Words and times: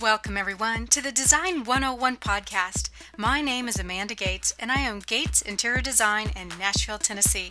Welcome, 0.00 0.38
everyone, 0.38 0.86
to 0.86 1.02
the 1.02 1.12
Design 1.12 1.62
101 1.62 2.16
podcast. 2.16 2.88
My 3.18 3.42
name 3.42 3.68
is 3.68 3.78
Amanda 3.78 4.14
Gates, 4.14 4.54
and 4.58 4.72
I 4.72 4.88
own 4.88 5.00
Gates 5.00 5.42
Interior 5.42 5.82
Design 5.82 6.30
in 6.34 6.48
Nashville, 6.58 6.96
Tennessee. 6.96 7.50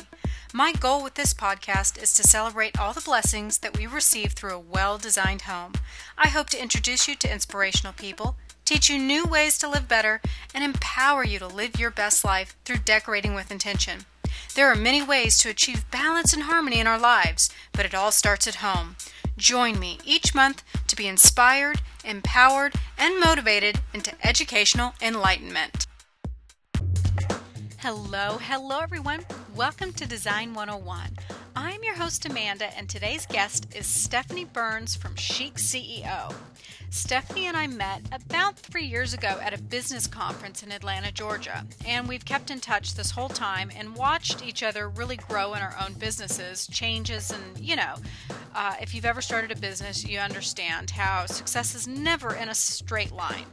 My 0.52 0.72
goal 0.72 1.04
with 1.04 1.14
this 1.14 1.32
podcast 1.32 2.02
is 2.02 2.12
to 2.16 2.24
celebrate 2.24 2.80
all 2.80 2.92
the 2.92 3.02
blessings 3.02 3.60
that 3.60 3.78
we 3.78 3.86
receive 3.86 4.32
through 4.32 4.56
a 4.56 4.60
well 4.60 4.98
designed 4.98 5.44
home. 5.44 5.74
I 6.18 6.30
hope 6.30 6.50
to 6.50 6.62
introduce 6.62 7.08
you 7.08 7.14
to 7.18 7.32
inspirational 7.32 7.94
people, 7.94 8.36
teach 8.66 8.90
you 8.90 8.98
new 8.98 9.26
ways 9.26 9.60
to 9.60 9.70
live 9.70 9.88
better, 9.88 10.20
and 10.52 10.64
empower 10.64 11.24
you 11.24 11.38
to 11.38 11.48
live 11.48 11.80
your 11.80 11.92
best 11.92 12.26
life 12.26 12.56
through 12.66 12.78
decorating 12.78 13.36
with 13.36 13.52
intention. 13.52 14.06
There 14.56 14.72
are 14.72 14.76
many 14.76 15.04
ways 15.04 15.38
to 15.40 15.50
achieve 15.50 15.92
balance 15.92 16.34
and 16.34 16.44
harmony 16.44 16.80
in 16.80 16.88
our 16.88 17.00
lives, 17.00 17.52
but 17.74 17.86
it 17.86 17.94
all 17.94 18.12
starts 18.12 18.48
at 18.48 18.56
home. 18.56 18.96
Join 19.38 19.80
me 19.80 20.00
each 20.04 20.36
month 20.36 20.64
to 20.88 20.96
be 20.96 21.08
inspired, 21.08 21.82
empowered, 22.10 22.74
and 22.98 23.20
motivated 23.20 23.80
into 23.94 24.12
educational 24.28 24.94
enlightenment. 25.02 25.88
Hello, 27.78 28.38
hello 28.42 28.80
everyone. 28.80 29.22
Welcome 29.60 29.92
to 29.96 30.08
Design 30.08 30.54
101. 30.54 31.18
I'm 31.54 31.84
your 31.84 31.96
host 31.96 32.26
Amanda, 32.26 32.74
and 32.78 32.88
today's 32.88 33.26
guest 33.26 33.68
is 33.76 33.86
Stephanie 33.86 34.46
Burns 34.46 34.96
from 34.96 35.18
Chic 35.18 35.56
CEO. 35.56 36.34
Stephanie 36.92 37.48
and 37.48 37.58
I 37.58 37.68
met 37.68 38.04
about 38.14 38.58
three 38.58 38.86
years 38.86 39.14
ago 39.14 39.38
at 39.44 39.54
a 39.54 39.62
business 39.62 40.08
conference 40.08 40.64
in 40.64 40.72
Atlanta, 40.72 41.12
Georgia, 41.12 41.66
and 41.86 42.08
we've 42.08 42.24
kept 42.24 42.52
in 42.52 42.62
touch 42.62 42.94
this 42.94 43.12
whole 43.12 43.28
time 43.28 43.70
and 43.76 43.98
watched 43.98 44.48
each 44.48 44.64
other 44.64 44.88
really 44.88 45.18
grow 45.18 45.54
in 45.56 45.62
our 45.62 45.76
own 45.86 45.92
businesses, 45.96 46.66
changes, 46.68 47.30
and 47.30 47.60
you 47.60 47.76
know, 47.76 47.96
uh, 48.56 48.76
if 48.82 48.96
you've 48.96 49.04
ever 49.04 49.22
started 49.22 49.52
a 49.52 49.58
business, 49.58 50.08
you 50.08 50.20
understand 50.20 50.90
how 50.92 51.26
success 51.26 51.76
is 51.76 51.86
never 51.86 52.34
in 52.34 52.48
a 52.48 52.56
straight 52.56 53.12
line. 53.12 53.44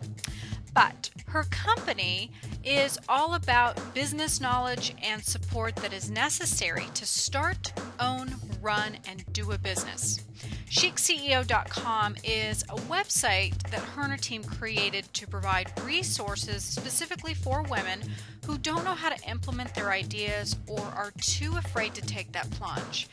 But 0.76 1.08
her 1.28 1.44
company 1.44 2.30
is 2.62 2.98
all 3.08 3.32
about 3.32 3.94
business 3.94 4.42
knowledge 4.42 4.94
and 5.02 5.24
support 5.24 5.74
that 5.76 5.94
is 5.94 6.10
necessary 6.10 6.84
to 6.92 7.06
start, 7.06 7.72
own, 7.98 8.34
run, 8.60 8.98
and 9.08 9.24
do 9.32 9.52
a 9.52 9.58
business. 9.58 10.20
ChicCEO.com 10.68 12.16
is 12.22 12.62
a 12.64 12.76
website 12.76 13.56
that 13.70 13.80
her 13.80 14.02
and 14.02 14.12
her 14.12 14.18
team 14.18 14.44
created 14.44 15.10
to 15.14 15.26
provide 15.26 15.72
resources 15.82 16.62
specifically 16.62 17.32
for 17.32 17.62
women 17.62 18.02
who 18.44 18.58
don't 18.58 18.84
know 18.84 18.94
how 18.94 19.08
to 19.08 19.30
implement 19.30 19.74
their 19.74 19.92
ideas 19.92 20.56
or 20.66 20.82
are 20.82 21.12
too 21.22 21.56
afraid 21.56 21.94
to 21.94 22.02
take 22.02 22.32
that 22.32 22.50
plunge. 22.50 23.08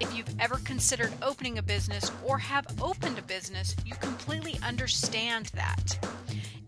If 0.00 0.14
you've 0.14 0.40
ever 0.40 0.56
considered 0.58 1.12
opening 1.20 1.58
a 1.58 1.62
business 1.62 2.12
or 2.24 2.38
have 2.38 2.66
opened 2.80 3.18
a 3.18 3.22
business, 3.22 3.74
you 3.84 3.96
completely 3.96 4.56
understand 4.62 5.46
that. 5.54 5.98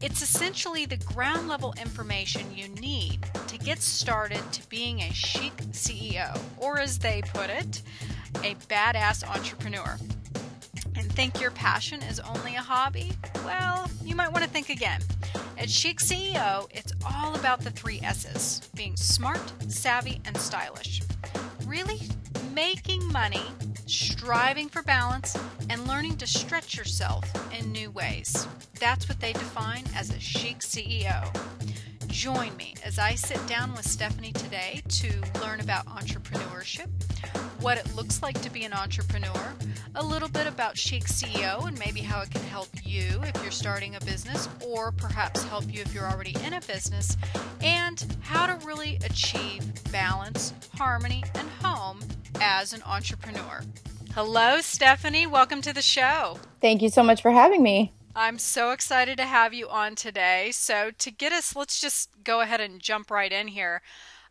It's 0.04 0.20
essentially 0.20 0.84
the 0.84 0.98
ground 0.98 1.48
level 1.48 1.72
information 1.80 2.54
you 2.54 2.68
need 2.68 3.20
to 3.46 3.56
get 3.56 3.80
started 3.80 4.42
to 4.52 4.68
being 4.68 5.00
a 5.00 5.10
chic 5.14 5.56
CEO, 5.72 6.38
or 6.58 6.78
as 6.78 6.98
they 6.98 7.22
put 7.32 7.48
it, 7.48 7.80
a 8.42 8.54
badass 8.68 9.26
entrepreneur. 9.26 9.96
And 10.94 11.10
think 11.10 11.40
your 11.40 11.52
passion 11.52 12.02
is 12.02 12.20
only 12.20 12.54
a 12.54 12.60
hobby? 12.60 13.12
Well, 13.46 13.90
you 14.04 14.14
might 14.14 14.30
want 14.30 14.44
to 14.44 14.50
think 14.50 14.68
again. 14.68 15.00
At 15.56 15.70
Chic 15.70 16.00
CEO, 16.00 16.68
it's 16.70 16.92
all 17.06 17.34
about 17.34 17.60
the 17.60 17.70
three 17.70 18.00
S's 18.02 18.68
being 18.76 18.96
smart, 18.96 19.54
savvy, 19.68 20.20
and 20.26 20.36
stylish. 20.36 21.00
Really 21.66 22.02
making 22.52 23.10
money, 23.10 23.46
striving 23.86 24.68
for 24.68 24.82
balance, 24.82 25.36
and 25.70 25.86
learning 25.86 26.16
to 26.16 26.26
stretch 26.26 26.76
yourself 26.76 27.24
in 27.58 27.72
new 27.72 27.90
ways. 27.90 28.46
That's 28.80 29.08
what 29.08 29.20
they 29.20 29.32
define 29.32 29.84
as 29.94 30.10
a 30.10 30.20
chic 30.20 30.58
CEO. 30.60 31.34
Join 32.06 32.56
me 32.56 32.74
as 32.84 32.98
I 32.98 33.14
sit 33.14 33.44
down 33.46 33.72
with 33.72 33.86
Stephanie 33.86 34.32
today 34.32 34.82
to 34.88 35.10
learn 35.42 35.60
about 35.60 35.86
entrepreneurship, 35.86 36.88
what 37.60 37.78
it 37.78 37.94
looks 37.94 38.22
like 38.22 38.40
to 38.42 38.50
be 38.50 38.64
an 38.64 38.72
entrepreneur, 38.72 39.54
a 39.94 40.04
little 40.04 40.28
bit 40.28 40.46
about 40.46 40.76
Chic 40.76 41.04
CEO 41.04 41.66
and 41.66 41.78
maybe 41.78 42.00
how 42.00 42.20
it 42.20 42.30
can 42.30 42.42
help 42.42 42.68
you 42.82 43.20
if 43.22 43.42
you're 43.42 43.50
starting 43.50 43.96
a 43.96 44.00
business 44.00 44.48
or 44.66 44.92
perhaps 44.92 45.42
help 45.44 45.64
you 45.72 45.80
if 45.80 45.94
you're 45.94 46.10
already 46.10 46.34
in 46.44 46.54
a 46.54 46.60
business, 46.62 47.16
and 47.62 48.16
how 48.20 48.46
to 48.46 48.66
really 48.66 48.98
achieve 49.04 49.64
balance, 49.90 50.52
harmony, 50.76 51.24
and 51.34 51.48
home 51.62 52.00
as 52.40 52.72
an 52.72 52.82
entrepreneur. 52.84 53.62
Hello, 54.14 54.60
Stephanie. 54.60 55.26
Welcome 55.26 55.60
to 55.62 55.72
the 55.72 55.82
show. 55.82 56.38
Thank 56.60 56.82
you 56.82 56.88
so 56.88 57.02
much 57.02 57.22
for 57.22 57.30
having 57.30 57.62
me. 57.62 57.92
I'm 58.16 58.38
so 58.38 58.70
excited 58.70 59.16
to 59.16 59.24
have 59.24 59.52
you 59.52 59.68
on 59.68 59.96
today. 59.96 60.50
So, 60.52 60.92
to 60.98 61.10
get 61.10 61.32
us, 61.32 61.56
let's 61.56 61.80
just 61.80 62.10
go 62.22 62.40
ahead 62.40 62.60
and 62.60 62.80
jump 62.80 63.10
right 63.10 63.32
in 63.32 63.48
here. 63.48 63.82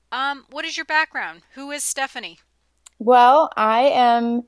Um, 0.09 0.45
what 0.49 0.63
is 0.63 0.77
your 0.77 0.85
background? 0.85 1.41
Who 1.55 1.71
is 1.71 1.83
Stephanie? 1.83 2.39
Well, 3.03 3.49
I 3.57 3.81
am 3.89 4.43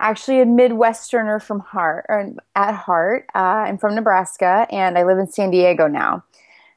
actually 0.00 0.40
a 0.40 0.44
Midwesterner 0.44 1.40
from 1.40 1.60
heart, 1.60 2.06
or 2.08 2.32
at 2.56 2.74
heart. 2.74 3.26
Uh, 3.36 3.38
I'm 3.38 3.78
from 3.78 3.94
Nebraska, 3.94 4.66
and 4.68 4.98
I 4.98 5.04
live 5.04 5.18
in 5.18 5.28
San 5.28 5.52
Diego 5.52 5.86
now. 5.86 6.24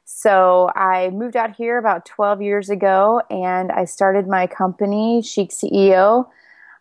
So 0.04 0.70
I 0.76 1.10
moved 1.10 1.34
out 1.34 1.56
here 1.56 1.76
about 1.76 2.06
12 2.06 2.40
years 2.40 2.70
ago, 2.70 3.20
and 3.30 3.72
I 3.72 3.84
started 3.84 4.28
my 4.28 4.46
company, 4.46 5.22
Chic 5.22 5.50
CEO, 5.50 6.28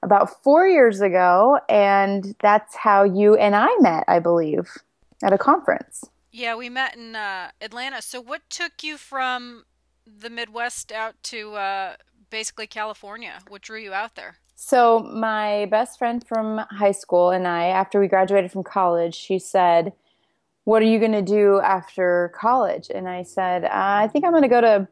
about 0.04 0.44
four 0.44 0.68
years 0.68 1.02
ago, 1.02 1.60
and 1.68 2.36
that's 2.40 2.76
how 2.76 3.04
you 3.04 3.36
and 3.36 3.56
I 3.56 3.76
met, 3.80 4.04
I 4.08 4.20
believe 4.20 4.70
at 5.24 5.34
a 5.34 5.38
conference. 5.40 6.06
Yeah, 6.32 6.56
we 6.56 6.70
met 6.70 6.96
in 6.96 7.16
uh, 7.16 7.50
Atlanta. 7.60 8.04
So, 8.04 8.22
what 8.22 8.42
took 8.52 8.84
you 8.84 8.98
from 8.98 9.64
the 10.06 10.30
Midwest 10.30 10.92
out 10.92 11.16
to 11.24 11.56
uh, 11.56 11.96
basically 12.30 12.68
California? 12.68 13.40
What 13.48 13.64
drew 13.64 13.80
you 13.80 13.94
out 13.94 14.14
there? 14.14 14.38
So, 14.56 15.00
my 15.00 15.66
best 15.66 15.98
friend 15.98 16.26
from 16.26 16.60
high 16.70 16.92
school 16.92 17.32
and 17.32 17.48
I, 17.48 17.66
after 17.66 18.00
we 18.00 18.08
graduated 18.08 18.52
from 18.52 18.64
college, 18.64 19.16
she 19.16 19.40
said, 19.40 19.94
What 20.64 20.82
are 20.82 20.86
you 20.86 21.00
going 21.00 21.12
to 21.14 21.22
do 21.22 21.60
after 21.60 22.32
college? 22.36 22.90
And 22.94 23.10
I 23.10 23.24
said, 23.24 23.66
uh, 23.66 23.70
I 23.72 24.08
think 24.08 24.26
I'm 24.26 24.32
going 24.32 24.44
to 24.44 24.50
go 24.50 24.62
to 24.62 24.88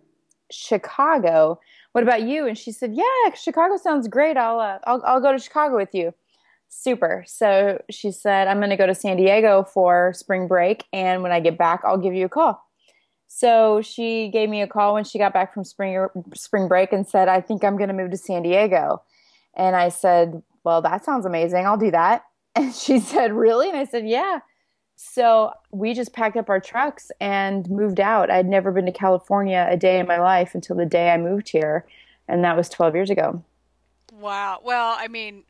Chicago. 0.52 1.60
What 1.92 2.04
about 2.04 2.24
you? 2.24 2.48
And 2.48 2.58
she 2.58 2.72
said, 2.72 2.94
Yeah, 2.94 3.34
Chicago 3.36 3.78
sounds 3.78 4.08
great. 4.08 4.38
I'll, 4.38 4.60
uh, 4.60 4.80
I'll, 4.86 5.02
I'll 5.06 5.22
go 5.22 5.32
to 5.32 5.40
Chicago 5.40 5.78
with 5.78 5.94
you 5.94 6.14
super. 6.72 7.24
So 7.28 7.84
she 7.92 8.12
said, 8.12 8.48
I'm 8.48 8.58
going 8.58 8.72
to 8.72 8.78
go 8.78 8.88
to 8.88 8.96
San 8.96 9.18
Diego 9.18 9.64
for 9.64 10.14
spring 10.16 10.48
break. 10.48 10.86
And 10.92 11.22
when 11.22 11.32
I 11.32 11.40
get 11.40 11.58
back, 11.58 11.82
I'll 11.86 11.98
give 11.98 12.16
you 12.16 12.26
a 12.26 12.30
call. 12.30 12.66
So 13.28 13.82
she 13.82 14.30
gave 14.30 14.50
me 14.50 14.62
a 14.62 14.68
call 14.68 14.94
when 14.96 15.04
she 15.04 15.18
got 15.18 15.34
back 15.34 15.54
from 15.54 15.64
spring, 15.64 16.08
spring 16.34 16.68
break 16.68 16.92
and 16.92 17.08
said, 17.08 17.28
I 17.28 17.40
think 17.42 17.64
I'm 17.64 17.78
going 17.78 17.90
to 17.90 17.94
move 17.94 18.12
to 18.12 18.18
San 18.18 18.42
Diego. 18.42 19.04
And 19.56 19.76
I 19.76 19.90
said, 19.90 20.42
Well, 20.64 20.82
that 20.82 21.04
sounds 21.06 21.26
amazing. 21.26 21.66
I'll 21.66 21.78
do 21.78 21.92
that. 21.92 22.26
And 22.54 22.76
she 22.76 23.00
said, 23.00 23.32
Really? 23.32 23.70
And 23.70 23.78
I 23.78 23.86
said, 23.86 24.08
Yeah. 24.08 24.40
So 24.98 25.52
we 25.72 25.94
just 25.94 26.14
packed 26.14 26.38
up 26.38 26.50
our 26.50 26.60
trucks 26.60 27.12
and 27.20 27.68
moved 27.70 28.00
out. 28.00 28.30
I'd 28.30 28.46
never 28.46 28.72
been 28.72 28.86
to 28.86 28.92
California 28.92 29.66
a 29.70 29.78
day 29.78 30.00
in 30.00 30.06
my 30.06 30.20
life 30.20 30.54
until 30.54 30.76
the 30.76 30.86
day 30.86 31.12
I 31.12 31.18
moved 31.18 31.50
here. 31.50 31.86
And 32.28 32.44
that 32.44 32.56
was 32.56 32.70
12 32.70 32.94
years 32.94 33.10
ago. 33.10 33.44
Wow. 34.14 34.60
Well, 34.64 34.96
I 35.00 35.08
mean, 35.08 35.46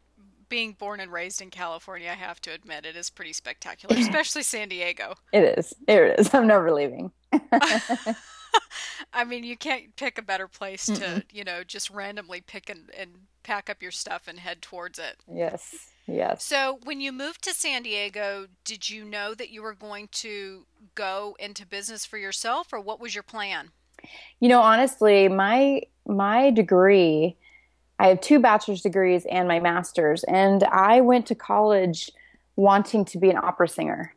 being 0.48 0.74
born 0.74 1.00
and 1.00 1.12
raised 1.12 1.42
in 1.42 1.50
California, 1.50 2.10
I 2.10 2.14
have 2.14 2.40
to 2.42 2.54
admit 2.54 2.86
it 2.86 2.96
is 2.96 3.10
pretty 3.10 3.34
spectacular, 3.34 3.96
especially 4.00 4.44
San 4.44 4.70
Diego. 4.70 5.16
It 5.34 5.58
is. 5.58 5.74
It 5.88 6.20
is. 6.20 6.34
I'm 6.34 6.46
never 6.46 6.72
leaving. 6.72 7.12
I 9.14 9.24
mean, 9.24 9.44
you 9.44 9.58
can't 9.58 9.96
pick 9.96 10.18
a 10.18 10.22
better 10.22 10.48
place 10.48 10.86
to, 10.86 10.94
Mm-mm. 10.94 11.24
you 11.32 11.44
know, 11.44 11.64
just 11.64 11.90
randomly 11.90 12.42
pick 12.42 12.70
and, 12.70 12.90
and 12.98 13.12
pack 13.44 13.70
up 13.70 13.82
your 13.82 13.92
stuff 13.92 14.28
and 14.28 14.40
head 14.40 14.62
towards 14.62 15.00
it. 15.00 15.18
Yes. 15.32 15.88
Yes. 16.08 16.44
So, 16.44 16.80
when 16.84 17.00
you 17.00 17.12
moved 17.12 17.44
to 17.44 17.54
San 17.54 17.84
Diego, 17.84 18.48
did 18.66 18.90
you 18.90 19.06
know 19.06 19.34
that 19.36 19.52
you 19.52 19.62
were 19.62 19.76
going 19.76 20.10
to 20.14 20.66
go 20.96 21.36
into 21.40 21.66
business 21.66 22.06
for 22.06 22.18
yourself 22.18 22.74
or 22.74 22.80
what 22.80 23.00
was 23.00 23.14
your 23.16 23.24
plan? 23.24 23.70
You 24.40 24.50
know, 24.50 24.62
honestly, 24.62 25.28
my 25.28 25.84
my 26.08 26.50
degree 26.50 27.38
I 28.02 28.08
have 28.08 28.20
two 28.20 28.40
bachelor's 28.40 28.82
degrees 28.82 29.28
and 29.30 29.48
my 29.48 29.60
master's, 29.60 30.24
and 30.24 30.64
I 30.64 31.02
went 31.02 31.28
to 31.28 31.36
college 31.36 32.10
wanting 32.56 33.06
to 33.06 33.20
be 33.20 33.30
an 33.30 33.38
opera 33.38 33.68
singer. 33.68 34.16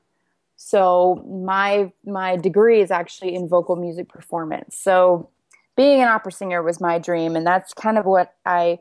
So 0.66 1.22
my 1.28 1.93
my 2.06 2.37
degree 2.37 2.81
is 2.81 2.90
actually 2.90 3.34
in 3.34 3.49
vocal 3.49 3.76
music 3.76 4.08
performance. 4.08 4.78
So 4.78 5.28
being 5.76 6.00
an 6.00 6.08
opera 6.08 6.32
singer 6.32 6.62
was 6.62 6.81
my 6.81 6.99
dream, 6.99 7.37
and 7.37 7.46
that's 7.46 7.75
kind 7.75 7.99
of 7.99 8.06
what 8.06 8.32
I 8.46 8.78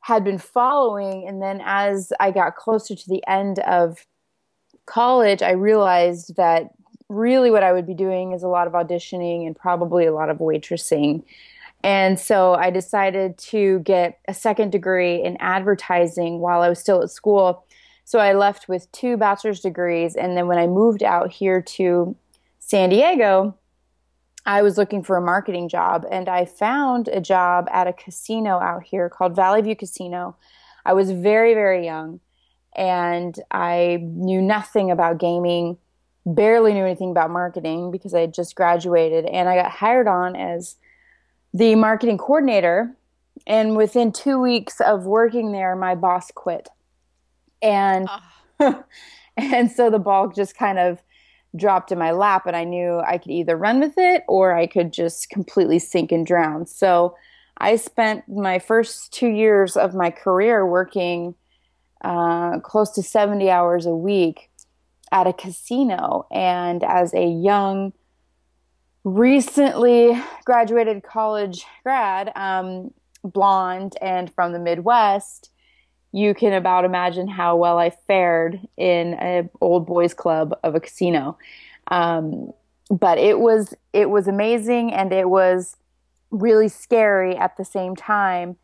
had 0.00 0.24
been 0.24 0.38
following. 0.38 1.28
And 1.28 1.42
then 1.42 1.60
as 1.62 2.10
I 2.20 2.30
got 2.30 2.56
closer 2.56 2.94
to 2.94 3.06
the 3.06 3.22
end 3.28 3.58
of 3.58 4.06
college, 4.86 5.42
I 5.42 5.50
realized 5.50 6.36
that 6.38 6.70
really 7.10 7.50
what 7.50 7.64
I 7.64 7.74
would 7.74 7.86
be 7.86 7.92
doing 7.92 8.32
is 8.32 8.42
a 8.42 8.48
lot 8.48 8.66
of 8.66 8.72
auditioning 8.72 9.46
and 9.46 9.54
probably 9.54 10.06
a 10.06 10.14
lot 10.14 10.30
of 10.30 10.38
waitressing. 10.38 11.22
And 11.84 12.18
so 12.18 12.54
I 12.54 12.70
decided 12.70 13.36
to 13.50 13.80
get 13.80 14.20
a 14.26 14.32
second 14.32 14.72
degree 14.72 15.22
in 15.22 15.36
advertising 15.38 16.38
while 16.38 16.62
I 16.62 16.70
was 16.70 16.78
still 16.78 17.02
at 17.02 17.10
school 17.10 17.66
So 18.10 18.18
I 18.18 18.32
left 18.32 18.68
with 18.68 18.90
two 18.90 19.16
bachelor's 19.16 19.60
degrees. 19.60 20.16
And 20.16 20.36
then 20.36 20.48
when 20.48 20.58
I 20.58 20.66
moved 20.66 21.04
out 21.04 21.30
here 21.30 21.62
to 21.62 22.16
San 22.58 22.88
Diego, 22.88 23.56
I 24.44 24.62
was 24.62 24.76
looking 24.76 25.04
for 25.04 25.16
a 25.16 25.20
marketing 25.22 25.68
job 25.68 26.04
and 26.10 26.28
I 26.28 26.44
found 26.44 27.06
a 27.06 27.20
job 27.20 27.68
at 27.70 27.86
a 27.86 27.92
casino 27.92 28.58
out 28.58 28.82
here 28.82 29.08
called 29.08 29.36
Valley 29.36 29.62
View 29.62 29.76
Casino. 29.76 30.34
I 30.84 30.92
was 30.92 31.12
very, 31.12 31.54
very 31.54 31.84
young 31.84 32.18
and 32.74 33.38
I 33.52 33.98
knew 34.02 34.42
nothing 34.42 34.90
about 34.90 35.18
gaming, 35.18 35.78
barely 36.26 36.72
knew 36.72 36.84
anything 36.84 37.12
about 37.12 37.30
marketing 37.30 37.92
because 37.92 38.12
I 38.12 38.22
had 38.22 38.34
just 38.34 38.56
graduated. 38.56 39.24
And 39.24 39.48
I 39.48 39.54
got 39.54 39.70
hired 39.70 40.08
on 40.08 40.34
as 40.34 40.74
the 41.54 41.76
marketing 41.76 42.18
coordinator. 42.18 42.92
And 43.46 43.76
within 43.76 44.10
two 44.10 44.40
weeks 44.40 44.80
of 44.80 45.04
working 45.04 45.52
there, 45.52 45.76
my 45.76 45.94
boss 45.94 46.32
quit. 46.32 46.70
And 47.62 48.08
oh. 48.60 48.84
and 49.36 49.70
so 49.70 49.90
the 49.90 49.98
ball 49.98 50.28
just 50.28 50.56
kind 50.56 50.78
of 50.78 51.02
dropped 51.56 51.90
in 51.90 51.98
my 51.98 52.12
lap 52.12 52.46
and 52.46 52.56
I 52.56 52.64
knew 52.64 53.00
I 53.00 53.18
could 53.18 53.32
either 53.32 53.56
run 53.56 53.80
with 53.80 53.94
it 53.96 54.22
or 54.28 54.54
I 54.54 54.66
could 54.66 54.92
just 54.92 55.30
completely 55.30 55.78
sink 55.78 56.12
and 56.12 56.24
drown. 56.24 56.66
So 56.66 57.16
I 57.58 57.76
spent 57.76 58.28
my 58.28 58.58
first 58.58 59.12
two 59.12 59.28
years 59.28 59.76
of 59.76 59.94
my 59.94 60.10
career 60.10 60.66
working 60.66 61.34
uh, 62.02 62.60
close 62.60 62.90
to 62.92 63.02
70 63.02 63.50
hours 63.50 63.84
a 63.86 63.94
week 63.94 64.50
at 65.12 65.26
a 65.26 65.32
casino. 65.32 66.26
And 66.30 66.82
as 66.84 67.12
a 67.12 67.26
young, 67.26 67.92
recently 69.04 70.20
graduated 70.44 71.02
college 71.02 71.64
grad, 71.82 72.32
um, 72.36 72.92
blonde, 73.24 73.96
and 74.00 74.32
from 74.32 74.52
the 74.52 74.58
Midwest, 74.58 75.50
you 76.12 76.34
can 76.34 76.52
about 76.52 76.84
imagine 76.84 77.28
how 77.28 77.56
well 77.56 77.78
I 77.78 77.90
fared 77.90 78.60
in 78.76 79.14
an 79.14 79.50
old 79.60 79.86
boys 79.86 80.14
club 80.14 80.58
of 80.64 80.74
a 80.74 80.80
casino. 80.80 81.38
Um, 81.88 82.52
but 82.90 83.18
it 83.18 83.38
was 83.38 83.74
it 83.92 84.10
was 84.10 84.26
amazing 84.26 84.92
and 84.92 85.12
it 85.12 85.30
was 85.30 85.76
really 86.30 86.68
scary 86.68 87.36
at 87.36 87.56
the 87.56 87.64
same 87.64 87.94
time. 87.94 88.56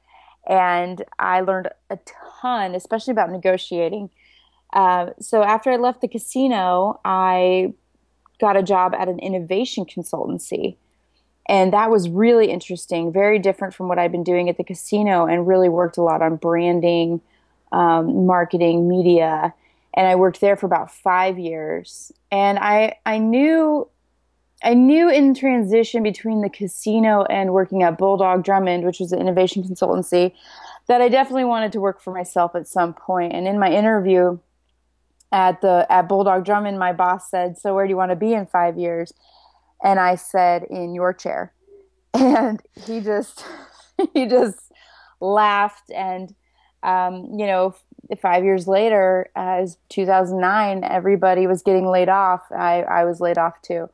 And 0.49 1.05
I 1.19 1.41
learned 1.41 1.71
a 1.91 1.99
ton, 2.41 2.75
especially 2.75 3.13
about 3.13 3.31
negotiating. 3.31 4.11
Uh, 4.73 5.11
so 5.21 5.43
after 5.43 5.71
I 5.71 5.77
left 5.77 6.01
the 6.01 6.09
casino, 6.09 7.01
I 7.05 7.73
got 8.41 8.57
a 8.57 8.63
job 8.63 8.95
at 8.95 9.09
an 9.09 9.19
innovation 9.19 9.85
consultancy. 9.85 10.77
And 11.49 11.73
that 11.73 11.91
was 11.91 12.09
really 12.09 12.51
interesting, 12.51 13.13
very 13.13 13.39
different 13.39 13.75
from 13.75 13.89
what 13.89 13.99
I'd 13.99 14.13
been 14.13 14.25
doing 14.25 14.49
at 14.49 14.57
the 14.57 14.65
casino, 14.65 15.27
and 15.27 15.47
really 15.47 15.69
worked 15.69 15.97
a 15.97 16.03
lot 16.03 16.21
on 16.21 16.37
branding, 16.37 17.21
um, 17.77 18.27
marketing, 18.27 18.89
media, 18.89 19.53
and 19.93 20.07
I 20.07 20.15
worked 20.15 20.41
there 20.41 20.57
for 20.57 20.65
about 20.65 20.91
five 20.91 21.39
years. 21.39 22.11
And 22.33 22.59
I 22.59 22.97
I 23.05 23.19
knew 23.19 23.89
I 24.65 24.73
knew 24.73 25.11
in 25.11 25.35
transition 25.35 26.03
between 26.03 26.41
the 26.41 26.49
casino 26.49 27.25
and 27.25 27.53
working 27.53 27.83
at 27.83 27.99
Bulldog 27.99 28.45
Drummond, 28.45 28.85
which 28.85 28.99
was 28.99 29.13
an 29.13 29.21
innovation 29.21 29.63
consultancy, 29.63 30.33
that 30.87 31.03
I 31.03 31.11
definitely 31.11 31.45
wanted 31.45 31.73
to 31.73 31.81
work 31.81 32.01
for 32.01 32.15
myself 32.15 32.55
at 32.55 32.67
some 32.67 32.95
point. 32.95 33.35
And 33.35 33.47
in 33.47 33.59
my 33.59 33.71
interview 33.71 34.39
at 35.31 35.61
the 35.61 35.87
at 35.91 36.09
Bulldog 36.09 36.47
Drummond, 36.47 36.79
my 36.79 36.95
boss 36.95 37.31
said, 37.31 37.59
"So 37.59 37.75
where 37.75 37.87
do 37.87 37.91
you 37.91 37.97
want 37.99 38.11
to 38.11 38.17
be 38.17 38.33
in 38.33 38.47
five 38.47 38.79
years?" 38.79 39.13
And 39.85 40.01
I 40.01 40.15
said, 40.15 40.63
"In 40.65 40.95
your 40.95 41.13
chair." 41.13 41.53
And 42.15 42.63
he 42.87 43.03
just 43.03 43.45
he 44.15 44.27
just 44.27 44.73
laughed 45.21 45.91
and 45.91 46.35
um, 46.83 47.27
you 47.39 47.47
know, 47.47 47.75
five 48.21 48.45
years 48.45 48.69
later, 48.69 49.29
as 49.35 49.79
2009, 49.89 50.85
everybody 50.85 51.47
was 51.47 51.63
getting 51.63 51.87
laid 51.87 52.09
off. 52.09 52.43
I, 52.53 52.83
I 52.83 53.05
was 53.05 53.21
laid 53.21 53.39
off 53.39 53.61
too. 53.63 53.89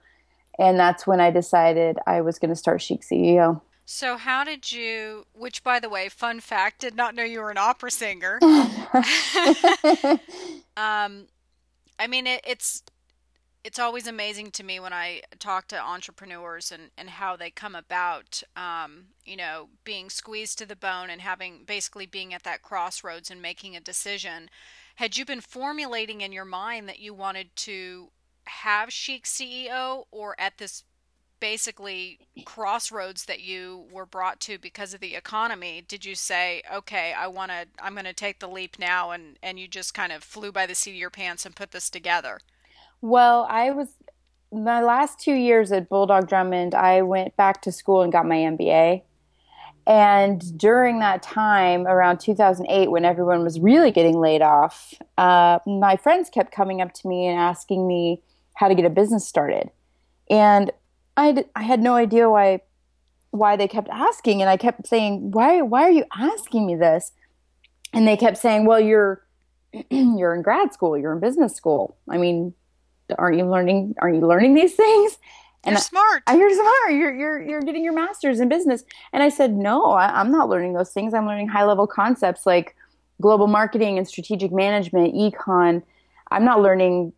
And 0.59 0.79
that's 0.79 1.07
when 1.07 1.21
I 1.21 1.31
decided 1.31 1.99
I 2.07 2.21
was 2.21 2.39
going 2.39 2.51
to 2.51 2.57
start 2.57 2.83
Chic 2.83 3.01
CEO. 3.03 3.61
So, 3.85 4.17
how 4.17 4.45
did 4.45 4.71
you, 4.71 5.27
which 5.35 5.65
by 5.65 5.81
the 5.81 5.89
way, 5.89 6.09
fun 6.09 6.41
fact, 6.41 6.81
did 6.81 6.95
not 6.95 7.15
know 7.15 7.25
you 7.25 7.41
were 7.41 7.51
an 7.51 7.59
opera 7.59 7.91
singer. 7.91 8.39
um, 10.77 11.27
I 11.99 12.07
mean, 12.09 12.27
it, 12.27 12.43
it's 12.47 12.83
it's 13.65 13.79
always 13.79 14.07
amazing 14.07 14.51
to 14.53 14.65
me 14.65 14.81
when 14.81 14.93
I 14.93 15.23
talk 15.39 15.69
to 15.69 15.81
entrepreneurs 15.81 16.73
and, 16.73 16.91
and 16.99 17.09
how 17.09 17.37
they 17.37 17.51
come 17.51 17.75
about, 17.75 18.43
um, 18.57 19.07
you 19.25 19.37
know, 19.37 19.69
being 19.85 20.11
squeezed 20.11 20.59
to 20.59 20.67
the 20.67 20.75
bone 20.77 21.11
and 21.11 21.21
having 21.21 21.65
basically 21.65 22.07
being 22.07 22.35
at 22.35 22.43
that 22.43 22.63
crossroads 22.63 23.31
and 23.31 23.41
making 23.41 23.77
a 23.77 23.81
decision. 23.81 24.51
Had 24.97 25.17
you 25.17 25.25
been 25.25 25.41
formulating 25.41 26.21
in 26.21 26.33
your 26.33 26.45
mind 26.45 26.89
that 26.89 26.99
you 26.99 27.15
wanted 27.15 27.55
to 27.57 28.11
have 28.45 28.93
Chic 28.93 29.25
CEO 29.25 30.05
or 30.11 30.35
at 30.39 30.59
this 30.59 30.83
basically 31.39 32.21
crossroads 32.45 33.25
that 33.25 33.41
you 33.41 33.87
were 33.91 34.07
brought 34.07 34.39
to 34.39 34.59
because 34.59 34.95
of 34.95 35.01
the 35.01 35.17
economy 35.17 35.83
did 35.89 36.05
you 36.05 36.15
say 36.15 36.63
okay 36.73 37.13
i 37.19 37.27
want 37.27 37.51
to 37.51 37.67
i'm 37.83 37.95
going 37.95 38.05
to 38.05 38.13
take 38.13 38.39
the 38.39 38.47
leap 38.47 38.79
now 38.79 39.11
and 39.11 39.37
and 39.43 39.59
you 39.59 39.67
just 39.67 39.93
kind 39.93 40.13
of 40.13 40.23
flew 40.23 40.53
by 40.53 40.67
the 40.67 40.75
seat 40.77 40.93
of 40.93 40.97
your 40.97 41.11
pants 41.11 41.45
and 41.45 41.57
put 41.57 41.73
this 41.73 41.91
together 41.91 42.39
well, 43.03 43.47
I 43.51 43.71
was 43.73 43.89
my 44.53 44.83
last 44.83 45.19
two 45.19 45.35
years 45.35 45.73
at 45.73 45.89
Bulldog 45.89 46.29
Drummond, 46.29 46.75
I 46.75 47.03
went 47.03 47.37
back 47.37 47.63
to 47.63 47.73
school 47.73 48.03
and 48.03 48.13
got 48.13 48.27
my 48.27 48.37
MBA. 48.37 49.03
And 49.87 50.57
during 50.57 51.01
that 51.01 51.23
time, 51.23 51.87
around 51.87 52.21
2008, 52.21 52.91
when 52.91 53.05
everyone 53.05 53.43
was 53.43 53.59
really 53.59 53.91
getting 53.91 54.21
laid 54.21 54.43
off, 54.43 54.95
uh, 55.19 55.59
my 55.67 55.97
friends 55.97 56.31
kept 56.31 56.53
coming 56.53 56.81
up 56.81 56.93
to 56.95 57.09
me 57.09 57.27
and 57.27 57.39
asking 57.39 57.89
me 57.89 58.23
how 58.55 58.69
to 58.69 58.75
get 58.75 58.85
a 58.85 58.91
business 58.91 59.27
started. 59.27 59.71
And 60.31 60.71
I, 61.17 61.45
I 61.57 61.63
had 61.63 61.83
no 61.83 61.95
idea 61.95 62.31
why 62.31 62.61
why 63.33 63.57
they 63.57 63.67
kept 63.67 63.89
asking 63.89 64.43
and 64.43 64.51
I 64.51 64.59
kept 64.59 64.87
saying 64.87 65.31
why 65.31 65.63
why 65.63 65.85
are 65.85 65.91
you 65.91 66.05
asking 66.15 66.67
me 66.67 66.77
this 66.77 67.13
and 67.95 68.07
they 68.07 68.15
kept 68.15 68.37
saying 68.37 68.67
well 68.67 68.79
you're 68.79 69.27
you're 69.91 70.35
in 70.35 70.43
grad 70.43 70.75
school 70.75 70.99
you're 70.99 71.15
in 71.15 71.21
business 71.21 71.55
school 71.55 71.97
I 72.11 72.19
mean 72.19 72.53
aren't 73.19 73.39
you 73.39 73.45
learning 73.45 73.95
aren't 74.01 74.17
you 74.17 74.27
learning 74.27 74.55
these 74.55 74.75
things? 74.75 75.19
And 75.65 75.75
you're 75.75 75.81
smart. 75.81 76.25
I, 76.27 76.37
you're 76.37 76.53
smart. 76.53 76.93
You're, 76.93 77.15
you're 77.15 77.43
you're 77.43 77.63
getting 77.63 77.85
your 77.85 77.93
master's 77.93 78.41
in 78.41 78.49
business. 78.49 78.85
And 79.13 79.23
i 79.23 79.29
said 79.29 79.53
no 79.53 79.93
I, 79.93 80.21
i'm 80.21 80.31
not 80.31 80.49
learning 80.49 80.73
those 80.75 80.91
things. 80.91 81.15
I'm 81.15 81.27
learning 81.27 81.49
high 81.49 81.65
level 81.65 81.87
concepts 81.87 82.47
like 82.47 82.77
global 83.21 83.47
marketing 83.47 83.99
and 83.99 84.07
strategic 84.07 84.53
management 84.53 85.15
econ. 85.15 85.83
I'm 86.31 86.45
not 86.45 86.61
learning 86.61 87.13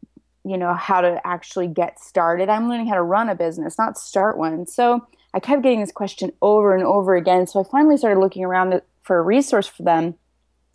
you 0.47 0.59
know 0.59 0.75
how 0.75 1.01
to 1.01 1.21
actually 1.27 1.69
get 1.69 1.99
started. 1.99 2.49
I'm 2.49 2.69
learning 2.69 2.87
how 2.89 2.97
to 2.97 3.03
run 3.03 3.29
a 3.29 3.35
business 3.35 3.79
not 3.79 3.99
start 3.99 4.37
one. 4.37 4.67
So 4.67 5.07
i 5.33 5.41
kept 5.41 5.63
getting 5.63 5.81
this 5.81 5.93
question 5.93 6.31
over 6.43 6.75
and 6.75 6.85
over 6.85 7.17
again. 7.17 7.47
So 7.47 7.61
i 7.61 7.65
finally 7.65 7.97
started 7.97 8.21
looking 8.21 8.45
around 8.45 8.81
for 9.03 9.19
a 9.19 9.23
resource 9.23 9.67
for 9.67 9.83
them 9.83 10.15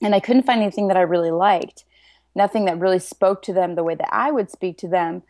and 0.02 0.16
i 0.16 0.20
couldn't 0.20 0.44
find 0.44 0.62
anything 0.62 0.88
that 0.88 0.98
i 0.98 1.02
really 1.02 1.32
liked 1.32 1.84
nothing 2.36 2.66
that 2.66 2.80
really 2.80 3.00
spoke 3.00 3.42
to 3.44 3.54
them 3.54 3.76
the 3.76 3.84
way 3.84 3.96
that 3.96 4.10
I 4.12 4.32
would 4.32 4.50
speak 4.50 4.78
to 4.80 4.88
them. 4.88 5.24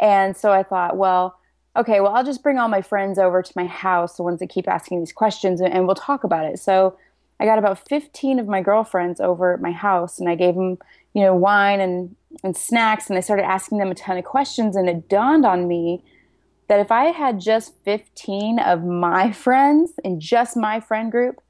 And 0.00 0.36
so 0.36 0.52
I 0.52 0.62
thought, 0.62 0.96
well, 0.96 1.38
okay, 1.76 2.00
well, 2.00 2.14
I'll 2.14 2.24
just 2.24 2.42
bring 2.42 2.58
all 2.58 2.68
my 2.68 2.82
friends 2.82 3.18
over 3.18 3.42
to 3.42 3.52
my 3.56 3.66
house, 3.66 4.16
the 4.16 4.22
ones 4.22 4.40
that 4.40 4.48
keep 4.48 4.68
asking 4.68 5.00
these 5.00 5.12
questions, 5.12 5.60
and, 5.60 5.72
and 5.72 5.86
we'll 5.86 5.94
talk 5.94 6.24
about 6.24 6.44
it. 6.44 6.58
So 6.58 6.98
I 7.40 7.44
got 7.44 7.58
about 7.58 7.88
15 7.88 8.38
of 8.38 8.46
my 8.46 8.60
girlfriends 8.60 9.20
over 9.20 9.54
at 9.54 9.60
my 9.60 9.72
house, 9.72 10.18
and 10.18 10.28
I 10.28 10.34
gave 10.34 10.54
them, 10.54 10.78
you 11.14 11.22
know, 11.22 11.34
wine 11.34 11.80
and, 11.80 12.14
and 12.44 12.56
snacks, 12.56 13.08
and 13.08 13.16
I 13.16 13.20
started 13.20 13.44
asking 13.44 13.78
them 13.78 13.90
a 13.90 13.94
ton 13.94 14.18
of 14.18 14.24
questions. 14.24 14.76
And 14.76 14.88
it 14.88 15.08
dawned 15.08 15.46
on 15.46 15.66
me 15.66 16.04
that 16.68 16.80
if 16.80 16.92
I 16.92 17.06
had 17.06 17.40
just 17.40 17.74
15 17.84 18.58
of 18.58 18.84
my 18.84 19.32
friends 19.32 19.92
in 20.04 20.20
just 20.20 20.56
my 20.56 20.80
friend 20.80 21.10
group, 21.10 21.40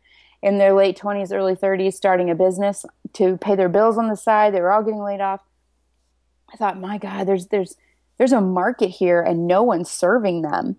in 0.42 0.58
their 0.58 0.72
late 0.72 0.98
20s, 0.98 1.32
early 1.32 1.54
30s 1.54 1.94
starting 1.94 2.28
a 2.28 2.34
business 2.34 2.84
to 3.14 3.36
pay 3.36 3.54
their 3.54 3.68
bills 3.68 3.98
on 3.98 4.08
the 4.08 4.16
side. 4.16 4.54
They 4.54 4.60
were 4.60 4.72
all 4.72 4.82
getting 4.82 5.02
laid 5.02 5.20
off. 5.20 5.40
I 6.52 6.56
thought, 6.56 6.80
my 6.80 6.98
God, 6.98 7.26
there's 7.26 7.46
there's 7.48 7.76
there's 8.18 8.32
a 8.32 8.40
market 8.40 8.88
here 8.88 9.20
and 9.20 9.46
no 9.46 9.62
one's 9.62 9.90
serving 9.90 10.42
them. 10.42 10.76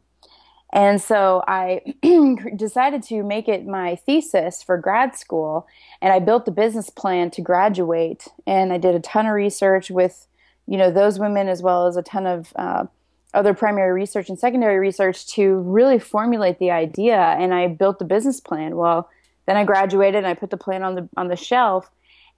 And 0.71 0.99
so 1.01 1.43
I 1.47 1.81
decided 2.55 3.03
to 3.03 3.23
make 3.23 3.47
it 3.47 3.67
my 3.67 3.95
thesis 3.95 4.63
for 4.63 4.77
grad 4.77 5.15
school 5.15 5.67
and 6.01 6.11
I 6.11 6.19
built 6.19 6.45
the 6.45 6.51
business 6.51 6.89
plan 6.89 7.29
to 7.31 7.41
graduate 7.41 8.27
and 8.47 8.73
I 8.73 8.77
did 8.77 8.95
a 8.95 8.99
ton 8.99 9.27
of 9.27 9.33
research 9.33 9.91
with 9.91 10.27
you 10.65 10.77
know 10.77 10.89
those 10.89 11.19
women 11.19 11.47
as 11.47 11.61
well 11.61 11.87
as 11.87 11.97
a 11.97 12.01
ton 12.01 12.25
of 12.25 12.53
uh, 12.55 12.85
other 13.33 13.53
primary 13.53 13.91
research 13.91 14.29
and 14.29 14.39
secondary 14.39 14.79
research 14.79 15.27
to 15.35 15.57
really 15.57 15.99
formulate 15.99 16.59
the 16.59 16.71
idea 16.71 17.17
and 17.17 17.53
I 17.53 17.67
built 17.67 17.99
the 17.99 18.05
business 18.05 18.39
plan. 18.39 18.75
Well, 18.75 19.09
then 19.45 19.57
I 19.57 19.65
graduated 19.65 20.19
and 20.19 20.27
I 20.27 20.33
put 20.33 20.49
the 20.49 20.57
plan 20.57 20.83
on 20.83 20.95
the 20.95 21.09
on 21.17 21.27
the 21.27 21.35
shelf. 21.35 21.91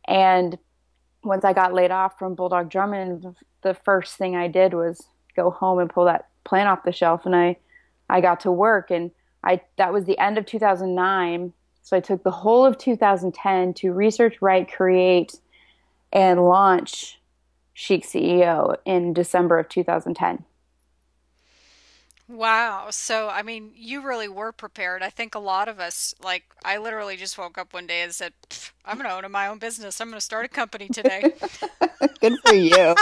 And 0.07 0.57
once 1.23 1.43
I 1.43 1.53
got 1.53 1.73
laid 1.73 1.91
off 1.91 2.17
from 2.19 2.35
Bulldog 2.35 2.69
Drummond, 2.69 3.35
the 3.61 3.73
first 3.73 4.15
thing 4.15 4.35
I 4.35 4.47
did 4.47 4.73
was 4.73 5.07
go 5.35 5.49
home 5.49 5.79
and 5.79 5.89
pull 5.89 6.05
that 6.05 6.27
plan 6.43 6.67
off 6.67 6.83
the 6.83 6.91
shelf. 6.91 7.25
And 7.25 7.35
I 7.35 7.57
I 8.09 8.21
got 8.21 8.41
to 8.41 8.51
work 8.51 8.91
and 8.91 9.11
I 9.43 9.61
that 9.77 9.93
was 9.93 10.05
the 10.05 10.17
end 10.17 10.37
of 10.37 10.45
2009. 10.45 11.53
So 11.81 11.95
I 11.95 11.99
took 11.99 12.23
the 12.23 12.31
whole 12.31 12.65
of 12.65 12.77
2010 12.77 13.73
to 13.75 13.91
research, 13.91 14.41
write, 14.41 14.71
create, 14.71 15.39
and 16.11 16.43
launch 16.43 17.19
Chic 17.73 18.03
CEO 18.03 18.77
in 18.85 19.13
December 19.13 19.59
of 19.59 19.69
2010. 19.69 20.43
Wow. 22.27 22.87
So, 22.89 23.29
I 23.29 23.43
mean, 23.43 23.71
you 23.75 24.01
really 24.01 24.27
were 24.27 24.51
prepared. 24.51 25.03
I 25.03 25.09
think 25.11 25.35
a 25.35 25.39
lot 25.39 25.67
of 25.67 25.79
us, 25.79 26.15
like, 26.23 26.43
I 26.63 26.77
literally 26.77 27.17
just 27.17 27.37
woke 27.37 27.57
up 27.57 27.73
one 27.73 27.85
day 27.85 28.01
and 28.01 28.13
said, 28.13 28.33
I'm 28.83 28.97
going 28.97 29.07
to 29.07 29.15
own 29.15 29.31
my 29.31 29.47
own 29.47 29.59
business. 29.59 30.01
I'm 30.01 30.07
going 30.07 30.17
to 30.17 30.25
start 30.25 30.45
a 30.45 30.49
company 30.49 30.87
today. 30.87 31.33
Good 32.21 32.33
for 32.43 32.55
you. 32.55 32.95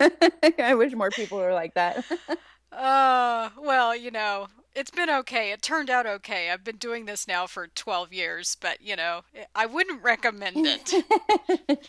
I 0.58 0.74
wish 0.74 0.94
more 0.94 1.10
people 1.10 1.38
were 1.38 1.52
like 1.52 1.74
that. 1.74 2.04
uh, 2.72 3.50
well, 3.60 3.94
you 3.94 4.10
know, 4.10 4.48
it's 4.74 4.90
been 4.90 5.10
okay. 5.10 5.52
It 5.52 5.60
turned 5.60 5.90
out 5.90 6.06
okay. 6.06 6.50
I've 6.50 6.64
been 6.64 6.78
doing 6.78 7.04
this 7.04 7.28
now 7.28 7.46
for 7.46 7.66
12 7.66 8.14
years, 8.14 8.56
but, 8.58 8.80
you 8.80 8.96
know, 8.96 9.22
I 9.54 9.66
wouldn't 9.66 10.02
recommend 10.02 10.56
it. 10.58 11.86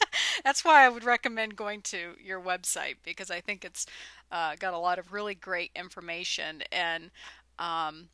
That's 0.44 0.64
why 0.64 0.84
I 0.84 0.88
would 0.88 1.04
recommend 1.04 1.56
going 1.56 1.82
to 1.82 2.14
your 2.22 2.40
website 2.40 2.96
because 3.04 3.30
I 3.30 3.40
think 3.40 3.64
it's 3.64 3.86
uh, 4.30 4.56
got 4.58 4.74
a 4.74 4.78
lot 4.78 4.98
of 4.98 5.12
really 5.12 5.34
great 5.34 5.70
information 5.74 6.62
and 6.70 7.10
um, 7.58 8.08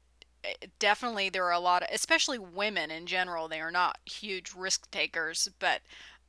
definitely 0.79 1.29
there 1.29 1.45
are 1.45 1.53
a 1.53 1.59
lot 1.59 1.83
of, 1.83 1.89
especially 1.93 2.39
women 2.39 2.91
in 2.91 3.07
general, 3.07 3.49
they 3.49 3.61
are 3.61 3.71
not 3.71 3.99
huge 4.05 4.53
risk 4.55 4.91
takers, 4.91 5.49
but 5.59 5.81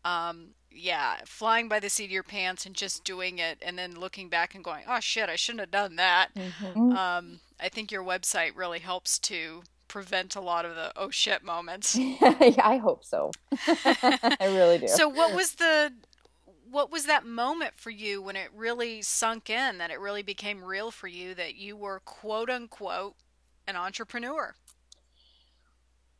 um, 0.03 0.49
yeah, 0.71 1.17
flying 1.25 1.67
by 1.67 1.79
the 1.79 1.89
seat 1.89 2.05
of 2.05 2.11
your 2.11 2.23
pants 2.23 2.65
and 2.65 2.75
just 2.75 3.03
doing 3.03 3.39
it 3.39 3.57
and 3.61 3.77
then 3.77 3.99
looking 3.99 4.29
back 4.29 4.53
and 4.53 4.63
going, 4.63 4.83
oh 4.87 4.99
shit, 4.99 5.29
I 5.29 5.35
shouldn't 5.35 5.61
have 5.61 5.71
done 5.71 5.95
that. 5.95 6.29
Mm-hmm. 6.35 6.91
Um, 6.91 7.39
I 7.59 7.69
think 7.69 7.91
your 7.91 8.03
website 8.03 8.51
really 8.55 8.79
helps 8.79 9.17
to 9.19 9.63
prevent 9.95 10.35
a 10.35 10.41
lot 10.41 10.65
of 10.65 10.75
the 10.75 10.91
oh 10.97 11.09
shit 11.09 11.41
moments. 11.41 11.95
yeah, 12.21 12.35
I 12.61 12.75
hope 12.75 13.05
so. 13.05 13.31
I 13.65 14.37
really 14.41 14.79
do. 14.79 14.89
So 14.89 15.07
what 15.07 15.33
was 15.33 15.53
the 15.53 15.93
what 16.69 16.91
was 16.91 17.05
that 17.05 17.25
moment 17.25 17.75
for 17.77 17.91
you 17.91 18.21
when 18.21 18.35
it 18.35 18.49
really 18.53 19.01
sunk 19.01 19.49
in 19.49 19.77
that 19.77 19.91
it 19.91 20.01
really 20.01 20.21
became 20.21 20.61
real 20.61 20.91
for 20.91 21.07
you 21.07 21.33
that 21.35 21.55
you 21.55 21.77
were 21.77 22.01
quote 22.01 22.49
unquote 22.49 23.15
an 23.67 23.77
entrepreneur? 23.77 24.53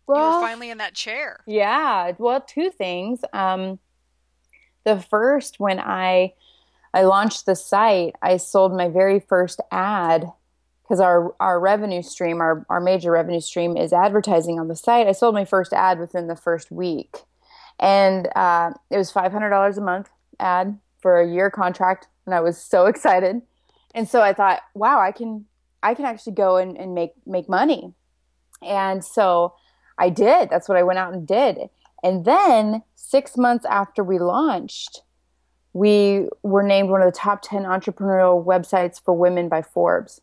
Well, 0.08 0.18
you 0.18 0.36
were 0.38 0.48
finally 0.48 0.70
in 0.70 0.78
that 0.78 0.94
chair. 0.94 1.42
Yeah. 1.46 2.14
Well, 2.18 2.40
two 2.40 2.72
things. 2.72 3.26
Um, 3.34 3.80
the 4.86 5.02
first, 5.02 5.60
when 5.60 5.82
I 5.82 6.32
I 6.94 7.02
launched 7.02 7.46
the 7.46 7.58
site, 7.58 8.16
I 8.22 8.38
sold 8.38 8.72
my 8.72 8.88
very 8.88 9.20
first 9.20 9.60
ad 9.70 10.32
because 10.86 11.00
our 11.00 11.36
our 11.40 11.60
revenue 11.60 12.04
stream, 12.04 12.42
our 12.42 12.66
our 12.70 12.80
major 12.80 13.12
revenue 13.12 13.42
stream, 13.42 13.76
is 13.76 13.92
advertising 13.92 14.60
on 14.60 14.68
the 14.68 14.76
site. 14.76 15.08
I 15.08 15.14
sold 15.14 15.34
my 15.34 15.46
first 15.46 15.74
ad 15.74 16.00
within 16.00 16.28
the 16.28 16.36
first 16.36 16.72
week, 16.72 17.18
and 17.80 18.30
uh, 18.36 18.72
it 18.92 18.98
was 18.98 19.12
five 19.12 19.32
hundred 19.32 19.50
dollars 19.50 19.78
a 19.78 19.82
month 19.82 20.10
ad 20.40 20.78
for 21.02 21.20
a 21.20 21.28
year 21.28 21.50
contract, 21.50 22.08
and 22.26 22.36
I 22.36 22.42
was 22.42 22.58
so 22.58 22.86
excited. 22.88 23.42
And 23.94 24.08
so 24.08 24.22
I 24.22 24.34
thought, 24.34 24.62
wow, 24.74 25.00
I 25.00 25.12
can 25.12 25.46
I 25.82 25.96
can 25.96 26.06
actually 26.06 26.34
go 26.34 26.58
and, 26.58 26.78
and 26.78 26.94
make 26.94 27.14
make 27.26 27.50
money. 27.50 27.94
And 28.62 29.04
so 29.04 29.56
I 29.98 30.10
did. 30.10 30.50
That's 30.50 30.70
what 30.70 30.78
I 30.78 30.84
went 30.84 31.00
out 31.00 31.14
and 31.14 31.28
did. 31.28 31.70
And 32.04 32.26
then 32.26 32.84
six 32.96 33.38
months 33.38 33.66
after 33.66 34.04
we 34.04 34.20
launched, 34.20 35.02
we 35.74 36.28
were 36.44 36.64
named 36.64 36.90
one 36.90 37.02
of 37.02 37.12
the 37.12 37.18
top 37.18 37.42
10 37.42 37.64
entrepreneurial 37.64 38.44
websites 38.46 39.02
for 39.04 39.14
women 39.14 39.50
by 39.50 39.62
Forbes. 39.62 40.22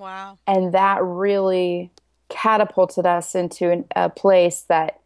Wow. 0.00 0.38
And 0.46 0.72
that 0.72 1.02
really 1.02 1.90
catapulted 2.30 3.04
us 3.04 3.34
into 3.34 3.70
an, 3.70 3.84
a 3.94 4.08
place 4.08 4.62
that 4.62 5.00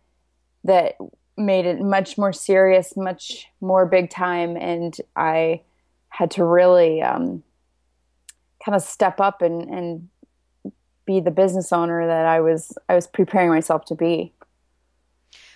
that 0.63 0.95
made 1.37 1.67
it 1.67 1.81
much 1.81 2.17
more 2.17 2.33
serious, 2.33 2.97
much 2.97 3.49
more 3.61 3.87
big 3.87 4.09
time, 4.09 4.57
and 4.57 4.97
I 5.17 5.63
had 6.11 6.31
to 6.33 6.45
really 6.45 7.03
um, 7.03 7.43
kind 8.65 8.77
of 8.77 8.83
step 8.83 9.21
up 9.21 9.43
and, 9.43 9.69
and 9.69 10.09
be 11.05 11.19
the 11.19 11.33
business 11.33 11.73
owner 11.73 12.07
that 12.07 12.25
I 12.25 12.41
was 12.41 12.73
I 12.89 12.95
was 12.95 13.09
preparing 13.09 13.51
myself 13.51 13.85
to 13.87 13.97
be. 13.97 14.33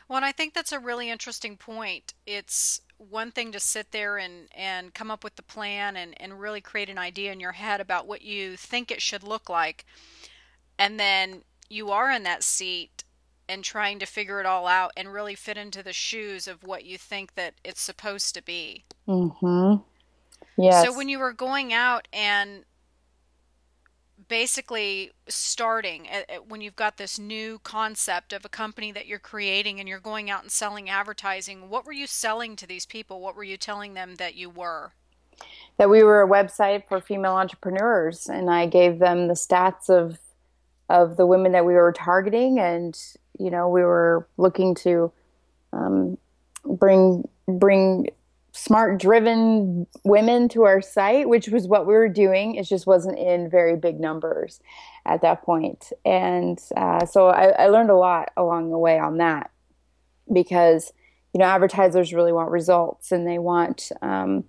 Well, 0.08 0.16
and 0.16 0.26
I 0.26 0.32
think 0.32 0.52
that's 0.52 0.72
a 0.72 0.80
really 0.80 1.10
interesting 1.10 1.56
point. 1.56 2.12
It's 2.26 2.80
one 2.98 3.30
thing 3.30 3.52
to 3.52 3.60
sit 3.60 3.92
there 3.92 4.18
and, 4.18 4.48
and 4.54 4.92
come 4.92 5.10
up 5.10 5.24
with 5.24 5.36
the 5.36 5.42
plan 5.42 5.96
and, 5.96 6.14
and 6.20 6.40
really 6.40 6.60
create 6.60 6.90
an 6.90 6.98
idea 6.98 7.32
in 7.32 7.40
your 7.40 7.52
head 7.52 7.80
about 7.80 8.06
what 8.06 8.22
you 8.22 8.56
think 8.56 8.90
it 8.90 9.00
should 9.00 9.22
look 9.22 9.48
like. 9.48 9.86
And 10.78 10.98
then 10.98 11.42
you 11.68 11.90
are 11.90 12.10
in 12.10 12.24
that 12.24 12.42
seat 12.42 13.04
and 13.48 13.64
trying 13.64 13.98
to 13.98 14.06
figure 14.06 14.40
it 14.40 14.46
all 14.46 14.66
out 14.66 14.92
and 14.96 15.12
really 15.12 15.34
fit 15.34 15.56
into 15.56 15.82
the 15.82 15.92
shoes 15.92 16.46
of 16.46 16.62
what 16.62 16.84
you 16.84 16.98
think 16.98 17.34
that 17.34 17.54
it's 17.64 17.80
supposed 17.80 18.34
to 18.34 18.42
be. 18.42 18.84
Mm-hmm. 19.06 19.82
Yes. 20.60 20.84
So 20.84 20.96
when 20.96 21.08
you 21.08 21.18
were 21.18 21.32
going 21.32 21.72
out 21.72 22.08
and 22.12 22.64
basically 24.28 25.12
starting 25.26 26.08
at, 26.08 26.28
at 26.30 26.48
when 26.48 26.60
you've 26.60 26.76
got 26.76 26.96
this 26.96 27.18
new 27.18 27.58
concept 27.62 28.32
of 28.32 28.44
a 28.44 28.48
company 28.48 28.92
that 28.92 29.06
you're 29.06 29.18
creating 29.18 29.80
and 29.80 29.88
you're 29.88 29.98
going 29.98 30.30
out 30.30 30.42
and 30.42 30.50
selling 30.50 30.88
advertising 30.88 31.68
what 31.70 31.84
were 31.84 31.92
you 31.92 32.06
selling 32.06 32.56
to 32.56 32.66
these 32.66 32.86
people? 32.86 33.20
What 33.20 33.34
were 33.34 33.44
you 33.44 33.56
telling 33.56 33.94
them 33.94 34.16
that 34.16 34.34
you 34.34 34.50
were? 34.50 34.92
That 35.78 35.90
we 35.90 36.02
were 36.02 36.22
a 36.22 36.28
website 36.28 36.86
for 36.88 37.00
female 37.00 37.34
entrepreneurs 37.34 38.26
and 38.26 38.50
i 38.50 38.66
gave 38.66 38.98
them 38.98 39.28
the 39.28 39.34
stats 39.34 39.88
of 39.88 40.18
of 40.88 41.16
the 41.16 41.26
women 41.26 41.52
that 41.52 41.64
we 41.64 41.74
were 41.74 41.92
targeting 41.92 42.58
and 42.58 42.98
you 43.38 43.50
know 43.50 43.68
we 43.68 43.82
were 43.82 44.26
looking 44.36 44.74
to 44.74 45.12
um, 45.72 46.18
bring 46.64 47.28
bring 47.46 48.08
smart 48.58 49.00
driven 49.00 49.86
women 50.02 50.48
to 50.48 50.64
our 50.64 50.82
site 50.82 51.28
which 51.28 51.48
was 51.48 51.68
what 51.68 51.86
we 51.86 51.94
were 51.94 52.08
doing. 52.08 52.56
It 52.56 52.64
just 52.64 52.88
wasn't 52.88 53.16
in 53.16 53.48
very 53.48 53.76
big 53.76 54.00
numbers 54.00 54.60
at 55.06 55.22
that 55.22 55.42
point. 55.42 55.92
And 56.04 56.58
uh, 56.76 57.06
so 57.06 57.28
I, 57.28 57.50
I, 57.50 57.68
learned 57.68 57.90
a 57.90 57.96
lot 57.96 58.30
along 58.36 58.70
the 58.70 58.78
way 58.78 58.98
on 58.98 59.18
that 59.18 59.52
because 60.32 60.92
you 61.32 61.38
know 61.38 61.44
advertisers 61.44 62.12
really 62.12 62.32
want 62.32 62.50
results 62.50 63.12
and 63.12 63.26
they 63.28 63.38
want 63.38 63.92
um, 64.02 64.42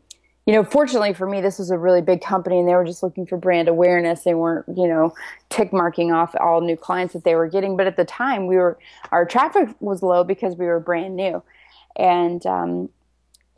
you 0.48 0.54
know 0.54 0.64
fortunately 0.64 1.14
for 1.14 1.28
me 1.28 1.40
this 1.40 1.60
was 1.60 1.70
a 1.70 1.78
really 1.78 2.02
big 2.02 2.22
company 2.22 2.58
and 2.58 2.68
they 2.68 2.74
were 2.74 2.86
just 2.86 3.04
looking 3.04 3.28
for 3.28 3.38
brand 3.38 3.68
awareness. 3.68 4.24
They 4.24 4.34
weren't 4.34 4.66
you 4.76 4.88
know 4.88 5.14
tick 5.50 5.72
marking 5.72 6.12
off 6.12 6.34
all 6.40 6.62
new 6.62 6.78
clients 6.78 7.14
that 7.14 7.26
they 7.26 7.36
were 7.36 7.48
getting. 7.48 7.78
But 7.78 7.86
at 7.86 7.96
the 7.96 8.06
time 8.06 8.48
we 8.48 8.56
were 8.56 8.80
our 9.12 9.26
traffic 9.26 9.70
was 9.80 10.02
low 10.02 10.24
because 10.24 10.56
we 10.56 10.66
were 10.66 10.80
brand 10.80 11.16
new. 11.16 11.44
And 11.96 12.44
um, 12.46 12.90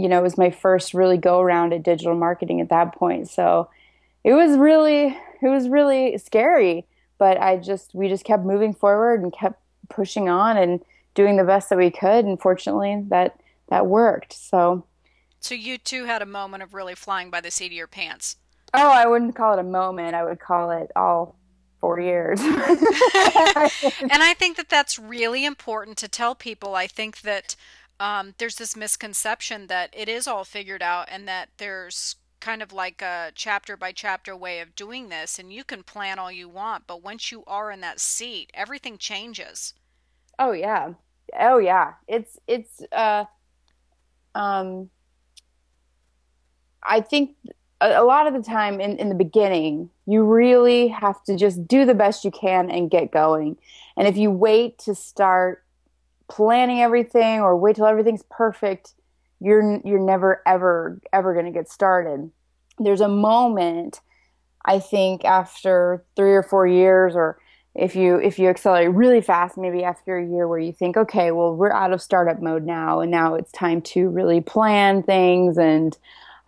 you 0.02 0.10
know, 0.10 0.20
it 0.20 0.24
was 0.24 0.38
my 0.38 0.50
first 0.50 0.96
really 0.96 1.18
go 1.18 1.40
around 1.40 1.74
at 1.74 1.84
digital 1.84 2.16
marketing 2.16 2.60
at 2.60 2.70
that 2.70 2.96
point. 2.96 3.30
So 3.30 3.70
it 4.24 4.34
was 4.34 4.58
really, 4.58 5.16
it 5.42 5.48
was 5.48 5.70
really 5.70 6.18
scary, 6.18 6.86
but 7.20 7.40
I 7.40 7.58
just, 7.58 7.94
we 7.94 8.10
just 8.10 8.26
kept 8.26 8.44
moving 8.44 8.74
forward 8.74 9.22
and 9.22 9.32
kept 9.32 9.62
pushing 9.90 10.28
on 10.28 10.58
and 10.58 10.82
doing 11.14 11.38
the 11.38 11.44
best 11.44 11.70
that 11.70 11.78
we 11.78 11.92
could. 11.92 12.26
And 12.26 12.42
fortunately 12.42 13.04
that, 13.10 13.40
that 13.70 13.86
worked. 13.86 14.34
So, 14.34 14.86
so 15.40 15.54
you 15.54 15.78
too 15.78 16.06
had 16.06 16.24
a 16.24 16.26
moment 16.26 16.64
of 16.64 16.74
really 16.74 16.96
flying 16.96 17.30
by 17.30 17.42
the 17.42 17.52
seat 17.52 17.68
of 17.68 17.74
your 17.74 17.88
pants. 17.88 18.38
Oh, 18.74 18.90
I 18.90 19.06
wouldn't 19.06 19.36
call 19.36 19.54
it 19.54 19.60
a 19.60 19.64
moment. 19.64 20.16
I 20.16 20.24
would 20.24 20.40
call 20.40 20.72
it 20.72 20.92
all 20.96 21.36
four 21.80 22.00
years. 22.00 22.40
and 22.42 22.56
I 24.12 24.34
think 24.38 24.58
that 24.58 24.70
that's 24.70 24.98
really 24.98 25.46
important 25.46 25.98
to 25.98 26.08
tell 26.08 26.34
people. 26.34 26.74
I 26.74 26.88
think 26.88 27.22
that 27.22 27.56
um, 28.02 28.34
there's 28.40 28.56
this 28.56 28.76
misconception 28.76 29.68
that 29.68 29.92
it 29.94 30.10
is 30.10 30.28
all 30.28 30.44
figured 30.44 30.82
out 30.82 31.08
and 31.12 31.28
that 31.28 31.50
there's 31.58 32.16
kind 32.40 32.64
of 32.64 32.74
like 32.74 33.00
a 33.04 33.32
chapter 33.36 33.78
by 33.78 33.92
chapter 33.92 34.36
way 34.36 34.60
of 34.60 34.76
doing 34.76 35.10
this 35.10 35.38
and 35.38 35.54
you 35.54 35.64
can 35.64 35.84
plan 35.84 36.18
all 36.18 36.32
you 36.32 36.50
want 36.50 36.88
but 36.88 37.04
once 37.04 37.32
you 37.32 37.44
are 37.46 37.70
in 37.70 37.80
that 37.82 38.00
seat 38.00 38.50
everything 38.56 38.98
changes. 38.98 39.76
Oh 40.40 40.52
yeah. 40.52 40.94
Oh 41.40 41.60
yeah. 41.60 41.94
It's 42.08 42.40
it's 42.48 42.82
uh 42.92 43.26
um 44.34 44.90
i 46.82 47.02
think 47.02 47.36
a, 47.82 48.02
a 48.02 48.04
lot 48.04 48.26
of 48.26 48.34
the 48.34 48.42
time 48.42 48.80
in, 48.80 48.98
in 48.98 49.10
the 49.10 49.16
beginning 49.16 49.90
you 50.08 50.24
really 50.24 50.88
have 50.88 51.22
to 51.26 51.36
just 51.36 51.68
do 51.68 51.86
the 51.86 51.94
best 51.94 52.26
you 52.26 52.32
can 52.32 52.72
and 52.72 52.90
get 52.90 53.12
going. 53.12 53.58
And 53.96 54.08
if 54.08 54.18
you 54.18 54.32
wait 54.32 54.78
to 54.80 54.96
start 54.96 55.61
planning 56.32 56.82
everything 56.82 57.42
or 57.42 57.58
wait 57.58 57.76
till 57.76 57.86
everything's 57.86 58.24
perfect, 58.30 58.94
you're 59.42 59.82
you're 59.84 60.00
never 60.00 60.42
ever 60.48 61.00
ever 61.12 61.34
going 61.34 61.46
to 61.46 61.52
get 61.52 61.70
started. 61.70 62.32
There's 62.80 63.02
a 63.02 63.10
moment 63.10 64.00
I 64.64 64.80
think 64.80 65.26
after 65.26 66.04
3 66.16 66.34
or 66.34 66.44
4 66.44 66.68
years 66.68 67.16
or 67.16 67.38
if 67.76 67.96
you 67.96 68.18
if 68.18 68.38
you 68.38 68.50
accelerate 68.50 68.94
really 68.94 69.22
fast 69.22 69.58
maybe 69.58 69.84
after 69.84 70.18
a 70.18 70.26
year 70.26 70.48
where 70.48 70.60
you 70.60 70.74
think 70.74 70.98
okay 70.98 71.32
well 71.32 71.56
we're 71.56 71.72
out 71.72 71.94
of 71.94 72.02
startup 72.02 72.42
mode 72.42 72.66
now 72.66 73.00
and 73.00 73.10
now 73.10 73.34
it's 73.34 73.52
time 73.52 73.82
to 73.82 74.10
really 74.10 74.42
plan 74.42 75.02
things 75.04 75.58
and 75.58 75.98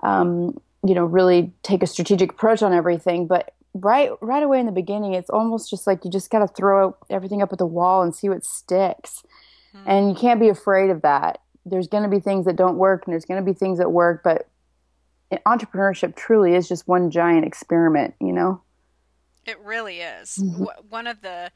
um, 0.03 0.57
you 0.85 0.93
know 0.93 1.05
really 1.05 1.51
take 1.63 1.81
a 1.81 1.87
strategic 1.87 2.31
approach 2.31 2.61
on 2.61 2.73
everything 2.73 3.25
but 3.25 3.53
right 3.73 4.11
right 4.21 4.43
away 4.43 4.59
in 4.59 4.65
the 4.65 4.71
beginning 4.71 5.13
it's 5.13 5.29
almost 5.29 5.69
just 5.69 5.87
like 5.87 6.03
you 6.05 6.11
just 6.11 6.29
got 6.29 6.39
to 6.39 6.47
throw 6.47 6.95
everything 7.09 7.41
up 7.41 7.51
at 7.51 7.57
the 7.57 7.65
wall 7.65 8.03
and 8.03 8.13
see 8.13 8.29
what 8.29 8.45
sticks 8.45 9.23
mm-hmm. 9.75 9.89
and 9.89 10.09
you 10.09 10.15
can't 10.15 10.39
be 10.39 10.49
afraid 10.49 10.89
of 10.89 11.01
that 11.01 11.39
there's 11.65 11.87
going 11.87 12.03
to 12.03 12.09
be 12.09 12.19
things 12.19 12.45
that 12.45 12.55
don't 12.55 12.77
work 12.77 13.03
and 13.05 13.13
there's 13.13 13.25
going 13.25 13.43
to 13.43 13.51
be 13.51 13.57
things 13.57 13.77
that 13.77 13.91
work, 13.91 14.23
but 14.23 14.47
entrepreneurship 15.45 16.15
truly 16.15 16.55
is 16.55 16.67
just 16.67 16.87
one 16.87 17.09
giant 17.09 17.45
experiment, 17.45 18.13
you 18.19 18.31
know? 18.33 18.61
It 19.45 19.59
really 19.59 19.99
is. 19.99 20.37
Mm-hmm. 20.41 20.65
One 20.89 21.07
of 21.07 21.21
the 21.21 21.51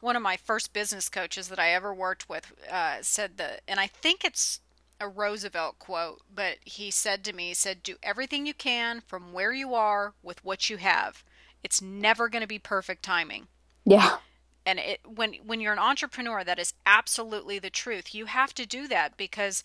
one 0.00 0.14
of 0.14 0.22
my 0.22 0.36
first 0.36 0.72
business 0.72 1.08
coaches 1.08 1.48
that 1.48 1.58
I 1.58 1.72
ever 1.72 1.92
worked 1.92 2.28
with 2.28 2.52
uh, 2.70 2.98
said 3.00 3.38
that, 3.38 3.62
and 3.66 3.80
I 3.80 3.86
think 3.86 4.24
it's 4.24 4.60
a 5.00 5.08
Roosevelt 5.08 5.78
quote, 5.78 6.20
but 6.32 6.58
he 6.62 6.90
said 6.90 7.24
to 7.24 7.32
me, 7.32 7.48
he 7.48 7.54
said, 7.54 7.82
"Do 7.82 7.96
everything 8.02 8.46
you 8.46 8.54
can 8.54 9.00
from 9.00 9.32
where 9.32 9.52
you 9.52 9.74
are 9.74 10.14
with 10.22 10.44
what 10.44 10.70
you 10.70 10.76
have. 10.76 11.24
It's 11.64 11.82
never 11.82 12.28
going 12.28 12.42
to 12.42 12.46
be 12.46 12.60
perfect 12.60 13.02
timing." 13.02 13.48
Yeah. 13.84 14.18
And 14.66 14.78
it, 14.78 15.00
when 15.06 15.34
when 15.44 15.60
you're 15.60 15.72
an 15.72 15.78
entrepreneur, 15.78 16.42
that 16.44 16.58
is 16.58 16.74
absolutely 16.84 17.58
the 17.58 17.70
truth. 17.70 18.14
You 18.14 18.26
have 18.26 18.52
to 18.54 18.66
do 18.66 18.88
that 18.88 19.16
because 19.16 19.62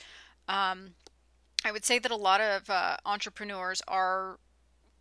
um, 0.47 0.91
I 1.65 1.71
would 1.71 1.83
say 1.83 1.99
that 1.99 2.11
a 2.11 2.15
lot 2.15 2.39
of 2.39 2.69
uh, 2.69 2.97
entrepreneurs 3.05 3.81
are 3.87 4.37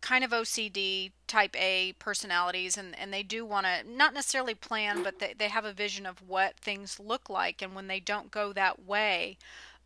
kind 0.01 0.23
of 0.23 0.31
OCD 0.31 1.11
type 1.27 1.55
A 1.55 1.93
personalities 1.99 2.75
and, 2.77 2.97
and 2.99 3.13
they 3.13 3.23
do 3.23 3.45
want 3.45 3.67
to 3.67 3.83
not 3.87 4.13
necessarily 4.13 4.55
plan, 4.55 5.03
but 5.03 5.19
they, 5.19 5.33
they 5.37 5.47
have 5.47 5.63
a 5.63 5.71
vision 5.71 6.05
of 6.05 6.27
what 6.27 6.57
things 6.57 6.99
look 6.99 7.29
like. 7.29 7.61
And 7.61 7.75
when 7.75 7.87
they 7.87 7.99
don't 7.99 8.31
go 8.31 8.51
that 8.53 8.83
way, 8.83 9.37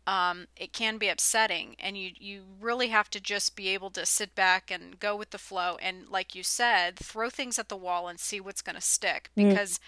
um, 0.06 0.46
it 0.56 0.72
can 0.72 0.98
be 0.98 1.08
upsetting. 1.08 1.76
And 1.78 1.98
you, 1.98 2.12
you 2.18 2.42
really 2.60 2.88
have 2.88 3.10
to 3.10 3.20
just 3.20 3.56
be 3.56 3.68
able 3.68 3.90
to 3.90 4.06
sit 4.06 4.34
back 4.34 4.70
and 4.70 4.98
go 4.98 5.16
with 5.16 5.30
the 5.30 5.38
flow. 5.38 5.76
And 5.82 6.08
like 6.08 6.34
you 6.34 6.42
said, 6.42 6.96
throw 6.96 7.28
things 7.28 7.58
at 7.58 7.68
the 7.68 7.76
wall 7.76 8.08
and 8.08 8.18
see 8.18 8.40
what's 8.40 8.62
going 8.62 8.76
to 8.76 8.82
stick. 8.82 9.30
Mm. 9.36 9.50
Because 9.50 9.78
mm. 9.78 9.80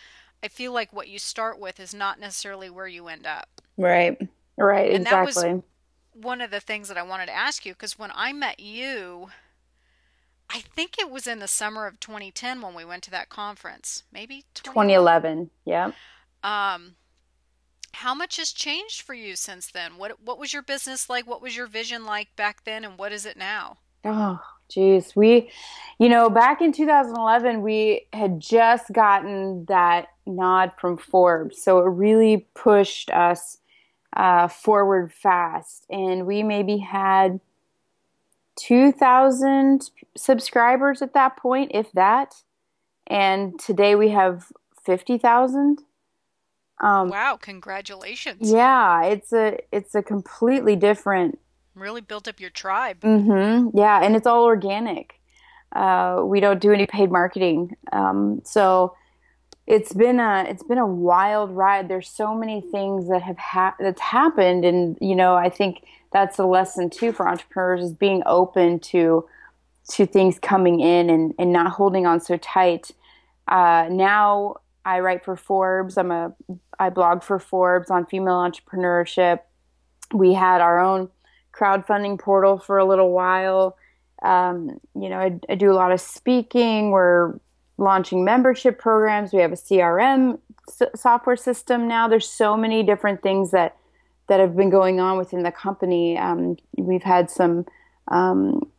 I 0.42 0.48
feel 0.48 0.72
like 0.72 0.92
what 0.92 1.08
you 1.08 1.18
start 1.18 1.58
with 1.58 1.80
is 1.80 1.94
not 1.94 2.20
necessarily 2.20 2.70
where 2.70 2.86
you 2.86 3.08
end 3.08 3.26
up. 3.26 3.48
Right. 3.76 4.16
Right. 4.56 4.92
And 4.92 5.02
exactly. 5.02 5.42
That 5.42 5.54
was 5.54 5.62
one 6.12 6.40
of 6.40 6.50
the 6.50 6.60
things 6.60 6.88
that 6.88 6.98
I 6.98 7.02
wanted 7.02 7.26
to 7.26 7.32
ask 7.32 7.64
you 7.64 7.72
because 7.72 7.98
when 7.98 8.10
I 8.14 8.32
met 8.32 8.60
you, 8.60 9.28
I 10.50 10.60
think 10.60 10.98
it 10.98 11.10
was 11.10 11.26
in 11.26 11.38
the 11.38 11.48
summer 11.48 11.86
of 11.86 12.00
2010 12.00 12.60
when 12.60 12.74
we 12.74 12.84
went 12.84 13.02
to 13.04 13.10
that 13.10 13.28
conference. 13.28 14.04
Maybe 14.12 14.44
2011. 14.54 15.50
Yeah. 15.64 15.92
Um, 16.42 16.94
how 17.92 18.14
much 18.14 18.36
has 18.36 18.52
changed 18.52 19.02
for 19.02 19.14
you 19.14 19.36
since 19.36 19.70
then? 19.70 19.98
What 19.98 20.22
What 20.22 20.38
was 20.38 20.52
your 20.52 20.62
business 20.62 21.10
like? 21.10 21.26
What 21.26 21.42
was 21.42 21.56
your 21.56 21.66
vision 21.66 22.04
like 22.04 22.34
back 22.36 22.64
then, 22.64 22.84
and 22.84 22.98
what 22.98 23.12
is 23.12 23.26
it 23.26 23.36
now? 23.36 23.78
Oh, 24.04 24.40
geez, 24.68 25.14
we, 25.16 25.50
you 25.98 26.08
know, 26.08 26.30
back 26.30 26.60
in 26.60 26.72
2011, 26.72 27.62
we 27.62 28.06
had 28.12 28.38
just 28.40 28.92
gotten 28.92 29.64
that 29.66 30.08
nod 30.28 30.72
from 30.78 30.96
Forbes, 30.96 31.62
so 31.62 31.78
it 31.78 31.88
really 31.88 32.46
pushed 32.54 33.10
us 33.10 33.58
uh, 34.16 34.48
forward 34.48 35.12
fast, 35.12 35.86
and 35.90 36.26
we 36.26 36.42
maybe 36.42 36.78
had 36.78 37.40
2,000 38.56 39.90
subscribers 40.16 41.02
at 41.02 41.14
that 41.14 41.36
point, 41.36 41.70
if 41.74 41.92
that. 41.92 42.34
And 43.06 43.58
today 43.58 43.94
we 43.94 44.10
have 44.10 44.46
50,000. 44.84 45.82
Um, 46.80 47.08
wow! 47.08 47.36
Congratulations. 47.40 48.52
Yeah, 48.52 49.04
it's 49.04 49.32
a 49.32 49.58
it's 49.72 49.96
a 49.96 50.02
completely 50.02 50.76
different. 50.76 51.38
Really 51.74 52.00
built 52.00 52.28
up 52.28 52.38
your 52.38 52.50
tribe. 52.50 53.00
Mm-hmm. 53.00 53.76
Yeah, 53.76 54.00
and 54.02 54.14
it's 54.14 54.28
all 54.28 54.44
organic. 54.44 55.14
Uh, 55.74 56.22
we 56.24 56.38
don't 56.38 56.60
do 56.60 56.72
any 56.72 56.86
paid 56.86 57.10
marketing, 57.10 57.76
um, 57.92 58.40
so 58.44 58.94
it's 59.68 59.92
been 59.92 60.18
a 60.18 60.46
it's 60.48 60.62
been 60.62 60.78
a 60.78 60.86
wild 60.86 61.50
ride. 61.50 61.88
There's 61.88 62.08
so 62.08 62.34
many 62.34 62.62
things 62.62 63.08
that 63.10 63.20
have 63.20 63.36
ha- 63.36 63.76
that's 63.78 64.00
happened, 64.00 64.64
and 64.64 64.96
you 64.98 65.14
know, 65.14 65.34
I 65.34 65.50
think 65.50 65.84
that's 66.10 66.38
a 66.38 66.46
lesson 66.46 66.88
too 66.88 67.12
for 67.12 67.28
entrepreneurs 67.28 67.84
is 67.84 67.92
being 67.92 68.22
open 68.24 68.80
to 68.80 69.28
to 69.90 70.06
things 70.06 70.38
coming 70.38 70.80
in 70.80 71.10
and, 71.10 71.34
and 71.38 71.52
not 71.52 71.70
holding 71.72 72.06
on 72.06 72.20
so 72.20 72.38
tight. 72.38 72.92
Uh, 73.46 73.88
now 73.90 74.56
I 74.86 75.00
write 75.00 75.22
for 75.22 75.36
Forbes. 75.36 75.98
I'm 75.98 76.12
a 76.12 76.34
I 76.78 76.88
blog 76.88 77.22
for 77.22 77.38
Forbes 77.38 77.90
on 77.90 78.06
female 78.06 78.36
entrepreneurship. 78.36 79.40
We 80.14 80.32
had 80.32 80.62
our 80.62 80.80
own 80.80 81.10
crowdfunding 81.52 82.18
portal 82.18 82.56
for 82.56 82.78
a 82.78 82.86
little 82.86 83.12
while. 83.12 83.76
Um, 84.22 84.80
you 84.94 85.10
know, 85.10 85.18
I, 85.18 85.38
I, 85.48 85.54
do 85.56 85.70
a 85.70 85.74
lot 85.74 85.92
of 85.92 86.00
speaking. 86.00 86.90
We're 86.90 87.38
launching 87.78 88.24
membership 88.24 88.78
programs. 88.78 89.32
We 89.32 89.40
have 89.40 89.52
a 89.52 89.56
CRM 89.56 90.38
s- 90.68 90.90
software 90.94 91.36
system 91.36 91.88
now. 91.88 92.08
There's 92.08 92.28
so 92.28 92.56
many 92.56 92.82
different 92.82 93.22
things 93.22 93.52
that 93.52 93.76
that 94.28 94.40
have 94.40 94.54
been 94.54 94.68
going 94.68 95.00
on 95.00 95.16
within 95.16 95.42
the 95.42 95.52
company. 95.52 96.18
Um, 96.18 96.56
we've 96.76 97.02
had 97.02 97.30
some, 97.30 97.64
um, 98.08 98.70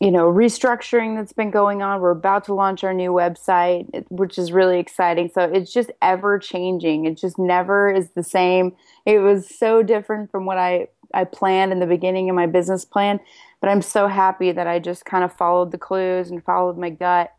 you 0.00 0.10
know, 0.10 0.30
restructuring 0.30 1.16
that's 1.16 1.32
been 1.32 1.50
going 1.50 1.80
on. 1.80 2.02
We're 2.02 2.10
about 2.10 2.44
to 2.44 2.54
launch 2.54 2.84
our 2.84 2.92
new 2.92 3.10
website, 3.10 4.04
which 4.10 4.36
is 4.36 4.52
really 4.52 4.78
exciting. 4.78 5.30
So 5.32 5.40
it's 5.40 5.72
just 5.72 5.90
ever 6.02 6.38
changing. 6.38 7.06
It 7.06 7.16
just 7.16 7.38
never 7.38 7.90
is 7.90 8.10
the 8.10 8.22
same. 8.22 8.76
It 9.06 9.20
was 9.20 9.48
so 9.48 9.82
different 9.82 10.30
from 10.30 10.44
what 10.44 10.58
I 10.58 10.88
I 11.14 11.24
planned 11.24 11.72
in 11.72 11.78
the 11.78 11.86
beginning 11.86 12.28
of 12.28 12.36
my 12.36 12.46
business 12.46 12.84
plan, 12.84 13.20
but 13.60 13.70
I'm 13.70 13.80
so 13.80 14.08
happy 14.08 14.52
that 14.52 14.66
I 14.66 14.80
just 14.80 15.04
kind 15.04 15.24
of 15.24 15.32
followed 15.32 15.70
the 15.70 15.78
clues 15.78 16.30
and 16.30 16.44
followed 16.44 16.76
my 16.76 16.90
gut 16.90 17.32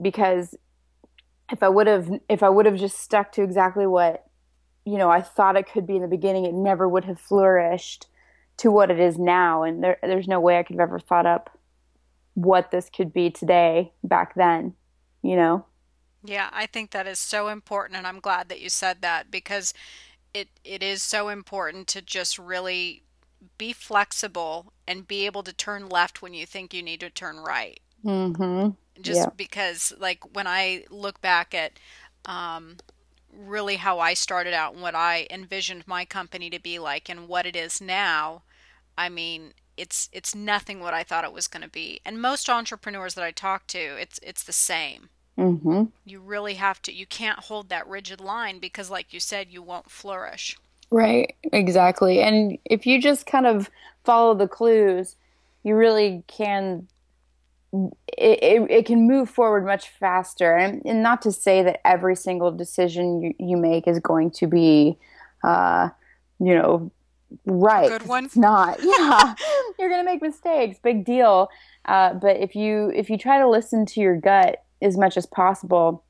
because 0.00 0.54
if 1.50 1.62
I 1.62 1.68
would 1.68 1.86
have 1.86 2.10
if 2.28 2.42
I 2.42 2.48
would 2.48 2.66
have 2.66 2.76
just 2.76 2.98
stuck 2.98 3.32
to 3.32 3.42
exactly 3.42 3.86
what 3.86 4.26
you 4.84 4.98
know, 4.98 5.10
I 5.10 5.20
thought 5.20 5.56
it 5.56 5.70
could 5.70 5.86
be 5.86 5.96
in 5.96 6.02
the 6.02 6.08
beginning, 6.08 6.44
it 6.44 6.54
never 6.54 6.88
would 6.88 7.04
have 7.04 7.20
flourished 7.20 8.06
to 8.58 8.70
what 8.70 8.90
it 8.90 8.98
is 8.98 9.18
now. 9.18 9.62
And 9.62 9.82
there, 9.82 9.98
there's 10.02 10.28
no 10.28 10.40
way 10.40 10.58
I 10.58 10.62
could 10.62 10.74
have 10.74 10.88
ever 10.88 10.98
thought 10.98 11.26
up 11.26 11.56
what 12.34 12.70
this 12.70 12.90
could 12.90 13.12
be 13.12 13.30
today 13.30 13.92
back 14.02 14.34
then, 14.34 14.74
you 15.22 15.36
know? 15.36 15.64
Yeah, 16.24 16.48
I 16.52 16.66
think 16.66 16.90
that 16.90 17.06
is 17.06 17.18
so 17.18 17.48
important. 17.48 17.96
And 17.96 18.06
I'm 18.06 18.20
glad 18.20 18.48
that 18.48 18.60
you 18.60 18.68
said 18.68 19.02
that 19.02 19.30
because 19.30 19.74
it, 20.34 20.48
it 20.64 20.82
is 20.82 21.02
so 21.02 21.28
important 21.28 21.86
to 21.88 22.02
just 22.02 22.38
really 22.38 23.02
be 23.58 23.72
flexible 23.72 24.72
and 24.86 25.06
be 25.06 25.26
able 25.26 25.42
to 25.42 25.52
turn 25.52 25.88
left 25.88 26.22
when 26.22 26.32
you 26.32 26.46
think 26.46 26.72
you 26.72 26.82
need 26.82 27.00
to 27.00 27.10
turn 27.10 27.36
right. 27.36 27.80
Mm-hmm. 28.04 28.70
Just 29.00 29.20
yeah. 29.20 29.30
because, 29.36 29.92
like, 29.98 30.34
when 30.34 30.46
I 30.46 30.84
look 30.90 31.20
back 31.20 31.54
at, 31.54 31.72
um, 32.24 32.76
really 33.32 33.76
how 33.76 33.98
I 33.98 34.14
started 34.14 34.52
out 34.52 34.74
and 34.74 34.82
what 34.82 34.94
I 34.94 35.26
envisioned 35.30 35.86
my 35.86 36.04
company 36.04 36.50
to 36.50 36.60
be 36.60 36.78
like 36.78 37.08
and 37.08 37.28
what 37.28 37.46
it 37.46 37.56
is 37.56 37.80
now, 37.80 38.42
I 38.96 39.08
mean, 39.08 39.54
it's 39.76 40.08
it's 40.12 40.34
nothing 40.34 40.80
what 40.80 40.94
I 40.94 41.02
thought 41.02 41.24
it 41.24 41.32
was 41.32 41.48
going 41.48 41.62
to 41.62 41.68
be. 41.68 42.00
And 42.04 42.20
most 42.20 42.50
entrepreneurs 42.50 43.14
that 43.14 43.24
I 43.24 43.30
talk 43.30 43.66
to, 43.68 43.78
it's 43.78 44.20
it's 44.22 44.44
the 44.44 44.52
same. 44.52 45.08
Mm-hmm. 45.38 45.84
You 46.04 46.20
really 46.20 46.54
have 46.54 46.82
to. 46.82 46.92
You 46.92 47.06
can't 47.06 47.38
hold 47.38 47.70
that 47.70 47.88
rigid 47.88 48.20
line 48.20 48.58
because, 48.58 48.90
like 48.90 49.12
you 49.12 49.20
said, 49.20 49.48
you 49.50 49.62
won't 49.62 49.90
flourish. 49.90 50.56
Right. 50.90 51.34
Exactly. 51.52 52.20
And 52.20 52.58
if 52.66 52.86
you 52.86 53.00
just 53.00 53.24
kind 53.24 53.46
of 53.46 53.70
follow 54.04 54.34
the 54.34 54.46
clues, 54.46 55.16
you 55.62 55.74
really 55.74 56.22
can 56.26 56.86
it, 57.72 58.38
it, 58.42 58.70
it, 58.70 58.86
can 58.86 59.06
move 59.06 59.30
forward 59.30 59.64
much 59.64 59.88
faster. 59.88 60.54
And, 60.54 60.82
and, 60.84 61.02
not 61.02 61.22
to 61.22 61.32
say 61.32 61.62
that 61.62 61.80
every 61.86 62.14
single 62.14 62.52
decision 62.52 63.22
you, 63.22 63.34
you 63.38 63.56
make 63.56 63.88
is 63.88 63.98
going 63.98 64.30
to 64.32 64.46
be, 64.46 64.98
uh, 65.42 65.88
you 66.38 66.54
know, 66.54 66.90
right. 67.46 67.88
good 67.88 68.06
one. 68.06 68.26
It's 68.26 68.36
not. 68.36 68.78
Yeah, 68.82 69.34
you're 69.78 69.88
going 69.88 70.00
to 70.00 70.10
make 70.10 70.20
mistakes. 70.20 70.78
Big 70.82 71.04
deal. 71.04 71.48
Uh, 71.86 72.14
but 72.14 72.36
if 72.36 72.54
you 72.54 72.92
if 72.94 73.08
you 73.08 73.16
try 73.16 73.38
to 73.38 73.48
listen 73.48 73.86
to 73.86 74.00
your 74.00 74.16
gut 74.16 74.62
as 74.82 74.98
much 74.98 75.16
as 75.16 75.26
possible, 75.26 76.04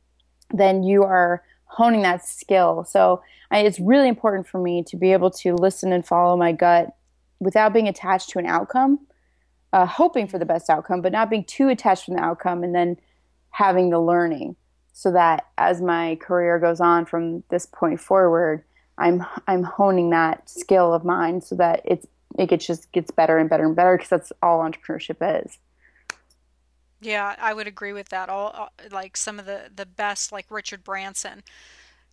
then 0.53 0.83
you 0.83 1.05
are 1.05 1.45
honing 1.67 2.03
that 2.03 2.27
skill. 2.27 2.85
So 2.85 3.23
I, 3.51 3.61
it's 3.61 3.79
really 3.79 4.09
important 4.09 4.49
for 4.49 4.61
me 4.61 4.83
to 4.85 4.97
be 4.97 5.13
able 5.13 5.31
to 5.31 5.55
listen 5.55 5.93
and 5.93 6.05
follow 6.05 6.37
my 6.37 6.53
gut 6.53 6.95
without 7.39 7.73
being 7.73 7.89
attached 7.89 8.31
to 8.31 8.39
an 8.39 8.47
outcome 8.47 8.99
uh, 9.73 9.87
hoping 9.87 10.27
for 10.27 10.39
the 10.39 10.45
best 10.45 10.69
outcome, 10.69 11.01
but 11.01 11.13
not 11.13 11.31
being 11.31 11.45
too 11.45 11.69
attached 11.69 12.05
from 12.05 12.15
the 12.15 12.23
outcome 12.23 12.63
and 12.63 12.75
then 12.75 12.97
having 13.51 13.91
the 13.91 14.01
learning 14.01 14.57
so 14.93 15.11
that 15.13 15.47
as 15.57 15.81
my 15.81 16.17
career 16.17 16.59
goes 16.59 16.81
on 16.81 17.07
from 17.07 17.43
this 17.49 17.67
point 17.67 18.01
forward, 18.01 18.63
I'm 18.99 19.25
I'm 19.47 19.63
honing 19.63 20.11
that 20.11 20.49
skill 20.49 20.93
of 20.93 21.05
mine 21.05 21.41
so 21.41 21.55
that 21.57 21.81
it's 21.85 22.07
it 22.39 22.49
gets 22.49 22.67
just 22.67 22.93
gets 22.93 23.11
better 23.11 23.39
and 23.39 23.49
better 23.49 23.65
and 23.65 23.75
better 23.75 23.97
because 23.97 24.11
that's 24.11 24.33
all 24.43 24.61
entrepreneurship 24.61 25.45
is. 25.45 25.59
Yeah, 27.01 27.35
I 27.39 27.53
would 27.53 27.67
agree 27.67 27.93
with 27.93 28.11
that. 28.11 28.29
All 28.29 28.71
like 28.91 29.17
some 29.17 29.39
of 29.39 29.47
the 29.47 29.71
the 29.75 29.87
best, 29.87 30.31
like 30.31 30.47
Richard 30.51 30.85
Branson, 30.85 31.43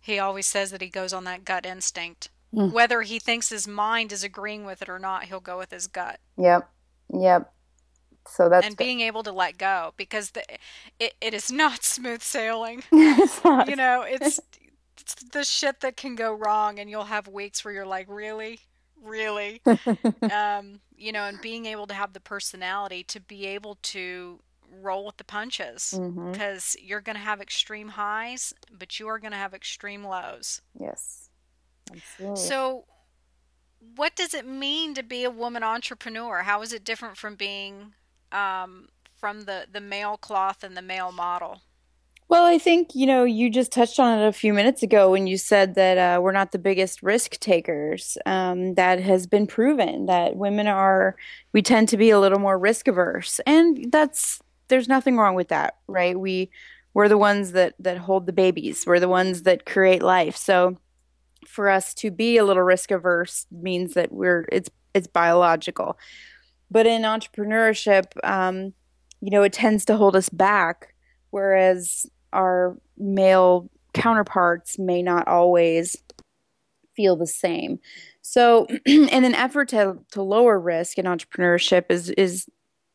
he 0.00 0.18
always 0.18 0.46
says 0.46 0.70
that 0.70 0.80
he 0.80 0.88
goes 0.88 1.12
on 1.12 1.24
that 1.24 1.44
gut 1.44 1.66
instinct. 1.66 2.30
Mm. 2.52 2.72
Whether 2.72 3.02
he 3.02 3.18
thinks 3.18 3.50
his 3.50 3.68
mind 3.68 4.10
is 4.10 4.24
agreeing 4.24 4.64
with 4.64 4.82
it 4.82 4.88
or 4.88 4.98
not, 4.98 5.24
he'll 5.24 5.38
go 5.38 5.58
with 5.58 5.70
his 5.70 5.86
gut. 5.86 6.18
Yep. 6.36 6.68
Yep. 7.12 7.52
So 8.28 8.48
that's 8.48 8.66
and 8.66 8.76
being 8.76 9.00
able 9.00 9.22
to 9.24 9.32
let 9.32 9.58
go 9.58 9.92
because 9.96 10.30
the, 10.30 10.44
it, 10.98 11.14
it 11.20 11.34
is 11.34 11.50
not 11.50 11.82
smooth 11.82 12.22
sailing. 12.22 12.82
you 12.92 13.76
know, 13.76 14.04
it's, 14.06 14.38
it's 15.00 15.14
the 15.32 15.44
shit 15.44 15.80
that 15.80 15.96
can 15.96 16.14
go 16.14 16.32
wrong, 16.32 16.78
and 16.78 16.88
you'll 16.88 17.04
have 17.04 17.26
weeks 17.26 17.64
where 17.64 17.74
you're 17.74 17.86
like, 17.86 18.06
really, 18.08 18.60
really. 19.02 19.62
um, 20.32 20.80
you 20.96 21.12
know, 21.12 21.24
and 21.24 21.40
being 21.40 21.66
able 21.66 21.86
to 21.86 21.94
have 21.94 22.12
the 22.12 22.20
personality 22.20 23.02
to 23.04 23.20
be 23.20 23.46
able 23.46 23.78
to 23.82 24.38
roll 24.80 25.06
with 25.06 25.16
the 25.16 25.24
punches 25.24 25.90
because 25.90 26.64
mm-hmm. 26.64 26.86
you're 26.86 27.00
going 27.00 27.16
to 27.16 27.22
have 27.22 27.40
extreme 27.40 27.88
highs, 27.88 28.54
but 28.78 29.00
you 29.00 29.08
are 29.08 29.18
going 29.18 29.32
to 29.32 29.38
have 29.38 29.54
extreme 29.54 30.04
lows. 30.04 30.60
Yes, 30.78 31.30
absolutely. 31.90 32.36
So, 32.36 32.84
what 33.96 34.14
does 34.16 34.34
it 34.34 34.46
mean 34.46 34.94
to 34.94 35.02
be 35.02 35.24
a 35.24 35.30
woman 35.30 35.62
entrepreneur? 35.62 36.42
How 36.42 36.62
is 36.62 36.72
it 36.72 36.84
different 36.84 37.16
from 37.16 37.34
being 37.34 37.94
um, 38.32 38.88
from 39.16 39.42
the 39.42 39.66
the 39.70 39.80
male 39.80 40.16
cloth 40.16 40.62
and 40.62 40.76
the 40.76 40.82
male 40.82 41.12
model? 41.12 41.62
Well, 42.30 42.44
I 42.44 42.58
think, 42.58 42.94
you 42.94 43.06
know, 43.06 43.24
you 43.24 43.50
just 43.50 43.72
touched 43.72 43.98
on 43.98 44.16
it 44.16 44.24
a 44.24 44.32
few 44.32 44.52
minutes 44.52 44.84
ago 44.84 45.10
when 45.10 45.26
you 45.26 45.36
said 45.36 45.74
that 45.74 45.98
uh, 45.98 46.20
we're 46.20 46.30
not 46.30 46.52
the 46.52 46.60
biggest 46.60 47.02
risk 47.02 47.40
takers. 47.40 48.16
Um, 48.24 48.74
that 48.74 49.00
has 49.00 49.26
been 49.26 49.48
proven 49.48 50.06
that 50.06 50.36
women 50.36 50.68
are, 50.68 51.16
we 51.52 51.60
tend 51.60 51.88
to 51.88 51.96
be 51.96 52.08
a 52.10 52.20
little 52.20 52.38
more 52.38 52.56
risk 52.56 52.86
averse. 52.86 53.40
And 53.48 53.90
that's, 53.90 54.40
there's 54.68 54.86
nothing 54.86 55.16
wrong 55.16 55.34
with 55.34 55.48
that, 55.48 55.78
right? 55.88 56.16
We, 56.16 56.52
we're 56.94 57.08
the 57.08 57.18
ones 57.18 57.50
that, 57.50 57.74
that 57.80 57.98
hold 57.98 58.26
the 58.26 58.32
babies, 58.32 58.84
we're 58.86 59.00
the 59.00 59.08
ones 59.08 59.42
that 59.42 59.66
create 59.66 60.00
life. 60.00 60.36
So 60.36 60.76
for 61.46 61.68
us 61.68 61.94
to 61.94 62.10
be 62.10 62.36
a 62.36 62.44
little 62.44 62.62
risk 62.62 62.90
averse 62.90 63.46
means 63.50 63.94
that 63.94 64.12
we're, 64.12 64.46
it's, 64.52 64.70
it's 64.94 65.06
biological. 65.06 65.98
But 66.70 66.86
in 66.86 67.02
entrepreneurship, 67.02 68.06
um, 68.24 68.72
you 69.20 69.30
know, 69.30 69.42
it 69.42 69.52
tends 69.52 69.84
to 69.86 69.96
hold 69.96 70.16
us 70.16 70.28
back. 70.28 70.94
Whereas 71.30 72.06
our 72.32 72.76
male 72.98 73.70
counterparts 73.94 74.78
may 74.78 75.02
not 75.02 75.26
always 75.28 75.96
feel 76.94 77.16
the 77.16 77.26
same. 77.26 77.78
So, 78.22 78.66
in 78.86 79.24
an 79.24 79.34
effort 79.34 79.68
to, 79.68 79.98
to 80.12 80.22
lower 80.22 80.58
risk 80.58 80.98
in 80.98 81.06
entrepreneurship 81.06 81.86
is 81.88 82.10
is 82.10 82.46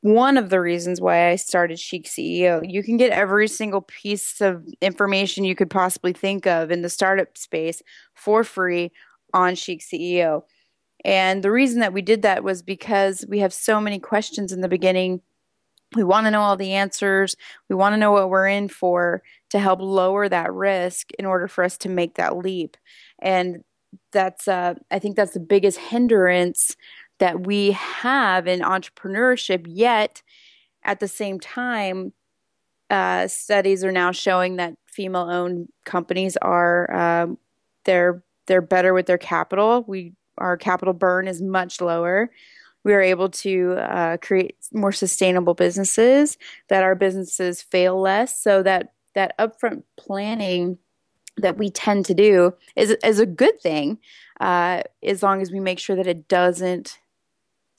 one 0.05 0.37
of 0.37 0.51
the 0.51 0.61
reasons 0.61 1.01
why 1.01 1.29
I 1.29 1.35
started 1.35 1.79
Chic 1.79 2.05
CEO. 2.05 2.61
You 2.63 2.83
can 2.83 2.95
get 2.95 3.11
every 3.11 3.47
single 3.47 3.81
piece 3.81 4.39
of 4.39 4.63
information 4.79 5.45
you 5.45 5.55
could 5.55 5.71
possibly 5.71 6.13
think 6.13 6.45
of 6.45 6.69
in 6.69 6.83
the 6.83 6.91
startup 6.91 7.35
space 7.35 7.81
for 8.13 8.43
free 8.43 8.91
on 9.33 9.55
Chic 9.55 9.81
CEO. 9.81 10.43
And 11.03 11.41
the 11.41 11.49
reason 11.49 11.79
that 11.79 11.91
we 11.91 12.03
did 12.03 12.21
that 12.21 12.43
was 12.43 12.61
because 12.61 13.25
we 13.27 13.39
have 13.39 13.51
so 13.51 13.81
many 13.81 13.97
questions 13.97 14.51
in 14.51 14.61
the 14.61 14.67
beginning 14.67 15.21
we 15.95 16.03
want 16.03 16.25
to 16.25 16.31
know 16.31 16.41
all 16.41 16.57
the 16.57 16.73
answers. 16.73 17.35
We 17.69 17.75
want 17.75 17.93
to 17.93 17.97
know 17.97 18.11
what 18.11 18.29
we're 18.29 18.47
in 18.47 18.67
for 18.67 19.23
to 19.51 19.59
help 19.59 19.79
lower 19.79 20.27
that 20.27 20.53
risk 20.53 21.11
in 21.17 21.25
order 21.25 21.47
for 21.47 21.63
us 21.63 21.77
to 21.79 21.89
make 21.89 22.15
that 22.15 22.37
leap. 22.37 22.75
And 23.19 23.63
that's, 24.11 24.47
uh, 24.47 24.73
I 24.91 24.99
think 24.99 25.15
that's 25.15 25.33
the 25.33 25.39
biggest 25.39 25.77
hindrance 25.77 26.75
that 27.19 27.45
we 27.45 27.71
have 27.71 28.47
in 28.47 28.61
entrepreneurship. 28.61 29.65
Yet, 29.67 30.21
at 30.83 30.99
the 30.99 31.07
same 31.07 31.39
time, 31.39 32.13
uh, 32.89 33.27
studies 33.27 33.83
are 33.83 33.91
now 33.91 34.11
showing 34.11 34.57
that 34.57 34.75
female-owned 34.85 35.67
companies 35.85 36.37
are 36.37 36.93
um, 36.93 37.37
they're 37.85 38.23
they're 38.47 38.61
better 38.61 38.93
with 38.93 39.07
their 39.07 39.17
capital. 39.17 39.83
We 39.87 40.13
our 40.37 40.57
capital 40.57 40.93
burn 40.93 41.27
is 41.27 41.41
much 41.41 41.81
lower 41.81 42.29
we 42.85 42.93
are 42.93 43.01
able 43.01 43.29
to 43.29 43.73
uh, 43.79 44.17
create 44.17 44.55
more 44.71 44.93
sustainable 44.93 45.55
businesses 45.55 46.37
that 46.69 46.83
our 46.83 46.95
businesses 46.95 47.61
fail 47.61 47.99
less 47.99 48.39
so 48.39 48.63
that 48.63 48.93
that 49.15 49.37
upfront 49.39 49.83
planning 49.97 50.77
that 51.37 51.57
we 51.57 51.69
tend 51.69 52.05
to 52.05 52.13
do 52.13 52.53
is, 52.75 52.91
is 53.03 53.19
a 53.19 53.25
good 53.25 53.59
thing 53.59 53.97
uh, 54.39 54.83
as 55.03 55.23
long 55.23 55.41
as 55.41 55.51
we 55.51 55.59
make 55.59 55.79
sure 55.79 55.95
that 55.95 56.07
it 56.07 56.27
doesn't 56.27 56.99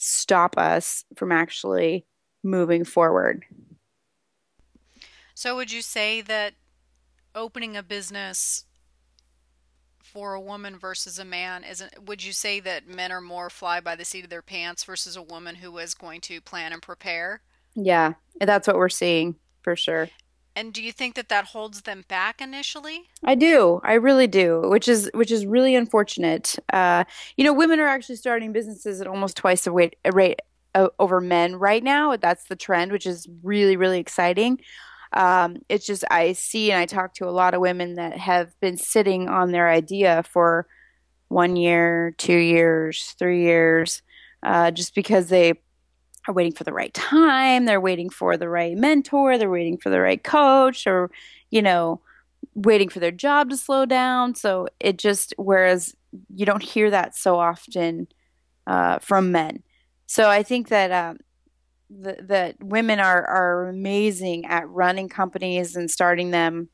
stop 0.07 0.57
us 0.57 1.05
from 1.17 1.33
actually 1.33 2.07
moving 2.43 2.85
forward. 2.85 3.45
So 5.35 5.57
would 5.57 5.73
you 5.73 5.83
say 5.83 6.21
that 6.23 6.55
opening 7.35 7.77
a 7.77 7.83
business 7.83 8.65
for 10.01 10.35
a 10.35 10.41
woman 10.41 10.79
versus 10.79 11.19
a 11.19 11.25
man 11.25 11.63
isn't 11.65 12.07
would 12.07 12.25
you 12.25 12.33
say 12.33 12.61
that 12.61 12.89
men 12.89 13.13
are 13.13 13.21
more 13.21 13.51
fly 13.51 13.81
by 13.81 13.95
the 13.95 14.05
seat 14.05 14.25
of 14.25 14.31
their 14.31 14.41
pants 14.41 14.85
versus 14.85 15.17
a 15.17 15.23
woman 15.23 15.57
who 15.57 15.77
is 15.77 15.93
going 15.93 16.21
to 16.23 16.41
plan 16.41 16.73
and 16.73 16.81
prepare? 16.81 17.43
Yeah 17.75 18.15
that's 18.41 18.67
what 18.67 18.77
we're 18.77 18.89
seeing 18.89 19.37
for 19.63 19.77
sure 19.77 20.09
and 20.57 20.73
do 20.73 20.83
you 20.83 20.91
think 20.91 21.15
that 21.15 21.29
that 21.29 21.45
holds 21.45 21.83
them 21.83 22.05
back 22.09 22.41
initially? 22.41 23.11
I 23.23 23.35
do. 23.35 23.81
I 23.85 23.95
really 23.95 24.27
do 24.27 24.63
which 24.69 24.89
is 24.89 25.11
which 25.15 25.31
is 25.31 25.47
really 25.47 25.77
unfortunate. 25.77 26.57
Uh, 26.73 27.05
you 27.37 27.45
know 27.45 27.53
women 27.53 27.79
are 27.79 27.87
actually 27.87 28.17
starting 28.17 28.53
businesses 28.53 29.01
at 29.01 29.07
almost 29.07 29.37
twice 29.37 29.65
the 29.65 29.71
rate, 29.71 29.97
rate 30.11 30.41
uh, 30.75 30.89
over 30.99 31.21
men 31.21 31.57
right 31.57 31.85
now. 31.85 32.17
That's 32.17 32.45
the 32.45 32.57
trend 32.57 32.91
which 32.91 33.07
is 33.07 33.29
really 33.43 33.77
really 33.77 34.01
exciting. 34.01 34.61
Um, 35.13 35.59
it's 35.69 35.87
just 35.87 36.05
I 36.11 36.33
see 36.33 36.73
and 36.73 36.81
I 36.81 36.87
talk 36.87 37.15
to 37.15 37.29
a 37.29 37.31
lot 37.31 37.55
of 37.55 37.61
women 37.61 37.95
that 37.95 38.19
have 38.19 38.59
been 38.61 38.79
sitting 38.79 39.29
on 39.29 39.53
their 39.53 39.69
idea 39.69 40.23
for 40.25 40.67
one 41.29 41.57
year, 41.57 42.15
two 42.19 42.37
years, 42.37 43.15
three 43.19 43.43
years, 43.43 44.03
uh, 44.43 44.71
just 44.71 44.95
because 44.95 45.29
they 45.29 45.55
are 46.27 46.35
waiting 46.35 46.53
for 46.53 46.65
the 46.65 46.73
right 46.73 46.93
time, 46.95 47.65
they're 47.65 47.81
waiting 47.81 48.11
for 48.11 48.37
the 48.37 48.49
right 48.49 48.77
mentor, 48.77 49.39
they're 49.39 49.51
waiting 49.51 49.79
for 49.79 49.91
the 49.91 50.01
right 50.01 50.23
coach, 50.23 50.87
or 50.87 51.11
you 51.51 51.63
know, 51.63 52.01
waiting 52.55 52.89
for 52.89 53.01
their 53.01 53.11
job 53.13 53.51
to 53.51 53.57
slow 53.57 53.87
down. 53.87 54.35
So 54.35 54.69
it 54.81 54.99
just 54.99 55.35
whereas 55.37 55.95
you 56.35 56.47
don't 56.47 56.63
hear 56.63 56.91
that 56.91 57.15
so 57.15 57.39
often 57.39 58.09
uh, 58.67 58.99
from 58.99 59.33
men. 59.33 59.63
So 60.07 60.29
I 60.29 60.43
think 60.43 60.69
that 60.69 60.91
um, 60.93 61.19
that 61.91 62.57
women 62.63 63.01
are 63.01 63.25
are 63.27 63.69
amazing 63.69 64.47
at 64.47 64.69
running 64.69 65.09
companies 65.09 65.77
and 65.77 65.91
starting 65.91 66.31
them. 66.31 66.69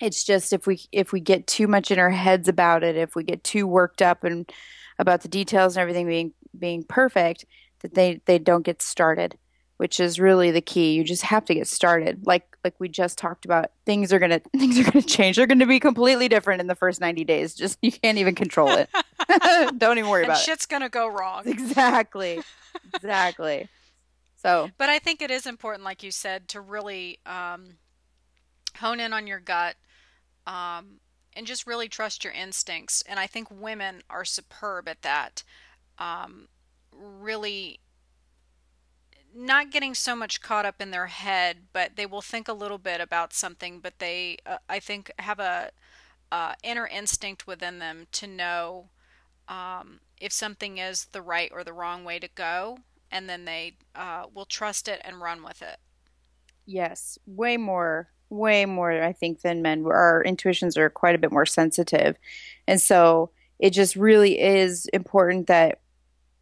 It's 0.00 0.24
just 0.24 0.52
if 0.52 0.66
we 0.66 0.80
if 0.92 1.12
we 1.12 1.20
get 1.20 1.46
too 1.46 1.66
much 1.66 1.90
in 1.90 1.98
our 1.98 2.10
heads 2.10 2.48
about 2.48 2.84
it, 2.84 2.96
if 2.96 3.14
we 3.14 3.24
get 3.24 3.44
too 3.44 3.66
worked 3.66 4.00
up 4.00 4.24
and 4.24 4.50
about 4.98 5.22
the 5.22 5.28
details 5.28 5.76
and 5.76 5.82
everything 5.82 6.06
being 6.06 6.32
being 6.58 6.82
perfect, 6.84 7.44
that 7.80 7.94
they 7.94 8.20
they 8.26 8.38
don't 8.38 8.64
get 8.64 8.82
started, 8.82 9.38
which 9.76 10.00
is 10.00 10.20
really 10.20 10.50
the 10.50 10.60
key. 10.60 10.94
You 10.94 11.04
just 11.04 11.22
have 11.22 11.44
to 11.46 11.54
get 11.54 11.66
started. 11.66 12.26
Like 12.26 12.56
like 12.64 12.74
we 12.78 12.88
just 12.88 13.18
talked 13.18 13.44
about, 13.44 13.70
things 13.86 14.12
are 14.12 14.18
gonna 14.18 14.40
things 14.56 14.78
are 14.78 14.90
gonna 14.90 15.02
change. 15.02 15.36
They're 15.36 15.46
gonna 15.46 15.66
be 15.66 15.80
completely 15.80 16.28
different 16.28 16.60
in 16.60 16.66
the 16.66 16.74
first 16.74 17.00
ninety 17.00 17.24
days. 17.24 17.54
Just 17.54 17.78
you 17.82 17.92
can't 17.92 18.18
even 18.18 18.34
control 18.34 18.70
it. 18.70 18.88
don't 19.78 19.98
even 19.98 20.10
worry 20.10 20.22
and 20.22 20.30
about 20.30 20.38
shit's 20.38 20.48
it. 20.48 20.50
Shit's 20.50 20.66
gonna 20.66 20.88
go 20.88 21.06
wrong. 21.08 21.42
Exactly. 21.46 22.40
Exactly. 22.94 23.68
So, 24.36 24.70
but 24.78 24.88
I 24.88 24.98
think 25.00 25.20
it 25.20 25.30
is 25.30 25.46
important, 25.46 25.84
like 25.84 26.02
you 26.02 26.10
said, 26.12 26.48
to 26.48 26.60
really 26.60 27.18
um, 27.26 27.78
hone 28.76 29.00
in 29.00 29.12
on 29.12 29.26
your 29.26 29.40
gut 29.40 29.74
um, 30.46 31.00
and 31.34 31.46
just 31.46 31.66
really 31.66 31.88
trust 31.88 32.24
your 32.24 32.32
instincts. 32.32 33.02
And 33.06 33.18
I 33.18 33.26
think 33.26 33.48
women 33.50 34.02
are 34.08 34.24
superb 34.24 34.88
at 34.88 35.02
that. 35.02 35.42
Um, 35.98 36.48
really 36.98 37.80
not 39.34 39.70
getting 39.70 39.94
so 39.94 40.16
much 40.16 40.40
caught 40.40 40.66
up 40.66 40.80
in 40.80 40.90
their 40.90 41.06
head, 41.06 41.58
but 41.72 41.96
they 41.96 42.06
will 42.06 42.22
think 42.22 42.48
a 42.48 42.52
little 42.52 42.78
bit 42.78 43.00
about 43.00 43.32
something, 43.32 43.80
but 43.80 43.98
they, 43.98 44.38
uh, 44.44 44.58
I 44.68 44.80
think, 44.80 45.10
have 45.18 45.38
a 45.38 45.70
uh, 46.32 46.54
inner 46.62 46.86
instinct 46.86 47.46
within 47.46 47.78
them 47.78 48.06
to 48.12 48.26
know 48.26 48.88
um, 49.46 50.00
if 50.20 50.32
something 50.32 50.78
is 50.78 51.06
the 51.12 51.22
right 51.22 51.50
or 51.52 51.62
the 51.62 51.72
wrong 51.72 52.04
way 52.04 52.18
to 52.18 52.28
go 52.34 52.78
and 53.10 53.28
then 53.28 53.44
they 53.44 53.74
uh, 53.94 54.24
will 54.34 54.44
trust 54.44 54.88
it 54.88 55.00
and 55.04 55.20
run 55.20 55.42
with 55.42 55.62
it. 55.62 55.78
Yes, 56.66 57.18
way 57.26 57.56
more, 57.56 58.08
way 58.28 58.66
more, 58.66 59.02
I 59.02 59.12
think, 59.12 59.40
than 59.40 59.62
men. 59.62 59.86
Our 59.86 60.22
intuitions 60.22 60.76
are 60.76 60.90
quite 60.90 61.14
a 61.14 61.18
bit 61.18 61.32
more 61.32 61.46
sensitive. 61.46 62.16
And 62.66 62.80
so 62.80 63.30
it 63.58 63.70
just 63.70 63.96
really 63.96 64.38
is 64.38 64.86
important 64.92 65.46
that 65.46 65.80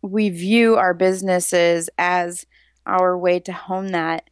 we 0.07 0.31
view 0.31 0.77
our 0.77 0.95
businesses 0.95 1.91
as 1.99 2.47
our 2.87 3.19
way 3.19 3.41
to 3.41 3.53
hone 3.53 3.89
that 3.93 4.29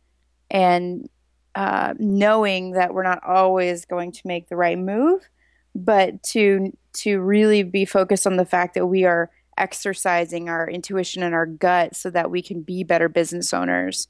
and 0.50 1.08
uh, 1.54 1.94
knowing 1.98 2.72
that 2.72 2.94
we're 2.94 3.02
not 3.02 3.22
always 3.24 3.84
going 3.84 4.12
to 4.12 4.20
make 4.24 4.48
the 4.48 4.56
right 4.56 4.78
move, 4.78 5.28
but 5.74 6.22
to 6.22 6.76
to 6.92 7.20
really 7.20 7.62
be 7.62 7.84
focused 7.84 8.26
on 8.26 8.36
the 8.36 8.44
fact 8.44 8.74
that 8.74 8.86
we 8.86 9.04
are 9.04 9.30
exercising 9.58 10.48
our 10.48 10.68
intuition 10.68 11.22
and 11.22 11.34
our 11.34 11.46
gut 11.46 11.94
so 11.94 12.10
that 12.10 12.30
we 12.30 12.42
can 12.42 12.62
be 12.62 12.84
better 12.84 13.08
business 13.08 13.52
owners 13.52 14.08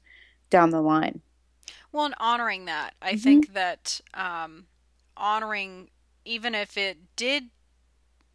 down 0.49 0.69
the 0.69 0.81
line. 0.81 1.21
Well, 1.91 2.05
and 2.05 2.15
honoring 2.19 2.65
that. 2.65 2.93
I 3.01 3.13
mm-hmm. 3.13 3.19
think 3.19 3.53
that 3.53 4.01
um, 4.13 4.65
honoring, 5.17 5.89
even 6.25 6.53
if 6.53 6.77
it 6.77 6.97
did 7.15 7.45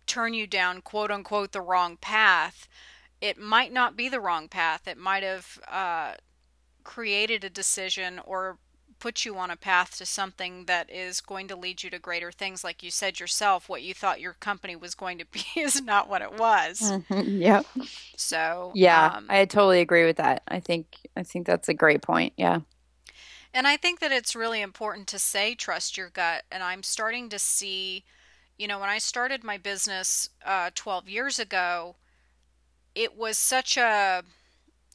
turn 0.06 0.34
you 0.34 0.46
down, 0.46 0.82
quote 0.82 1.10
unquote, 1.10 1.52
the 1.52 1.60
wrong 1.60 1.96
path, 1.96 2.68
it 3.20 3.38
might 3.38 3.72
not 3.72 3.96
be 3.96 4.08
the 4.08 4.20
wrong 4.20 4.48
path. 4.48 4.88
It 4.88 4.98
might 4.98 5.22
have 5.22 5.58
uh, 5.68 6.14
created 6.84 7.44
a 7.44 7.50
decision 7.50 8.20
or 8.24 8.58
put 8.98 9.24
you 9.24 9.36
on 9.38 9.50
a 9.50 9.56
path 9.56 9.96
to 9.96 10.06
something 10.06 10.66
that 10.66 10.90
is 10.90 11.20
going 11.20 11.48
to 11.48 11.56
lead 11.56 11.82
you 11.82 11.90
to 11.90 11.98
greater 11.98 12.30
things. 12.30 12.62
Like 12.62 12.82
you 12.82 12.90
said 12.90 13.18
yourself, 13.18 13.68
what 13.68 13.82
you 13.82 13.94
thought 13.94 14.20
your 14.20 14.34
company 14.34 14.76
was 14.76 14.94
going 14.94 15.18
to 15.18 15.24
be 15.32 15.44
is 15.56 15.82
not 15.82 16.08
what 16.08 16.22
it 16.22 16.38
was. 16.38 16.80
Mm-hmm. 16.80 17.40
Yep. 17.40 17.66
So 18.16 18.72
yeah, 18.74 19.14
um, 19.16 19.26
I 19.28 19.44
totally 19.46 19.80
agree 19.80 20.04
with 20.04 20.16
that. 20.16 20.42
I 20.46 20.60
think 20.60 20.96
I 21.16 21.22
think 21.22 21.46
that's 21.46 21.68
a 21.68 21.74
great 21.74 22.02
point. 22.02 22.34
Yeah. 22.36 22.60
And 23.52 23.66
I 23.66 23.76
think 23.76 23.98
that 23.98 24.12
it's 24.12 24.36
really 24.36 24.60
important 24.60 25.08
to 25.08 25.18
say 25.18 25.54
trust 25.54 25.96
your 25.96 26.08
gut. 26.08 26.44
And 26.52 26.62
I'm 26.62 26.84
starting 26.84 27.28
to 27.30 27.38
see, 27.38 28.04
you 28.56 28.68
know, 28.68 28.78
when 28.78 28.88
I 28.88 28.98
started 28.98 29.42
my 29.42 29.58
business 29.58 30.30
uh, 30.46 30.70
12 30.74 31.08
years 31.08 31.40
ago, 31.40 31.96
it 32.94 33.16
was 33.16 33.38
such 33.38 33.76
a 33.76 34.22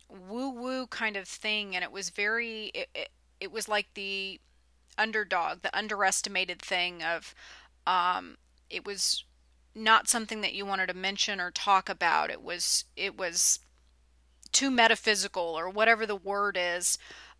woo 0.10 0.50
woo 0.50 0.88
kind 0.88 1.18
of 1.18 1.28
thing. 1.28 1.76
And 1.76 1.84
it 1.84 1.92
was 1.92 2.10
very, 2.10 2.66
it, 2.74 2.90
it, 2.94 3.10
it 3.40 3.52
was 3.52 3.68
like 3.68 3.88
the 3.94 4.40
underdog, 4.98 5.62
the 5.62 5.78
underestimated 5.78 6.62
thing 6.62 7.04
of, 7.04 7.36
um, 7.86 8.38
it 8.70 8.86
was 8.86 9.26
not 9.74 10.08
something 10.08 10.42
that 10.42 10.54
you 10.54 10.66
wanted 10.66 10.88
to 10.88 10.94
mention 10.94 11.40
or 11.40 11.52
talk 11.52 11.90
about. 11.90 12.30
It 12.30 12.42
was, 12.42 12.86
it 12.96 13.18
was 13.18 13.60
too 14.52 14.72
metaphysical 14.72 15.44
or 15.44 15.70
whatever 15.70 16.06
the 16.06 16.16
word 16.16 16.58
is. 16.60 16.98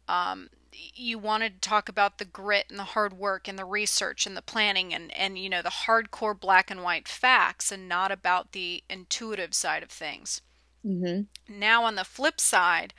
Um, 0.08 0.50
you 0.72 1.18
wanted 1.18 1.62
to 1.62 1.70
talk 1.70 1.88
about 1.88 2.18
the 2.18 2.26
grit 2.26 2.66
and 2.70 2.78
the 2.78 2.84
hard 2.84 3.14
work 3.14 3.48
and 3.48 3.58
the 3.58 3.66
research 3.66 4.26
and 4.28 4.36
the 4.36 4.42
planning 4.42 4.94
and 4.94 5.16
and 5.16 5.38
you 5.40 5.50
know 5.50 5.62
the 5.62 5.70
hardcore 5.70 6.38
black 6.38 6.70
and 6.70 6.84
white 6.84 7.08
facts 7.08 7.72
and 7.72 7.88
not 7.88 8.12
about 8.12 8.52
the 8.52 8.84
intuitive 8.90 9.54
side 9.54 9.84
of 9.84 9.90
things 9.90 10.42
mm-hmm. 10.86 11.22
now 11.60 11.84
on 11.84 11.96
the 11.96 12.04
flip 12.04 12.40
side 12.40 12.94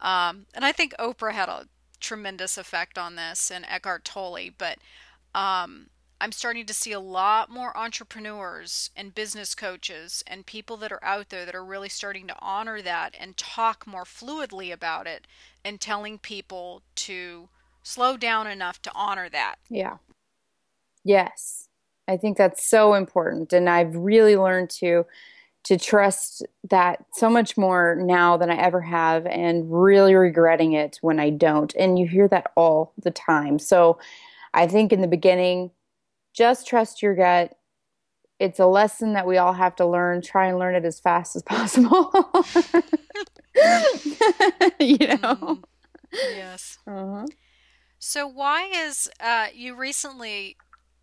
um, 0.00 0.46
and 0.54 0.64
i 0.64 0.72
think 0.72 0.94
oprah 0.98 1.32
had 1.32 1.48
a 1.48 1.66
tremendous 2.00 2.58
effect 2.58 2.98
on 2.98 3.16
this 3.16 3.50
and 3.50 3.64
eckhart 3.68 4.04
tolle 4.04 4.50
but 4.58 4.78
um, 5.34 5.88
I'm 6.20 6.32
starting 6.32 6.64
to 6.66 6.74
see 6.74 6.92
a 6.92 7.00
lot 7.00 7.50
more 7.50 7.76
entrepreneurs 7.76 8.90
and 8.96 9.14
business 9.14 9.54
coaches 9.54 10.24
and 10.26 10.46
people 10.46 10.78
that 10.78 10.90
are 10.90 11.04
out 11.04 11.28
there 11.28 11.44
that 11.44 11.54
are 11.54 11.64
really 11.64 11.90
starting 11.90 12.26
to 12.28 12.36
honor 12.40 12.80
that 12.80 13.14
and 13.20 13.36
talk 13.36 13.86
more 13.86 14.04
fluidly 14.04 14.72
about 14.72 15.06
it 15.06 15.26
and 15.62 15.78
telling 15.78 16.18
people 16.18 16.82
to 16.96 17.50
slow 17.82 18.16
down 18.16 18.46
enough 18.46 18.80
to 18.82 18.92
honor 18.94 19.28
that. 19.28 19.56
Yeah. 19.68 19.98
Yes. 21.04 21.68
I 22.08 22.16
think 22.16 22.38
that's 22.38 22.66
so 22.66 22.94
important 22.94 23.52
and 23.52 23.68
I've 23.68 23.94
really 23.94 24.36
learned 24.36 24.70
to 24.70 25.04
to 25.66 25.76
trust 25.76 26.46
that 26.70 27.04
so 27.12 27.28
much 27.28 27.56
more 27.56 27.96
now 27.98 28.36
than 28.36 28.50
I 28.50 28.56
ever 28.56 28.80
have 28.80 29.26
and 29.26 29.64
really 29.68 30.14
regretting 30.14 30.74
it 30.74 30.98
when 31.00 31.18
I 31.18 31.30
don't. 31.30 31.74
And 31.74 31.98
you 31.98 32.06
hear 32.06 32.28
that 32.28 32.52
all 32.56 32.92
the 33.02 33.10
time. 33.10 33.58
So 33.58 33.98
I 34.54 34.68
think 34.68 34.92
in 34.92 35.00
the 35.00 35.08
beginning 35.08 35.72
just 36.32 36.68
trust 36.68 37.02
your 37.02 37.16
gut. 37.16 37.56
It's 38.38 38.60
a 38.60 38.66
lesson 38.66 39.14
that 39.14 39.26
we 39.26 39.38
all 39.38 39.54
have 39.54 39.74
to 39.76 39.86
learn. 39.86 40.22
Try 40.22 40.46
and 40.46 40.58
learn 40.58 40.76
it 40.76 40.84
as 40.84 41.00
fast 41.00 41.34
as 41.34 41.42
possible. 41.46 42.12
you 44.78 44.98
know? 44.98 45.16
Mm, 45.34 45.62
yes. 46.36 46.78
Uh-huh. 46.86 47.26
So, 47.98 48.28
why 48.28 48.70
is 48.72 49.10
uh, 49.18 49.46
you 49.52 49.74
recently? 49.74 50.58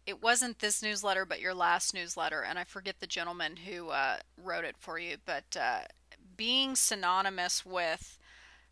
It 0.05 0.21
wasn't 0.21 0.59
this 0.59 0.83
newsletter, 0.83 1.25
but 1.25 1.39
your 1.39 1.53
last 1.53 1.93
newsletter, 1.93 2.41
and 2.41 2.59
I 2.59 2.65
forget 2.65 2.99
the 2.99 3.07
gentleman 3.07 3.55
who 3.55 3.89
uh, 3.89 4.17
wrote 4.37 4.65
it 4.65 4.75
for 4.77 4.99
you. 4.99 5.17
But 5.25 5.55
uh, 5.59 5.81
being 6.35 6.75
synonymous 6.75 7.65
with 7.65 8.19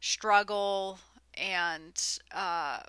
struggle 0.02 1.00
and 1.36 1.94
uh, 2.34 2.80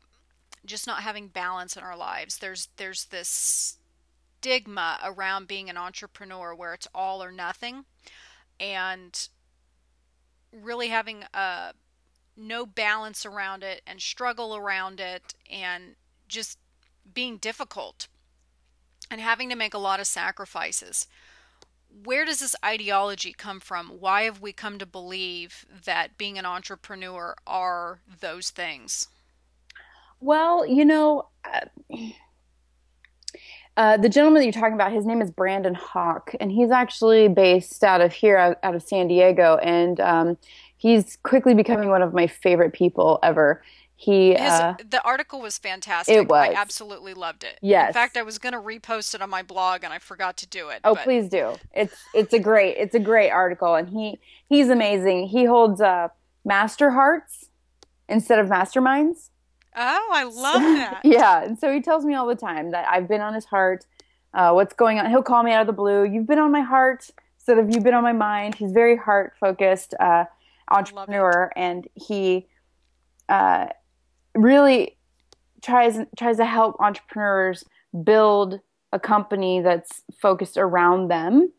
just 0.66 0.86
not 0.86 1.02
having 1.02 1.28
balance 1.28 1.76
in 1.76 1.82
our 1.82 1.96
lives. 1.96 2.38
There's 2.38 2.68
there's 2.76 3.06
this 3.06 3.78
stigma 4.40 4.98
around 5.04 5.46
being 5.46 5.70
an 5.70 5.76
entrepreneur 5.76 6.54
where 6.54 6.74
it's 6.74 6.88
all 6.94 7.22
or 7.22 7.30
nothing, 7.30 7.84
and 8.58 9.28
really 10.52 10.88
having 10.88 11.24
a 11.34 11.38
uh, 11.38 11.72
no 12.36 12.64
balance 12.64 13.26
around 13.26 13.62
it 13.62 13.82
and 13.86 14.00
struggle 14.00 14.56
around 14.56 15.00
it 15.00 15.34
and 15.50 15.96
just 16.28 16.58
being 17.12 17.36
difficult 17.36 18.08
and 19.12 19.20
having 19.20 19.50
to 19.50 19.54
make 19.54 19.74
a 19.74 19.78
lot 19.78 20.00
of 20.00 20.06
sacrifices. 20.06 21.06
Where 22.04 22.24
does 22.24 22.40
this 22.40 22.56
ideology 22.64 23.34
come 23.34 23.60
from? 23.60 23.88
Why 24.00 24.22
have 24.22 24.40
we 24.40 24.54
come 24.54 24.78
to 24.78 24.86
believe 24.86 25.66
that 25.84 26.16
being 26.16 26.38
an 26.38 26.46
entrepreneur 26.46 27.36
are 27.46 28.00
those 28.20 28.48
things? 28.48 29.08
Well, 30.18 30.66
you 30.66 30.86
know, 30.86 31.28
uh, 31.44 31.66
uh, 33.76 33.96
the 33.98 34.08
gentleman 34.08 34.40
that 34.40 34.46
you're 34.46 34.52
talking 34.52 34.74
about, 34.74 34.92
his 34.92 35.04
name 35.04 35.20
is 35.20 35.30
Brandon 35.30 35.74
Hawk, 35.74 36.34
and 36.40 36.50
he's 36.50 36.70
actually 36.70 37.28
based 37.28 37.84
out 37.84 38.00
of 38.00 38.14
here, 38.14 38.38
out, 38.38 38.58
out 38.62 38.74
of 38.74 38.82
San 38.82 39.08
Diego, 39.08 39.58
and 39.62 40.00
um, 40.00 40.38
he's 40.78 41.18
quickly 41.22 41.52
becoming 41.52 41.90
one 41.90 42.00
of 42.00 42.14
my 42.14 42.26
favorite 42.26 42.72
people 42.72 43.18
ever. 43.22 43.62
He 44.02 44.30
His, 44.30 44.40
uh, 44.40 44.74
the 44.90 45.00
article 45.04 45.40
was 45.40 45.58
fantastic. 45.58 46.12
It 46.16 46.28
was. 46.28 46.48
I 46.48 46.54
absolutely 46.54 47.14
loved 47.14 47.44
it. 47.44 47.60
Yes. 47.62 47.90
In 47.90 47.94
fact, 47.94 48.16
I 48.16 48.22
was 48.22 48.36
going 48.36 48.52
to 48.52 48.58
repost 48.58 49.14
it 49.14 49.22
on 49.22 49.30
my 49.30 49.44
blog 49.44 49.84
and 49.84 49.92
I 49.92 50.00
forgot 50.00 50.36
to 50.38 50.46
do 50.48 50.70
it. 50.70 50.80
Oh, 50.82 50.96
but... 50.96 51.04
please 51.04 51.28
do. 51.28 51.54
It's 51.72 51.94
it's 52.12 52.32
a 52.32 52.40
great 52.40 52.78
it's 52.78 52.96
a 52.96 52.98
great 52.98 53.30
article 53.30 53.76
and 53.76 53.88
he 53.88 54.18
he's 54.48 54.70
amazing. 54.70 55.28
He 55.28 55.44
holds 55.44 55.80
uh, 55.80 56.08
master 56.44 56.90
hearts 56.90 57.50
instead 58.08 58.40
of 58.40 58.48
masterminds. 58.48 59.30
Oh, 59.76 60.10
I 60.12 60.24
love 60.34 60.62
that. 60.62 61.02
yeah. 61.04 61.44
And 61.44 61.56
so 61.56 61.72
he 61.72 61.80
tells 61.80 62.04
me 62.04 62.14
all 62.14 62.26
the 62.26 62.34
time 62.34 62.72
that 62.72 62.88
I've 62.88 63.06
been 63.06 63.20
on 63.20 63.34
his 63.34 63.44
heart. 63.44 63.86
Uh, 64.34 64.50
what's 64.50 64.74
going 64.74 64.98
on? 64.98 65.10
He'll 65.10 65.22
call 65.22 65.44
me 65.44 65.52
out 65.52 65.60
of 65.60 65.68
the 65.68 65.72
blue. 65.72 66.02
You've 66.02 66.26
been 66.26 66.40
on 66.40 66.50
my 66.50 66.62
heart 66.62 67.08
instead 67.36 67.56
of 67.56 67.72
you've 67.72 67.84
been 67.84 67.94
on 67.94 68.02
my 68.02 68.14
mind. 68.14 68.56
He's 68.56 68.72
very 68.72 68.96
heart 68.96 69.34
focused 69.38 69.94
uh, 70.00 70.24
entrepreneur, 70.68 71.52
and 71.54 71.86
he 71.94 72.48
uh, 73.28 73.68
really 74.34 74.96
tries 75.62 75.98
tries 76.16 76.36
to 76.38 76.44
help 76.44 76.76
entrepreneurs 76.80 77.64
build 78.04 78.60
a 78.92 78.98
company 78.98 79.60
that's 79.60 80.02
focused 80.20 80.56
around 80.56 81.08
them 81.08 81.52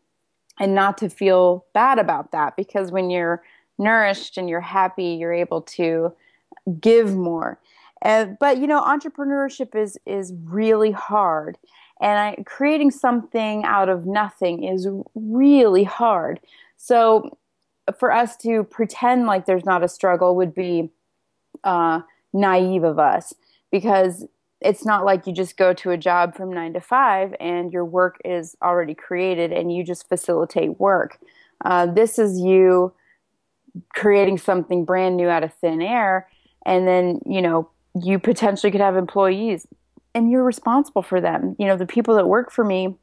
and 0.60 0.74
not 0.74 0.98
to 0.98 1.08
feel 1.08 1.64
bad 1.72 1.98
about 1.98 2.32
that 2.32 2.56
because 2.56 2.92
when 2.92 3.10
you're 3.10 3.42
nourished 3.78 4.36
and 4.36 4.48
you're 4.48 4.60
happy 4.60 5.16
you're 5.18 5.32
able 5.32 5.62
to 5.62 6.12
give 6.80 7.14
more 7.16 7.58
uh, 8.04 8.26
but 8.38 8.58
you 8.58 8.66
know, 8.66 8.82
entrepreneurship 8.82 9.74
is 9.74 9.98
is 10.06 10.32
really 10.44 10.90
hard, 10.90 11.56
and 12.00 12.18
I, 12.18 12.42
creating 12.44 12.90
something 12.90 13.64
out 13.64 13.88
of 13.88 14.06
nothing 14.06 14.62
is 14.62 14.86
really 15.14 15.84
hard. 15.84 16.40
So, 16.76 17.38
for 17.98 18.12
us 18.12 18.36
to 18.38 18.64
pretend 18.64 19.26
like 19.26 19.46
there's 19.46 19.64
not 19.64 19.82
a 19.82 19.88
struggle 19.88 20.36
would 20.36 20.54
be 20.54 20.90
uh, 21.64 22.02
naive 22.34 22.84
of 22.84 22.98
us, 22.98 23.32
because 23.72 24.26
it's 24.60 24.84
not 24.84 25.06
like 25.06 25.26
you 25.26 25.32
just 25.32 25.56
go 25.56 25.72
to 25.72 25.90
a 25.90 25.96
job 25.96 26.36
from 26.36 26.52
nine 26.52 26.74
to 26.74 26.80
five 26.80 27.34
and 27.40 27.72
your 27.72 27.84
work 27.84 28.20
is 28.24 28.56
already 28.62 28.94
created 28.94 29.52
and 29.52 29.72
you 29.74 29.82
just 29.82 30.08
facilitate 30.08 30.78
work. 30.78 31.18
Uh, 31.64 31.86
this 31.86 32.18
is 32.18 32.38
you 32.38 32.92
creating 33.94 34.36
something 34.36 34.84
brand 34.84 35.16
new 35.16 35.28
out 35.28 35.42
of 35.42 35.52
thin 35.54 35.80
air 35.80 36.28
and 36.64 36.86
then 36.86 37.18
you 37.26 37.42
know 37.42 37.68
you 38.00 38.18
potentially 38.18 38.70
could 38.70 38.80
have 38.80 38.96
employees 38.96 39.66
and 40.14 40.30
you're 40.30 40.44
responsible 40.44 41.02
for 41.02 41.20
them. 41.20 41.56
You 41.58 41.66
know, 41.66 41.76
the 41.76 41.86
people 41.86 42.14
that 42.16 42.28
work 42.28 42.50
for 42.50 42.64
me, 42.64 42.96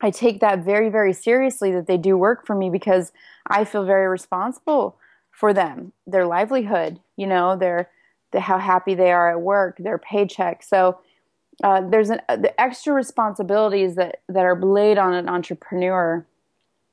I 0.00 0.10
take 0.10 0.40
that 0.40 0.64
very, 0.64 0.90
very 0.90 1.12
seriously 1.12 1.72
that 1.72 1.86
they 1.86 1.96
do 1.96 2.16
work 2.16 2.46
for 2.46 2.54
me 2.54 2.70
because 2.70 3.12
I 3.46 3.64
feel 3.64 3.84
very 3.84 4.06
responsible 4.06 4.98
for 5.30 5.52
them, 5.52 5.92
their 6.06 6.26
livelihood, 6.26 7.00
you 7.16 7.26
know, 7.26 7.56
their, 7.56 7.90
the, 8.34 8.40
how 8.40 8.58
happy 8.58 8.94
they 8.94 9.12
are 9.12 9.30
at 9.30 9.40
work, 9.40 9.78
their 9.78 9.96
paycheck. 9.96 10.62
So 10.62 10.98
uh, 11.62 11.80
there's 11.88 12.10
an, 12.10 12.20
uh, 12.28 12.36
the 12.36 12.60
extra 12.60 12.92
responsibilities 12.92 13.94
that, 13.94 14.20
that 14.28 14.44
are 14.44 14.60
laid 14.60 14.98
on 14.98 15.14
an 15.14 15.28
entrepreneur 15.28 16.26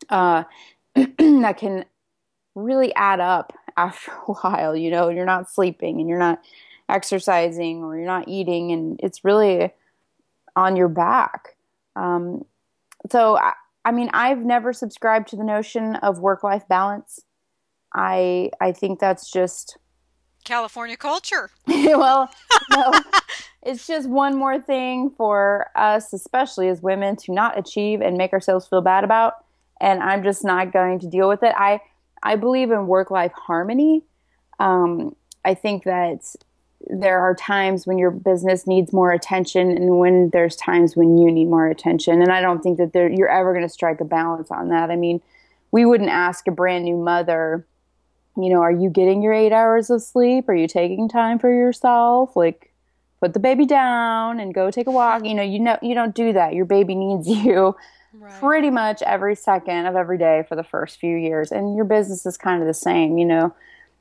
uh, 0.09 0.43
that 0.95 1.57
can 1.57 1.83
really 2.55 2.93
add 2.95 3.19
up 3.19 3.53
after 3.75 4.11
a 4.27 4.33
while. 4.33 4.75
You 4.75 4.91
know, 4.91 5.09
you're 5.09 5.25
not 5.25 5.51
sleeping 5.51 5.99
and 5.99 6.07
you're 6.07 6.19
not 6.19 6.41
exercising 6.87 7.83
or 7.83 7.97
you're 7.97 8.05
not 8.05 8.27
eating, 8.27 8.71
and 8.71 8.99
it's 9.01 9.25
really 9.25 9.71
on 10.55 10.75
your 10.75 10.89
back. 10.89 11.55
Um, 11.95 12.45
so, 13.09 13.37
I, 13.37 13.53
I 13.83 13.91
mean, 13.91 14.09
I've 14.13 14.39
never 14.45 14.73
subscribed 14.73 15.29
to 15.29 15.35
the 15.35 15.43
notion 15.43 15.95
of 15.97 16.19
work 16.19 16.43
life 16.43 16.67
balance. 16.67 17.21
I 17.93 18.51
I 18.61 18.73
think 18.73 18.99
that's 18.99 19.31
just 19.31 19.77
California 20.43 20.97
culture. 20.97 21.51
well, 21.67 22.29
no, 22.71 22.93
it's 23.63 23.87
just 23.87 24.09
one 24.09 24.35
more 24.35 24.59
thing 24.59 25.11
for 25.17 25.69
us, 25.75 26.13
especially 26.13 26.67
as 26.69 26.81
women, 26.81 27.15
to 27.17 27.31
not 27.31 27.57
achieve 27.57 28.01
and 28.01 28.17
make 28.17 28.33
ourselves 28.33 28.67
feel 28.67 28.81
bad 28.81 29.03
about. 29.03 29.45
And 29.79 30.01
I'm 30.01 30.23
just 30.23 30.43
not 30.43 30.71
going 30.71 30.99
to 30.99 31.07
deal 31.07 31.27
with 31.27 31.43
it. 31.43 31.53
I 31.57 31.81
I 32.23 32.35
believe 32.35 32.71
in 32.71 32.87
work 32.87 33.09
life 33.09 33.31
harmony. 33.33 34.03
Um, 34.59 35.15
I 35.43 35.55
think 35.55 35.85
that 35.85 36.35
there 36.87 37.19
are 37.19 37.35
times 37.35 37.85
when 37.85 37.97
your 37.97 38.11
business 38.11 38.65
needs 38.65 38.93
more 38.93 39.11
attention 39.11 39.71
and 39.71 39.99
when 39.99 40.29
there's 40.31 40.55
times 40.55 40.95
when 40.95 41.17
you 41.17 41.31
need 41.31 41.45
more 41.45 41.67
attention. 41.67 42.21
And 42.21 42.31
I 42.31 42.41
don't 42.41 42.61
think 42.61 42.77
that 42.77 42.93
there, 42.93 43.09
you're 43.09 43.29
ever 43.29 43.53
going 43.53 43.65
to 43.65 43.69
strike 43.69 44.01
a 44.01 44.05
balance 44.05 44.51
on 44.51 44.69
that. 44.69 44.89
I 44.89 44.95
mean, 44.95 45.21
we 45.71 45.85
wouldn't 45.85 46.09
ask 46.09 46.47
a 46.47 46.51
brand 46.51 46.85
new 46.85 46.97
mother, 46.97 47.65
you 48.37 48.49
know, 48.49 48.61
are 48.61 48.71
you 48.71 48.89
getting 48.89 49.21
your 49.21 49.33
eight 49.33 49.51
hours 49.51 49.89
of 49.89 50.01
sleep? 50.01 50.47
Are 50.47 50.55
you 50.55 50.67
taking 50.67 51.09
time 51.09 51.39
for 51.39 51.53
yourself? 51.53 52.35
Like, 52.35 52.71
put 53.19 53.33
the 53.33 53.39
baby 53.39 53.65
down 53.65 54.39
and 54.39 54.53
go 54.53 54.71
take 54.71 54.87
a 54.87 54.91
walk. 54.91 55.19
Mm-hmm. 55.19 55.25
You 55.25 55.35
know, 55.35 55.43
you 55.43 55.59
know, 55.59 55.77
you 55.81 55.95
don't 55.95 56.15
do 56.15 56.33
that. 56.33 56.53
Your 56.53 56.65
baby 56.65 56.95
needs 56.95 57.27
you 57.27 57.75
right. 58.13 58.39
pretty 58.39 58.69
much 58.69 59.01
every 59.03 59.35
second 59.35 59.85
of 59.85 59.95
every 59.95 60.17
day 60.17 60.43
for 60.47 60.55
the 60.55 60.63
first 60.63 60.99
few 60.99 61.15
years. 61.15 61.51
And 61.51 61.75
your 61.75 61.85
business 61.85 62.25
is 62.25 62.37
kind 62.37 62.61
of 62.61 62.67
the 62.67 62.73
same, 62.73 63.17
you 63.17 63.25
know. 63.25 63.53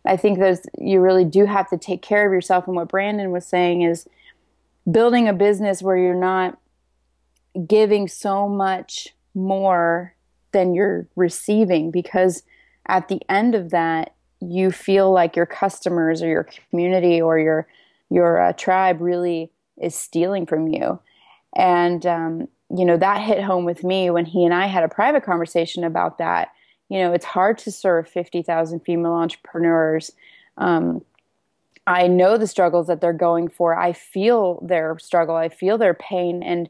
I 0.07 0.16
think 0.16 0.38
there's 0.38 0.61
you 0.79 1.01
really 1.01 1.27
do 1.27 1.45
have 1.45 1.69
to 1.71 1.77
take 1.77 2.01
care 2.01 2.27
of 2.27 2.33
yourself. 2.33 2.66
And 2.66 2.75
what 2.75 2.88
Brandon 2.88 3.31
was 3.31 3.47
saying 3.47 3.83
is 3.83 4.09
building 4.90 5.29
a 5.29 5.35
business 5.35 5.83
where 5.83 5.97
you're 5.97 6.14
not 6.14 6.59
giving 7.66 8.09
so 8.09 8.49
much 8.49 9.09
more 9.35 10.14
than 10.53 10.75
you're 10.75 11.07
receiving 11.16 11.90
because 11.90 12.43
at 12.87 13.09
the 13.09 13.21
end 13.29 13.55
of 13.55 13.71
that 13.71 14.14
you 14.40 14.70
feel 14.70 15.12
like 15.12 15.37
your 15.37 15.46
customers 15.46 16.22
or 16.22 16.29
your 16.29 16.48
community 16.70 17.20
or 17.20 17.38
your 17.38 17.66
your 18.11 18.40
uh, 18.40 18.53
tribe 18.55 19.00
really 19.00 19.50
is 19.81 19.94
stealing 19.94 20.44
from 20.44 20.66
you. 20.68 20.98
And 21.57 22.05
um, 22.07 22.48
you 22.74 22.85
know 22.85 22.96
that 22.96 23.20
hit 23.20 23.42
home 23.42 23.64
with 23.64 23.83
me 23.85 24.11
when 24.11 24.24
he 24.24 24.44
and 24.44 24.55
i 24.55 24.66
had 24.66 24.85
a 24.85 24.88
private 24.88 25.24
conversation 25.24 25.85
about 25.85 26.18
that. 26.18 26.53
You 26.88 26.98
know 26.98 27.12
it's 27.12 27.24
hard 27.24 27.59
to 27.59 27.72
serve 27.72 28.09
50000 28.09 28.81
female 28.81 29.12
entrepreneurs. 29.12 30.12
Um, 30.57 31.03
i 31.87 32.07
know 32.07 32.37
the 32.37 32.46
struggles 32.46 32.87
that 32.87 33.00
they're 33.00 33.12
going 33.12 33.48
for. 33.48 33.79
I 33.79 33.92
feel 33.92 34.61
their 34.62 34.98
struggle. 34.98 35.37
I 35.37 35.48
feel 35.48 35.79
their 35.79 35.94
pain. 35.94 36.42
And 36.42 36.68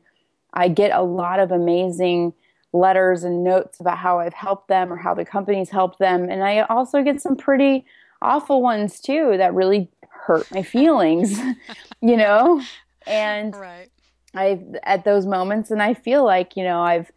i 0.52 0.68
get 0.68 0.90
a 0.92 1.02
lot 1.02 1.38
of 1.38 1.52
amazing 1.52 2.32
letters 2.72 3.24
and 3.24 3.42
notes 3.42 3.80
about 3.80 3.98
how 3.98 4.18
i've 4.20 4.34
helped 4.34 4.68
them 4.68 4.92
or 4.92 4.96
how 4.96 5.14
the 5.14 5.24
company's 5.24 5.70
helped 5.70 5.98
them 5.98 6.28
and 6.28 6.42
i 6.44 6.60
also 6.62 7.02
get 7.02 7.20
some 7.20 7.36
pretty 7.36 7.84
awful 8.22 8.62
ones 8.62 9.00
too 9.00 9.34
that 9.36 9.54
really 9.54 9.88
hurt 10.08 10.50
my 10.52 10.62
feelings 10.62 11.38
you 12.00 12.16
know 12.16 12.62
and 13.06 13.56
right. 13.56 13.90
i 14.34 14.60
at 14.84 15.04
those 15.04 15.26
moments 15.26 15.70
and 15.70 15.82
i 15.82 15.94
feel 15.94 16.24
like 16.24 16.56
you 16.56 16.62
know 16.62 16.80
i've 16.80 17.10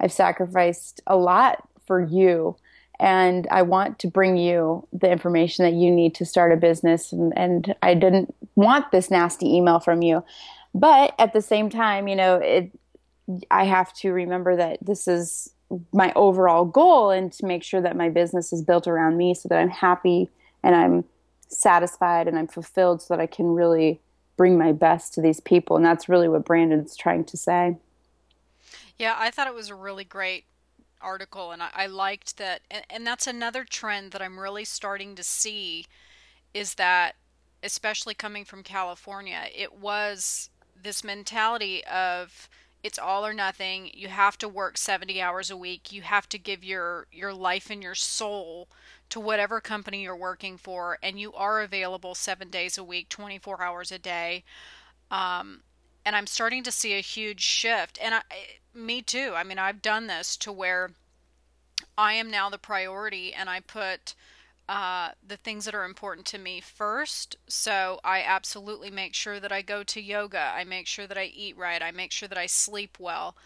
i've 0.00 0.12
sacrificed 0.12 1.00
a 1.06 1.16
lot 1.16 1.68
for 1.86 2.00
you 2.00 2.56
and 2.98 3.46
I 3.50 3.62
want 3.62 3.98
to 4.00 4.08
bring 4.08 4.36
you 4.36 4.86
the 4.92 5.10
information 5.10 5.64
that 5.64 5.74
you 5.74 5.90
need 5.90 6.14
to 6.16 6.24
start 6.24 6.52
a 6.52 6.56
business. 6.56 7.12
And, 7.12 7.32
and, 7.36 7.74
I 7.82 7.94
didn't 7.94 8.34
want 8.54 8.90
this 8.90 9.10
nasty 9.10 9.54
email 9.54 9.80
from 9.80 10.02
you, 10.02 10.24
but 10.74 11.14
at 11.18 11.32
the 11.32 11.42
same 11.42 11.68
time, 11.68 12.08
you 12.08 12.16
know, 12.16 12.36
it. 12.36 12.70
I 13.50 13.64
have 13.64 13.92
to 13.94 14.12
remember 14.12 14.56
that 14.56 14.78
this 14.80 15.08
is 15.08 15.50
my 15.92 16.12
overall 16.14 16.64
goal, 16.64 17.10
and 17.10 17.32
to 17.32 17.46
make 17.46 17.64
sure 17.64 17.80
that 17.80 17.96
my 17.96 18.08
business 18.08 18.52
is 18.52 18.62
built 18.62 18.86
around 18.86 19.16
me, 19.16 19.34
so 19.34 19.48
that 19.48 19.58
I'm 19.58 19.70
happy 19.70 20.28
and 20.62 20.74
I'm 20.74 21.04
satisfied 21.48 22.28
and 22.28 22.38
I'm 22.38 22.46
fulfilled, 22.46 23.02
so 23.02 23.14
that 23.14 23.20
I 23.20 23.26
can 23.26 23.46
really 23.46 24.00
bring 24.36 24.58
my 24.58 24.72
best 24.72 25.14
to 25.14 25.20
these 25.20 25.40
people. 25.40 25.76
And 25.76 25.84
that's 25.84 26.08
really 26.08 26.28
what 26.28 26.44
Brandon's 26.44 26.96
trying 26.96 27.24
to 27.24 27.36
say. 27.36 27.76
Yeah, 28.98 29.16
I 29.18 29.30
thought 29.30 29.46
it 29.46 29.54
was 29.54 29.70
a 29.70 29.74
really 29.74 30.04
great 30.04 30.44
article, 31.00 31.50
and 31.52 31.62
I, 31.62 31.68
I 31.74 31.86
liked 31.86 32.38
that. 32.38 32.60
And, 32.70 32.84
and 32.88 33.06
that's 33.06 33.26
another 33.26 33.64
trend 33.64 34.12
that 34.12 34.22
I'm 34.22 34.38
really 34.38 34.64
starting 34.64 35.14
to 35.16 35.22
see 35.22 35.86
is 36.54 36.74
that, 36.74 37.16
especially 37.62 38.14
coming 38.14 38.44
from 38.44 38.62
California, 38.62 39.44
it 39.54 39.78
was 39.78 40.50
this 40.80 41.02
mentality 41.02 41.84
of 41.86 42.48
it's 42.82 42.98
all 42.98 43.26
or 43.26 43.34
nothing. 43.34 43.90
You 43.94 44.08
have 44.08 44.38
to 44.38 44.48
work 44.48 44.78
70 44.78 45.20
hours 45.20 45.50
a 45.50 45.56
week. 45.56 45.92
You 45.92 46.02
have 46.02 46.28
to 46.28 46.38
give 46.38 46.62
your 46.64 47.06
your 47.10 47.32
life 47.32 47.70
and 47.70 47.82
your 47.82 47.94
soul 47.94 48.68
to 49.10 49.20
whatever 49.20 49.60
company 49.60 50.02
you're 50.02 50.16
working 50.16 50.56
for, 50.56 50.98
and 51.02 51.18
you 51.18 51.32
are 51.34 51.60
available 51.60 52.14
seven 52.14 52.50
days 52.50 52.76
a 52.76 52.84
week, 52.84 53.08
24 53.08 53.62
hours 53.62 53.92
a 53.92 53.98
day. 53.98 54.44
Um, 55.10 55.62
and 56.04 56.16
I'm 56.16 56.26
starting 56.26 56.62
to 56.64 56.72
see 56.72 56.94
a 56.94 57.00
huge 57.00 57.40
shift. 57.40 57.98
And 58.00 58.14
I, 58.14 58.22
me 58.74 59.02
too. 59.02 59.32
I 59.34 59.44
mean, 59.44 59.58
I've 59.58 59.82
done 59.82 60.06
this 60.06 60.36
to 60.38 60.52
where 60.52 60.90
I 61.98 62.14
am 62.14 62.30
now 62.30 62.50
the 62.50 62.58
priority, 62.58 63.32
and 63.32 63.48
I 63.48 63.60
put 63.60 64.14
uh, 64.68 65.10
the 65.26 65.36
things 65.36 65.64
that 65.64 65.74
are 65.74 65.84
important 65.84 66.26
to 66.26 66.38
me 66.38 66.60
first. 66.60 67.36
So 67.46 68.00
I 68.02 68.22
absolutely 68.22 68.90
make 68.90 69.14
sure 69.14 69.38
that 69.38 69.52
I 69.52 69.62
go 69.62 69.82
to 69.84 70.00
yoga. 70.00 70.52
I 70.54 70.64
make 70.64 70.86
sure 70.86 71.06
that 71.06 71.18
I 71.18 71.24
eat 71.24 71.56
right. 71.56 71.82
I 71.82 71.92
make 71.92 72.12
sure 72.12 72.28
that 72.28 72.38
I 72.38 72.46
sleep 72.46 72.98
well. 72.98 73.36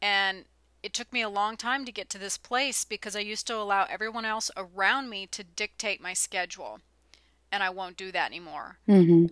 And 0.00 0.44
it 0.82 0.92
took 0.94 1.12
me 1.12 1.22
a 1.22 1.28
long 1.28 1.56
time 1.56 1.84
to 1.84 1.92
get 1.92 2.08
to 2.10 2.18
this 2.18 2.38
place 2.38 2.84
because 2.84 3.14
I 3.14 3.20
used 3.20 3.46
to 3.48 3.56
allow 3.56 3.86
everyone 3.88 4.24
else 4.24 4.50
around 4.56 5.10
me 5.10 5.26
to 5.28 5.44
dictate 5.44 6.00
my 6.00 6.12
schedule. 6.12 6.80
And 7.52 7.62
I 7.62 7.70
won't 7.70 7.96
do 7.96 8.10
that 8.12 8.30
anymore. 8.30 8.78
Mm-hmm. 8.88 9.26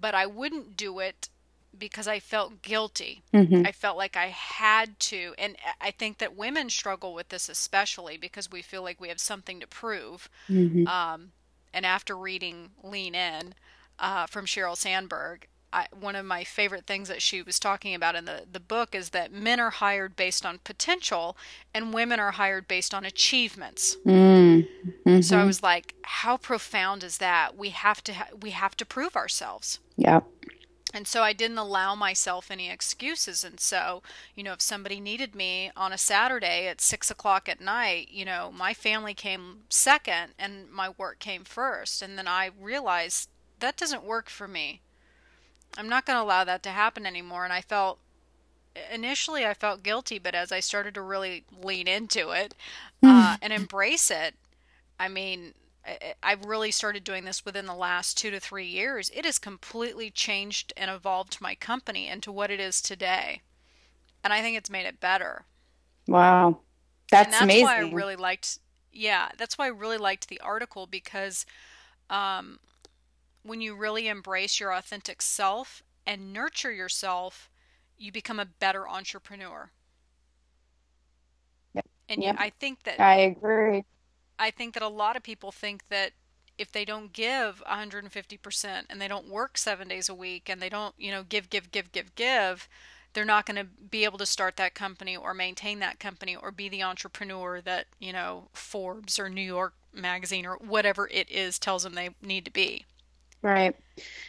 But 0.00 0.14
I 0.14 0.26
wouldn't 0.26 0.76
do 0.76 0.98
it 1.00 1.28
because 1.78 2.08
I 2.08 2.20
felt 2.20 2.62
guilty. 2.62 3.22
Mm-hmm. 3.32 3.66
I 3.66 3.72
felt 3.72 3.96
like 3.96 4.16
I 4.16 4.26
had 4.26 4.98
to. 5.00 5.34
And 5.38 5.56
I 5.80 5.90
think 5.90 6.18
that 6.18 6.36
women 6.36 6.70
struggle 6.70 7.14
with 7.14 7.28
this 7.28 7.48
especially 7.48 8.16
because 8.16 8.50
we 8.50 8.62
feel 8.62 8.82
like 8.82 9.00
we 9.00 9.08
have 9.08 9.20
something 9.20 9.60
to 9.60 9.66
prove. 9.66 10.28
Mm-hmm. 10.48 10.86
Um, 10.86 11.32
and 11.72 11.86
after 11.86 12.16
reading 12.16 12.70
Lean 12.82 13.14
In 13.14 13.54
uh, 13.98 14.26
from 14.26 14.46
Sheryl 14.46 14.76
Sandberg, 14.76 15.46
I, 15.70 15.86
one 15.98 16.16
of 16.16 16.24
my 16.24 16.44
favorite 16.44 16.86
things 16.86 17.08
that 17.08 17.20
she 17.20 17.42
was 17.42 17.58
talking 17.58 17.94
about 17.94 18.16
in 18.16 18.24
the, 18.24 18.44
the 18.50 18.60
book 18.60 18.94
is 18.94 19.10
that 19.10 19.32
men 19.32 19.60
are 19.60 19.68
hired 19.68 20.16
based 20.16 20.46
on 20.46 20.60
potential 20.64 21.36
and 21.74 21.92
women 21.92 22.18
are 22.18 22.30
hired 22.30 22.66
based 22.66 22.94
on 22.94 23.04
achievements. 23.04 23.96
Mm-hmm. 24.06 25.20
So 25.20 25.38
I 25.38 25.44
was 25.44 25.62
like, 25.62 25.94
how 26.02 26.38
profound 26.38 27.04
is 27.04 27.18
that? 27.18 27.54
We 27.54 27.68
have 27.70 28.02
to 28.04 28.14
ha- 28.14 28.28
we 28.40 28.50
have 28.50 28.78
to 28.78 28.86
prove 28.86 29.14
ourselves. 29.14 29.78
Yeah 29.96 30.20
and 30.94 31.06
so 31.06 31.22
I 31.22 31.32
didn't 31.32 31.58
allow 31.58 31.94
myself 31.94 32.50
any 32.50 32.70
excuses. 32.70 33.44
And 33.44 33.60
so, 33.60 34.02
you 34.34 34.42
know, 34.42 34.54
if 34.54 34.62
somebody 34.62 35.00
needed 35.00 35.34
me 35.34 35.70
on 35.76 35.92
a 35.92 35.98
Saturday 35.98 36.66
at 36.66 36.80
six 36.80 37.10
o'clock 37.10 37.48
at 37.48 37.60
night, 37.60 38.08
you 38.10 38.24
know, 38.24 38.50
my 38.56 38.72
family 38.72 39.14
came 39.14 39.64
second 39.68 40.32
and 40.38 40.70
my 40.70 40.90
work 40.96 41.18
came 41.18 41.44
first. 41.44 42.00
And 42.00 42.16
then 42.16 42.26
I 42.26 42.50
realized 42.58 43.28
that 43.60 43.76
doesn't 43.76 44.04
work 44.04 44.30
for 44.30 44.48
me. 44.48 44.80
I'm 45.76 45.88
not 45.88 46.06
going 46.06 46.16
to 46.16 46.22
allow 46.22 46.44
that 46.44 46.62
to 46.62 46.70
happen 46.70 47.04
anymore. 47.04 47.44
And 47.44 47.52
I 47.52 47.60
felt 47.60 47.98
initially 48.90 49.44
I 49.44 49.54
felt 49.54 49.82
guilty, 49.82 50.18
but 50.18 50.34
as 50.34 50.52
I 50.52 50.60
started 50.60 50.94
to 50.94 51.02
really 51.02 51.44
lean 51.62 51.88
into 51.88 52.30
it 52.30 52.54
uh, 53.02 53.36
and 53.42 53.52
embrace 53.52 54.10
it, 54.10 54.34
I 54.98 55.08
mean, 55.08 55.54
I've 56.22 56.44
really 56.44 56.70
started 56.70 57.04
doing 57.04 57.24
this 57.24 57.44
within 57.44 57.66
the 57.66 57.74
last 57.74 58.18
two 58.18 58.30
to 58.30 58.40
three 58.40 58.66
years. 58.66 59.10
It 59.14 59.24
has 59.24 59.38
completely 59.38 60.10
changed 60.10 60.72
and 60.76 60.90
evolved 60.90 61.40
my 61.40 61.54
company 61.54 62.08
into 62.08 62.32
what 62.32 62.50
it 62.50 62.60
is 62.60 62.80
today. 62.80 63.42
And 64.24 64.32
I 64.32 64.40
think 64.40 64.56
it's 64.56 64.70
made 64.70 64.86
it 64.86 65.00
better. 65.00 65.44
Wow. 66.06 66.60
That's, 67.10 67.26
and 67.26 67.32
that's 67.32 67.42
amazing. 67.42 67.64
why 67.64 67.76
I 67.76 67.90
really 67.90 68.16
liked, 68.16 68.58
yeah, 68.92 69.28
that's 69.38 69.56
why 69.56 69.66
I 69.66 69.70
really 69.70 69.98
liked 69.98 70.28
the 70.28 70.40
article 70.40 70.86
because 70.86 71.46
um, 72.10 72.58
when 73.42 73.60
you 73.60 73.74
really 73.74 74.08
embrace 74.08 74.60
your 74.60 74.72
authentic 74.72 75.22
self 75.22 75.82
and 76.06 76.32
nurture 76.32 76.72
yourself, 76.72 77.50
you 77.96 78.12
become 78.12 78.38
a 78.38 78.46
better 78.46 78.88
entrepreneur. 78.88 79.70
Yep. 81.74 81.86
And. 82.08 82.24
I 82.38 82.52
think 82.58 82.82
that 82.84 83.00
I 83.00 83.16
agree 83.16 83.84
I 84.38 84.50
think 84.50 84.74
that 84.74 84.82
a 84.82 84.88
lot 84.88 85.16
of 85.16 85.22
people 85.22 85.52
think 85.52 85.88
that 85.88 86.12
if 86.56 86.72
they 86.72 86.84
don't 86.84 87.12
give 87.12 87.62
150% 87.70 88.82
and 88.90 89.00
they 89.00 89.08
don't 89.08 89.28
work 89.28 89.56
7 89.56 89.86
days 89.88 90.08
a 90.08 90.14
week 90.14 90.48
and 90.48 90.60
they 90.60 90.68
don't, 90.68 90.94
you 90.98 91.10
know, 91.10 91.22
give 91.22 91.50
give 91.50 91.70
give 91.70 91.92
give 91.92 92.14
give, 92.14 92.68
they're 93.14 93.24
not 93.24 93.46
going 93.46 93.56
to 93.56 93.64
be 93.64 94.04
able 94.04 94.18
to 94.18 94.26
start 94.26 94.56
that 94.56 94.74
company 94.74 95.16
or 95.16 95.32
maintain 95.34 95.78
that 95.78 95.98
company 95.98 96.36
or 96.36 96.50
be 96.50 96.68
the 96.68 96.82
entrepreneur 96.82 97.60
that, 97.60 97.86
you 97.98 98.12
know, 98.12 98.48
Forbes 98.52 99.18
or 99.18 99.28
New 99.28 99.40
York 99.40 99.74
magazine 99.92 100.46
or 100.46 100.56
whatever 100.56 101.08
it 101.08 101.30
is 101.30 101.58
tells 101.58 101.84
them 101.84 101.94
they 101.94 102.10
need 102.22 102.44
to 102.44 102.50
be. 102.50 102.84
Right. 103.40 103.74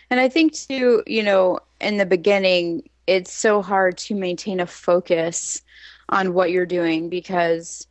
And 0.09 0.19
I 0.19 0.29
think 0.29 0.53
too, 0.53 1.03
you 1.07 1.23
know, 1.23 1.59
in 1.81 1.97
the 1.97 2.05
beginning, 2.05 2.87
it's 3.07 3.33
so 3.33 3.61
hard 3.61 3.97
to 3.97 4.15
maintain 4.15 4.59
a 4.59 4.67
focus 4.67 5.61
on 6.09 6.33
what 6.33 6.51
you're 6.51 6.65
doing 6.65 7.09
because 7.09 7.87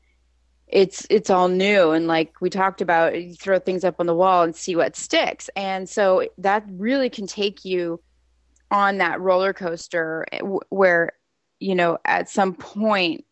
it's 0.69 1.07
it's 1.11 1.31
all 1.31 1.49
new. 1.49 1.91
And 1.91 2.07
like 2.07 2.41
we 2.41 2.51
talked 2.51 2.81
about 2.81 3.21
you 3.21 3.35
throw 3.35 3.59
things 3.59 3.85
up 3.85 3.97
on 3.99 4.07
the 4.07 4.15
wall 4.15 4.43
and 4.43 4.55
see 4.55 4.77
what 4.77 4.97
sticks. 4.97 5.49
And 5.57 5.89
so 5.89 6.29
that 6.39 6.65
really 6.71 7.11
can 7.11 7.27
take 7.27 7.65
you 7.65 8.01
on 8.71 8.99
that 8.99 9.21
roller 9.21 9.53
coaster 9.53 10.27
eh, 10.33 10.41
where 10.69 11.13
you 11.59 11.75
know 11.75 11.99
at 12.05 12.29
some 12.29 12.55
point 12.55 13.25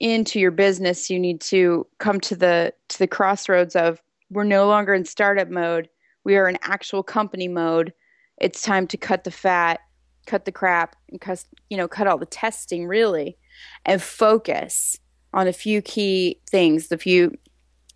into 0.00 0.40
your 0.40 0.50
business 0.50 1.10
you 1.10 1.18
need 1.18 1.40
to 1.42 1.86
come 1.98 2.18
to 2.20 2.34
the 2.34 2.72
to 2.88 2.98
the 2.98 3.06
crossroads 3.06 3.76
of 3.76 4.00
we're 4.30 4.44
no 4.44 4.66
longer 4.66 4.94
in 4.94 5.04
startup 5.04 5.50
mode. 5.50 5.88
We 6.24 6.36
are 6.36 6.48
in 6.48 6.58
actual 6.62 7.02
company 7.02 7.48
mode. 7.48 7.92
It's 8.40 8.62
time 8.62 8.86
to 8.88 8.96
cut 8.96 9.24
the 9.24 9.30
fat, 9.30 9.80
cut 10.26 10.46
the 10.46 10.52
crap, 10.52 10.96
and 11.10 11.20
cut, 11.20 11.44
you 11.68 11.76
know, 11.76 11.86
cut 11.86 12.06
all 12.06 12.16
the 12.16 12.24
testing 12.24 12.86
really 12.86 13.36
and 13.84 14.02
focus 14.02 14.98
on 15.32 15.48
a 15.48 15.52
few 15.52 15.82
key 15.82 16.40
things, 16.48 16.88
the 16.88 16.98
few 16.98 17.36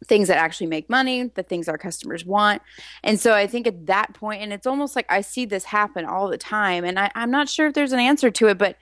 things 0.04 0.28
that 0.28 0.38
actually 0.38 0.66
make 0.66 0.90
money, 0.90 1.30
the 1.34 1.42
things 1.42 1.68
our 1.68 1.78
customers 1.78 2.24
want. 2.24 2.62
And 3.02 3.18
so 3.18 3.34
I 3.34 3.46
think 3.46 3.66
at 3.66 3.86
that 3.86 4.14
point, 4.14 4.42
and 4.42 4.52
it's 4.52 4.66
almost 4.66 4.94
like 4.94 5.06
I 5.08 5.20
see 5.20 5.46
this 5.46 5.64
happen 5.64 6.04
all 6.04 6.28
the 6.28 6.38
time, 6.38 6.84
and 6.84 6.98
I, 6.98 7.10
I'm 7.14 7.30
not 7.30 7.48
sure 7.48 7.66
if 7.66 7.74
there's 7.74 7.92
an 7.92 7.98
answer 7.98 8.30
to 8.30 8.48
it, 8.48 8.58
but 8.58 8.76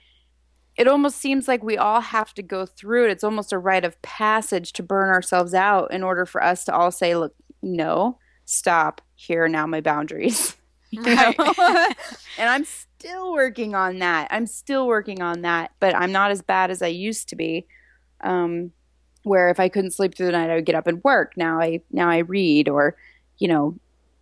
it 0.77 0.87
almost 0.87 1.17
seems 1.17 1.47
like 1.47 1.63
we 1.63 1.77
all 1.77 2.01
have 2.01 2.33
to 2.33 2.43
go 2.43 2.65
through 2.65 3.05
it. 3.05 3.11
It's 3.11 3.23
almost 3.23 3.53
a 3.53 3.57
rite 3.57 3.85
of 3.85 4.01
passage 4.01 4.73
to 4.73 4.83
burn 4.83 5.09
ourselves 5.09 5.53
out 5.53 5.93
in 5.93 6.03
order 6.03 6.25
for 6.25 6.43
us 6.43 6.65
to 6.65 6.75
all 6.75 6.91
say, 6.91 7.15
look, 7.15 7.33
no, 7.61 8.19
stop, 8.43 9.01
here 9.15 9.45
are 9.45 9.49
now 9.49 9.65
my 9.65 9.81
boundaries. 9.81 10.55
Right. 10.97 11.35
and 12.37 12.49
I'm 12.49 12.63
still 12.63 13.33
working 13.33 13.75
on 13.75 13.99
that. 13.99 14.29
I'm 14.31 14.47
still 14.47 14.87
working 14.87 15.21
on 15.21 15.41
that, 15.41 15.71
but 15.81 15.93
I'm 15.93 16.13
not 16.13 16.31
as 16.31 16.41
bad 16.41 16.71
as 16.71 16.81
I 16.81 16.87
used 16.87 17.27
to 17.29 17.35
be. 17.35 17.67
Um, 18.21 18.71
where 19.23 19.49
if 19.49 19.59
I 19.59 19.69
couldn't 19.69 19.91
sleep 19.91 20.15
through 20.15 20.27
the 20.27 20.31
night, 20.33 20.49
I 20.49 20.55
would 20.55 20.65
get 20.65 20.75
up 20.75 20.87
and 20.87 21.03
work. 21.03 21.33
Now 21.35 21.59
I 21.59 21.81
now 21.91 22.09
I 22.09 22.19
read 22.19 22.69
or, 22.69 22.95
you 23.39 23.47
know, 23.47 23.77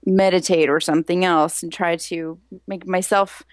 meditate 0.05 0.69
or 0.69 0.79
something 0.79 1.25
else 1.25 1.61
and 1.61 1.71
try 1.71 1.95
to 1.95 2.39
make 2.67 2.87
myself 2.87 3.43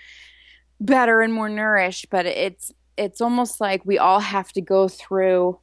better 0.81 1.21
and 1.21 1.33
more 1.35 1.49
nourished. 1.49 2.09
But 2.09 2.27
it's 2.27 2.73
it's 2.97 3.21
almost 3.21 3.61
like 3.61 3.85
we 3.85 3.99
all 3.99 4.21
have 4.21 4.53
to 4.53 4.61
go 4.61 4.87
through 4.87 5.59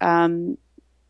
um, 0.00 0.56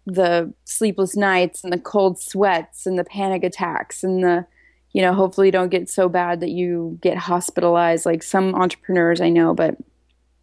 the 0.07 0.53
sleepless 0.65 1.17
nights 1.17 1.63
and 1.63 1.73
the 1.73 1.79
cold 1.79 2.21
sweats 2.21 2.87
and 2.87 2.99
the 2.99 3.05
panic 3.05 3.45
attacks 3.45 4.03
and 4.03 4.25
the 4.25 4.47
you 4.93 5.01
know 5.01 5.13
hopefully 5.13 5.47
you 5.47 5.53
don't 5.53 5.69
get 5.69 5.89
so 5.89 6.09
bad 6.09 6.41
that 6.41 6.51
you 6.51 6.99
get 7.01 7.17
hospitalized 7.17 8.07
like 8.07 8.23
some 8.23 8.55
entrepreneurs 8.55 9.21
i 9.21 9.29
know 9.29 9.55
but 9.55 9.77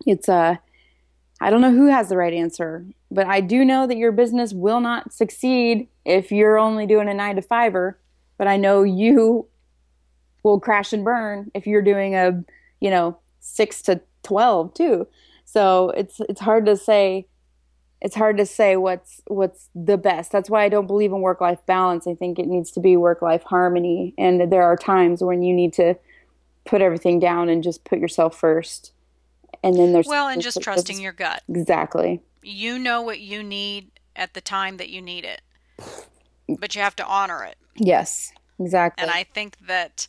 it's 0.05 0.30
uh 0.30 0.55
i 1.41 1.49
don't 1.49 1.61
know 1.61 1.71
who 1.71 1.88
has 1.88 2.09
the 2.09 2.17
right 2.17 2.33
answer 2.33 2.85
but 3.11 3.27
i 3.27 3.39
do 3.39 3.63
know 3.65 3.88
that 3.88 3.97
your 3.97 4.11
business 4.11 4.53
will 4.53 4.79
not 4.79 5.13
succeed 5.13 5.88
if 6.05 6.31
you're 6.31 6.57
only 6.57 6.85
doing 6.85 7.09
a 7.09 7.13
nine 7.13 7.35
to 7.35 7.41
fiver 7.41 7.99
but 8.38 8.47
i 8.47 8.57
know 8.57 8.83
you 8.83 9.47
will 10.43 10.59
crash 10.59 10.93
and 10.93 11.03
burn 11.03 11.51
if 11.53 11.67
you're 11.67 11.81
doing 11.81 12.15
a 12.15 12.43
you 12.79 12.89
know 12.89 13.17
six 13.39 13.81
to 13.83 14.01
12 14.23 14.73
too. 14.73 15.07
So 15.45 15.91
it's 15.91 16.19
it's 16.29 16.41
hard 16.41 16.65
to 16.65 16.75
say 16.75 17.27
it's 18.01 18.15
hard 18.15 18.38
to 18.38 18.45
say 18.45 18.75
what's 18.75 19.21
what's 19.27 19.69
the 19.73 19.97
best. 19.97 20.31
That's 20.31 20.49
why 20.49 20.63
I 20.63 20.69
don't 20.69 20.88
believe 20.88 21.11
in 21.11 21.21
work 21.21 21.41
life 21.41 21.65
balance. 21.65 22.05
I 22.05 22.13
think 22.13 22.38
it 22.38 22.47
needs 22.47 22.69
to 22.71 22.79
be 22.79 22.97
work 22.97 23.21
life 23.21 23.43
harmony 23.43 24.13
and 24.17 24.51
there 24.51 24.63
are 24.63 24.75
times 24.75 25.23
when 25.23 25.41
you 25.41 25.53
need 25.53 25.73
to 25.73 25.95
put 26.65 26.81
everything 26.81 27.19
down 27.19 27.47
and 27.47 27.63
just 27.63 27.85
put 27.85 27.99
yourself 27.99 28.38
first. 28.38 28.91
And 29.68 29.76
then 29.78 29.91
there's 29.91 30.07
Well, 30.07 30.30
and 30.30 30.41
just 30.41 30.61
trusting 30.61 31.01
your 31.01 31.11
gut. 31.11 31.43
Exactly. 31.49 32.22
You 32.41 32.80
know 32.80 33.01
what 33.01 33.20
you 33.20 33.43
need 33.43 33.91
at 34.15 34.34
the 34.34 34.39
time 34.39 34.78
that 34.78 34.88
you 34.88 35.01
need 35.01 35.26
it. 35.26 35.41
But 36.47 36.74
you 36.74 36.82
have 36.82 36.95
to 36.95 37.05
honor 37.05 37.43
it. 37.43 37.57
Yes, 37.76 38.32
exactly. 38.57 39.01
And 39.01 39.11
I 39.11 39.26
think 39.26 39.57
that 39.68 40.07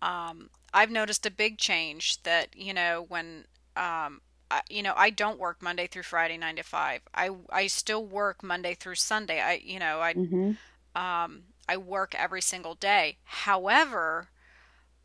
um, 0.00 0.48
I've 0.72 0.90
noticed 0.90 1.26
a 1.26 1.30
big 1.30 1.58
change 1.58 2.22
that, 2.22 2.56
you 2.56 2.72
know, 2.72 3.04
when 3.06 3.44
um, 3.76 4.22
I, 4.50 4.62
you 4.70 4.82
know, 4.82 4.94
I 4.96 5.10
don't 5.10 5.38
work 5.38 5.60
Monday 5.60 5.86
through 5.86 6.04
Friday, 6.04 6.38
nine 6.38 6.56
to 6.56 6.62
five. 6.62 7.02
I, 7.14 7.28
I 7.50 7.66
still 7.66 8.06
work 8.06 8.42
Monday 8.42 8.74
through 8.74 8.94
Sunday. 8.94 9.38
I, 9.42 9.60
you 9.62 9.78
know, 9.78 10.00
I, 10.00 10.14
mm-hmm. 10.14 10.52
um, 10.98 11.42
I 11.68 11.76
work 11.76 12.14
every 12.14 12.40
single 12.40 12.74
day. 12.74 13.18
However, 13.24 14.28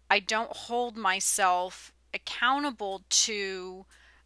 I 0.09 0.19
don't 0.19 0.55
hold 0.55 0.95
myself 0.95 1.91
accountable 2.13 3.03
to 3.09 3.85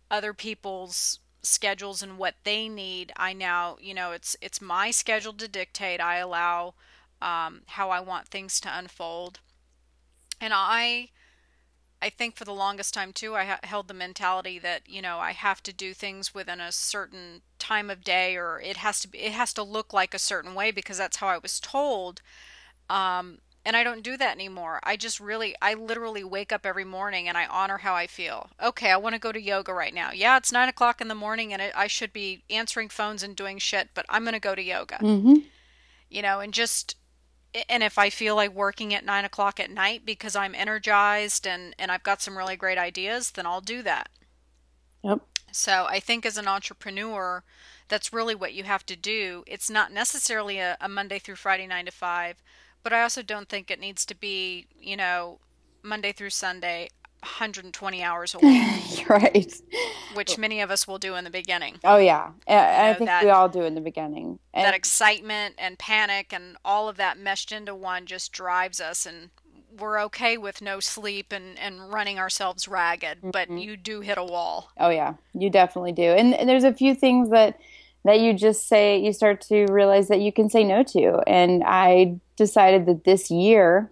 other 0.09 0.33
people's 0.33 1.19
schedules 1.41 2.01
and 2.01 2.17
what 2.17 2.35
they 2.43 2.69
need. 2.69 3.11
I 3.17 3.33
now, 3.33 3.77
you 3.81 3.93
know, 3.93 4.11
it's 4.11 4.35
it's 4.41 4.61
my 4.61 4.91
schedule 4.91 5.33
to 5.33 5.47
dictate. 5.47 5.99
I 5.99 6.17
allow 6.17 6.75
um, 7.21 7.61
how 7.67 7.89
I 7.89 7.99
want 7.99 8.27
things 8.27 8.59
to 8.61 8.77
unfold, 8.77 9.39
and 10.39 10.53
I 10.55 11.09
I 12.01 12.09
think 12.09 12.35
for 12.35 12.43
the 12.43 12.53
longest 12.53 12.93
time 12.93 13.13
too, 13.13 13.35
I 13.35 13.45
ha- 13.45 13.59
held 13.63 13.87
the 13.87 13.93
mentality 13.93 14.59
that 14.59 14.89
you 14.89 15.01
know 15.01 15.19
I 15.19 15.31
have 15.31 15.63
to 15.63 15.73
do 15.73 15.93
things 15.93 16.33
within 16.33 16.59
a 16.59 16.71
certain 16.71 17.41
time 17.59 17.89
of 17.89 18.03
day, 18.03 18.35
or 18.35 18.59
it 18.59 18.77
has 18.77 18.99
to 19.01 19.07
be, 19.07 19.19
it 19.19 19.31
has 19.31 19.53
to 19.53 19.63
look 19.63 19.93
like 19.93 20.13
a 20.13 20.19
certain 20.19 20.53
way 20.53 20.71
because 20.71 20.97
that's 20.97 21.17
how 21.17 21.27
I 21.27 21.37
was 21.37 21.59
told. 21.59 22.21
Um, 22.89 23.39
and 23.65 23.77
I 23.77 23.83
don't 23.83 24.03
do 24.03 24.17
that 24.17 24.35
anymore. 24.35 24.79
I 24.83 24.97
just 24.97 25.19
really, 25.19 25.55
I 25.61 25.73
literally 25.73 26.23
wake 26.23 26.51
up 26.51 26.65
every 26.65 26.83
morning 26.83 27.27
and 27.27 27.37
I 27.37 27.45
honor 27.45 27.77
how 27.77 27.95
I 27.95 28.07
feel. 28.07 28.49
Okay, 28.61 28.91
I 28.91 28.97
want 28.97 29.15
to 29.15 29.19
go 29.19 29.31
to 29.31 29.41
yoga 29.41 29.73
right 29.73 29.93
now. 29.93 30.11
Yeah, 30.11 30.37
it's 30.37 30.51
nine 30.51 30.69
o'clock 30.69 30.99
in 30.99 31.07
the 31.07 31.15
morning 31.15 31.53
and 31.53 31.61
it, 31.61 31.73
I 31.75 31.87
should 31.87 32.11
be 32.11 32.43
answering 32.49 32.89
phones 32.89 33.23
and 33.23 33.35
doing 33.35 33.57
shit, 33.59 33.89
but 33.93 34.05
I'm 34.09 34.23
going 34.23 34.33
to 34.33 34.39
go 34.39 34.55
to 34.55 34.61
yoga. 34.61 34.97
Mm-hmm. 34.97 35.35
You 36.09 36.21
know, 36.21 36.41
and 36.41 36.53
just 36.53 36.97
and 37.69 37.83
if 37.83 37.97
I 37.97 38.09
feel 38.09 38.35
like 38.35 38.53
working 38.53 38.93
at 38.93 39.05
nine 39.05 39.25
o'clock 39.25 39.59
at 39.59 39.69
night 39.69 40.05
because 40.05 40.35
I'm 40.35 40.55
energized 40.55 41.45
and, 41.47 41.75
and 41.77 41.91
I've 41.91 42.03
got 42.03 42.21
some 42.21 42.37
really 42.37 42.55
great 42.55 42.77
ideas, 42.77 43.31
then 43.31 43.45
I'll 43.45 43.61
do 43.61 43.83
that. 43.83 44.09
Yep. 45.03 45.21
So 45.51 45.85
I 45.87 45.99
think 45.99 46.25
as 46.25 46.37
an 46.37 46.47
entrepreneur, 46.47 47.43
that's 47.89 48.11
really 48.11 48.33
what 48.33 48.53
you 48.53 48.63
have 48.63 48.85
to 48.87 48.95
do. 48.95 49.43
It's 49.45 49.69
not 49.69 49.91
necessarily 49.91 50.57
a, 50.57 50.77
a 50.81 50.89
Monday 50.89 51.19
through 51.19 51.35
Friday, 51.35 51.67
nine 51.67 51.85
to 51.85 51.91
five, 51.91 52.41
but 52.83 52.93
I 52.93 53.01
also 53.01 53.21
don't 53.21 53.49
think 53.49 53.71
it 53.71 53.79
needs 53.79 54.05
to 54.05 54.15
be, 54.15 54.67
you 54.79 54.97
know, 54.97 55.39
Monday 55.81 56.11
through 56.11 56.31
Sunday. 56.31 56.89
120 57.23 58.03
hours 58.03 58.35
a 58.35 58.39
week. 58.39 59.05
right. 59.09 59.61
Which 60.13 60.37
many 60.37 60.59
of 60.59 60.69
us 60.69 60.85
will 60.85 60.97
do 60.97 61.15
in 61.15 61.23
the 61.23 61.29
beginning. 61.29 61.77
Oh, 61.85 61.95
yeah. 61.95 62.31
I, 62.47 62.53
I 62.53 62.91
know, 62.91 62.97
think 62.97 63.07
that, 63.07 63.23
we 63.23 63.29
all 63.29 63.47
do 63.47 63.61
in 63.61 63.75
the 63.75 63.81
beginning. 63.81 64.39
And 64.53 64.65
that 64.65 64.73
excitement 64.73 65.55
and 65.57 65.79
panic 65.79 66.33
and 66.33 66.57
all 66.65 66.89
of 66.89 66.97
that 66.97 67.17
meshed 67.17 67.53
into 67.53 67.73
one 67.73 68.05
just 68.05 68.33
drives 68.33 68.81
us, 68.81 69.05
and 69.05 69.29
we're 69.79 70.01
okay 70.01 70.37
with 70.37 70.61
no 70.61 70.79
sleep 70.79 71.31
and, 71.31 71.57
and 71.57 71.91
running 71.91 72.19
ourselves 72.19 72.67
ragged, 72.67 73.19
mm-hmm. 73.19 73.31
but 73.31 73.49
you 73.49 73.77
do 73.77 74.01
hit 74.01 74.17
a 74.17 74.23
wall. 74.23 74.71
Oh, 74.77 74.89
yeah. 74.89 75.13
You 75.33 75.49
definitely 75.49 75.93
do. 75.93 76.03
And, 76.03 76.33
and 76.33 76.47
there's 76.47 76.65
a 76.65 76.73
few 76.73 76.93
things 76.93 77.29
that 77.29 77.57
that 78.05 78.19
you 78.19 78.33
just 78.33 78.67
say 78.67 78.99
you 78.99 79.13
start 79.13 79.41
to 79.41 79.65
realize 79.71 80.07
that 80.09 80.19
you 80.19 80.31
can 80.31 80.49
say 80.49 80.63
no 80.63 80.83
to 80.83 81.21
and 81.27 81.63
i 81.65 82.15
decided 82.35 82.85
that 82.85 83.03
this 83.03 83.29
year 83.29 83.91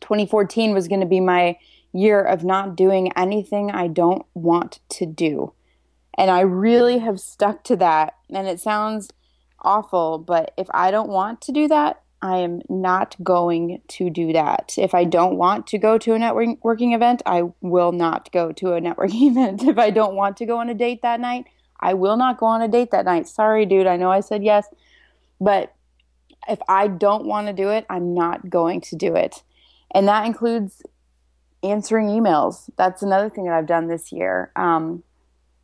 2014 0.00 0.72
was 0.72 0.88
going 0.88 1.00
to 1.00 1.06
be 1.06 1.20
my 1.20 1.56
year 1.92 2.22
of 2.22 2.44
not 2.44 2.76
doing 2.76 3.12
anything 3.16 3.70
I 3.70 3.88
don't 3.88 4.24
want 4.34 4.80
to 4.90 5.06
do. 5.06 5.52
And 6.16 6.30
I 6.30 6.40
really 6.40 6.98
have 6.98 7.20
stuck 7.20 7.64
to 7.64 7.76
that. 7.76 8.14
And 8.30 8.48
it 8.48 8.60
sounds 8.60 9.10
awful, 9.60 10.18
but 10.18 10.52
if 10.56 10.68
I 10.72 10.90
don't 10.90 11.08
want 11.08 11.40
to 11.42 11.52
do 11.52 11.68
that, 11.68 12.02
I 12.20 12.38
am 12.38 12.62
not 12.68 13.14
going 13.22 13.80
to 13.86 14.10
do 14.10 14.32
that. 14.32 14.74
If 14.76 14.92
I 14.92 15.04
don't 15.04 15.36
want 15.36 15.68
to 15.68 15.78
go 15.78 15.98
to 15.98 16.14
a 16.14 16.18
networking 16.18 16.94
event, 16.94 17.22
I 17.24 17.44
will 17.60 17.92
not 17.92 18.32
go 18.32 18.50
to 18.52 18.72
a 18.72 18.80
networking 18.80 19.30
event. 19.30 19.62
If 19.62 19.78
I 19.78 19.90
don't 19.90 20.16
want 20.16 20.36
to 20.38 20.46
go 20.46 20.58
on 20.58 20.68
a 20.68 20.74
date 20.74 21.02
that 21.02 21.20
night, 21.20 21.46
I 21.80 21.94
will 21.94 22.16
not 22.16 22.38
go 22.38 22.46
on 22.46 22.62
a 22.62 22.68
date 22.68 22.90
that 22.90 23.04
night. 23.04 23.28
Sorry, 23.28 23.66
dude. 23.66 23.86
I 23.86 23.96
know 23.96 24.10
I 24.10 24.20
said 24.20 24.42
yes, 24.42 24.66
but 25.40 25.74
if 26.48 26.58
I 26.68 26.88
don't 26.88 27.26
want 27.26 27.46
to 27.46 27.52
do 27.52 27.68
it, 27.70 27.86
I'm 27.88 28.14
not 28.14 28.48
going 28.48 28.80
to 28.82 28.96
do 28.96 29.14
it. 29.14 29.42
And 29.92 30.08
that 30.08 30.26
includes 30.26 30.82
answering 31.62 32.06
emails. 32.08 32.70
That's 32.76 33.02
another 33.02 33.28
thing 33.30 33.44
that 33.44 33.54
I've 33.54 33.66
done 33.66 33.88
this 33.88 34.12
year. 34.12 34.52
Um, 34.56 35.02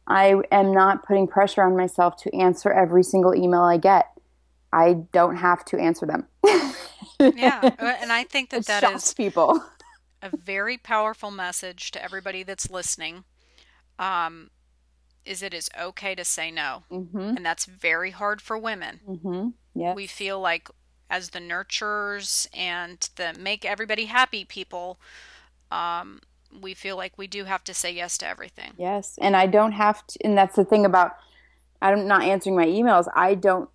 I 0.06 0.42
am 0.52 0.72
not 0.72 1.06
putting 1.06 1.26
pressure 1.26 1.62
on 1.62 1.76
myself 1.76 2.16
to 2.22 2.34
answer 2.36 2.70
every 2.70 3.02
single 3.02 3.34
email 3.34 3.62
I 3.62 3.78
get. 3.78 4.10
I 4.72 4.94
don't 5.12 5.36
have 5.36 5.64
to 5.66 5.78
answer 5.78 6.04
them. 6.04 6.26
yeah, 7.20 7.60
uh, 7.78 7.94
and 8.00 8.12
I 8.12 8.24
think 8.24 8.50
that 8.50 8.66
that 8.66 8.82
is 8.92 9.14
people. 9.14 9.64
a 10.20 10.36
very 10.36 10.76
powerful 10.76 11.30
message 11.30 11.90
to 11.92 12.02
everybody 12.02 12.42
that's 12.42 12.70
listening. 12.70 13.24
Um, 13.98 14.50
is 15.24 15.42
it 15.42 15.54
is 15.54 15.70
okay 15.78 16.14
to 16.14 16.24
say 16.24 16.50
no, 16.50 16.84
mm-hmm. 16.90 17.18
and 17.36 17.44
that's 17.44 17.64
very 17.64 18.10
hard 18.10 18.40
for 18.40 18.58
women. 18.58 19.00
Mm-hmm. 19.08 19.48
Yeah, 19.74 19.94
we 19.94 20.06
feel 20.06 20.40
like 20.40 20.68
as 21.10 21.30
the 21.30 21.40
nurturers 21.40 22.46
and 22.54 23.08
the 23.16 23.34
make 23.38 23.64
everybody 23.64 24.06
happy 24.06 24.44
people 24.44 24.98
um, 25.70 26.20
we 26.60 26.74
feel 26.74 26.96
like 26.96 27.18
we 27.18 27.26
do 27.26 27.44
have 27.44 27.64
to 27.64 27.74
say 27.74 27.92
yes 27.92 28.16
to 28.18 28.28
everything. 28.28 28.72
Yes, 28.78 29.18
and 29.20 29.36
I 29.36 29.46
don't 29.46 29.72
have 29.72 30.06
to. 30.06 30.18
And 30.24 30.38
that's 30.38 30.56
the 30.56 30.64
thing 30.64 30.84
about 30.84 31.16
I'm 31.82 32.06
not 32.06 32.22
answering 32.22 32.56
my 32.56 32.66
emails. 32.66 33.06
I 33.14 33.34
don't 33.34 33.68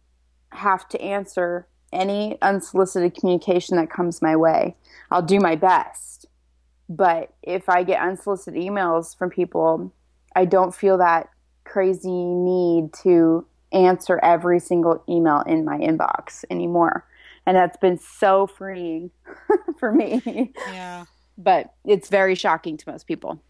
have 0.52 0.88
to 0.90 1.02
answer 1.02 1.68
any 1.92 2.38
unsolicited 2.42 3.16
communication 3.16 3.78
that 3.78 3.90
comes 3.90 4.22
my 4.22 4.36
way. 4.36 4.76
I'll 5.12 5.22
do 5.22 5.40
my 5.40 5.56
best. 5.56 6.26
But 6.88 7.34
if 7.44 7.70
I 7.70 7.84
get 7.84 8.02
unsolicited 8.02 8.62
emails 8.62 9.16
from 9.18 9.30
people, 9.30 9.94
I 10.36 10.46
don't 10.46 10.74
feel 10.74 10.98
that 10.98 11.30
crazy 11.70 12.10
need 12.12 12.94
to 13.04 13.46
answer 13.72 14.20
every 14.24 14.60
single 14.60 15.04
email 15.08 15.42
in 15.42 15.64
my 15.64 15.78
inbox 15.78 16.44
anymore. 16.50 17.06
And 17.46 17.56
that's 17.56 17.78
been 17.78 17.98
so 17.98 18.48
freeing 18.48 19.12
for 19.80 19.92
me. 19.92 20.52
Yeah. 20.68 21.06
but 21.38 21.74
it's 21.86 22.10
very 22.10 22.36
shocking 22.36 22.78
to 22.78 22.92
most 22.92 23.08
people. 23.08 23.42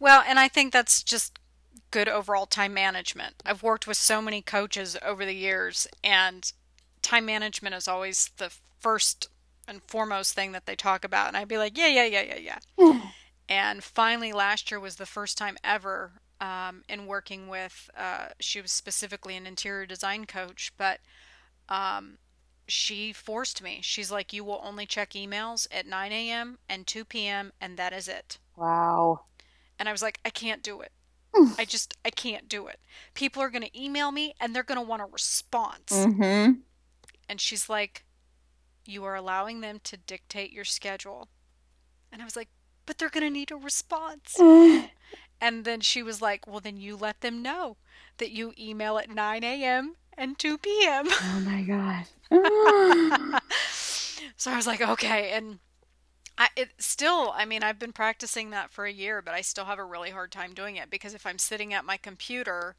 Well, 0.00 0.22
and 0.26 0.38
I 0.38 0.48
think 0.48 0.72
that's 0.72 1.02
just 1.02 1.38
good 1.90 2.08
overall 2.08 2.46
time 2.46 2.74
management. 2.74 3.36
I've 3.44 3.62
worked 3.62 3.86
with 3.86 3.96
so 3.96 4.20
many 4.20 4.42
coaches 4.42 4.96
over 5.02 5.24
the 5.24 5.34
years, 5.34 5.86
and 6.04 6.52
time 7.02 7.26
management 7.26 7.74
is 7.74 7.88
always 7.88 8.30
the 8.36 8.52
first 8.80 9.28
and 9.66 9.82
foremost 9.86 10.34
thing 10.34 10.52
that 10.52 10.66
they 10.66 10.76
talk 10.76 11.04
about. 11.04 11.28
And 11.28 11.36
I'd 11.36 11.48
be 11.48 11.58
like, 11.58 11.76
yeah, 11.76 11.88
yeah, 11.88 12.04
yeah, 12.04 12.22
yeah, 12.36 12.58
yeah. 12.78 13.00
and 13.48 13.82
finally, 13.82 14.32
last 14.32 14.70
year 14.70 14.80
was 14.80 14.96
the 14.96 15.06
first 15.06 15.36
time 15.36 15.56
ever 15.64 16.12
um, 16.40 16.82
in 16.88 17.06
working 17.06 17.48
with, 17.48 17.90
uh, 17.96 18.28
she 18.38 18.60
was 18.60 18.72
specifically 18.72 19.36
an 19.36 19.46
interior 19.46 19.86
design 19.86 20.24
coach, 20.24 20.72
but 20.76 21.00
um, 21.68 22.18
she 22.66 23.12
forced 23.12 23.62
me. 23.62 23.80
She's 23.82 24.10
like, 24.10 24.32
you 24.32 24.44
will 24.44 24.60
only 24.62 24.86
check 24.86 25.10
emails 25.10 25.66
at 25.70 25.86
9 25.86 26.12
a.m. 26.12 26.58
and 26.68 26.86
2 26.86 27.04
p.m., 27.04 27.52
and 27.60 27.76
that 27.76 27.92
is 27.92 28.08
it. 28.08 28.38
Wow. 28.56 29.22
And 29.78 29.88
I 29.88 29.92
was 29.92 30.02
like, 30.02 30.20
I 30.24 30.30
can't 30.30 30.62
do 30.62 30.80
it. 30.80 30.92
I 31.58 31.64
just, 31.64 31.96
I 32.04 32.10
can't 32.10 32.48
do 32.48 32.66
it. 32.66 32.78
People 33.14 33.42
are 33.42 33.50
going 33.50 33.62
to 33.62 33.80
email 33.80 34.12
me 34.12 34.34
and 34.40 34.54
they're 34.54 34.62
going 34.62 34.80
to 34.80 34.86
want 34.86 35.02
a 35.02 35.06
response. 35.06 35.92
Mm-hmm. 35.92 36.52
And 37.28 37.40
she's 37.40 37.68
like, 37.68 38.04
You 38.86 39.04
are 39.04 39.14
allowing 39.14 39.60
them 39.60 39.80
to 39.84 39.96
dictate 39.96 40.52
your 40.52 40.64
schedule. 40.64 41.28
And 42.10 42.22
I 42.22 42.24
was 42.24 42.36
like, 42.36 42.48
But 42.86 42.98
they're 42.98 43.10
going 43.10 43.24
to 43.24 43.30
need 43.30 43.50
a 43.50 43.56
response. 43.56 44.36
and 45.40 45.64
then 45.64 45.80
she 45.80 46.02
was 46.02 46.20
like, 46.22 46.46
Well, 46.46 46.60
then 46.60 46.76
you 46.76 46.96
let 46.96 47.20
them 47.20 47.42
know 47.42 47.76
that 48.18 48.30
you 48.30 48.52
email 48.58 48.98
at 48.98 49.10
9 49.10 49.44
a.m. 49.44 49.96
and 50.16 50.38
2 50.38 50.58
p.m. 50.58 51.06
Oh 51.08 51.42
my 51.44 51.62
God. 51.62 52.04
so 54.36 54.50
I 54.50 54.56
was 54.56 54.66
like, 54.66 54.80
Okay. 54.80 55.30
And 55.30 55.58
I, 56.36 56.48
it 56.56 56.70
still, 56.78 57.32
I 57.34 57.44
mean, 57.44 57.62
I've 57.64 57.80
been 57.80 57.92
practicing 57.92 58.50
that 58.50 58.70
for 58.70 58.86
a 58.86 58.92
year, 58.92 59.20
but 59.20 59.34
I 59.34 59.40
still 59.40 59.64
have 59.64 59.78
a 59.78 59.84
really 59.84 60.10
hard 60.10 60.30
time 60.30 60.54
doing 60.54 60.76
it 60.76 60.88
because 60.88 61.12
if 61.12 61.26
I'm 61.26 61.38
sitting 61.38 61.74
at 61.74 61.84
my 61.84 61.96
computer, 61.96 62.76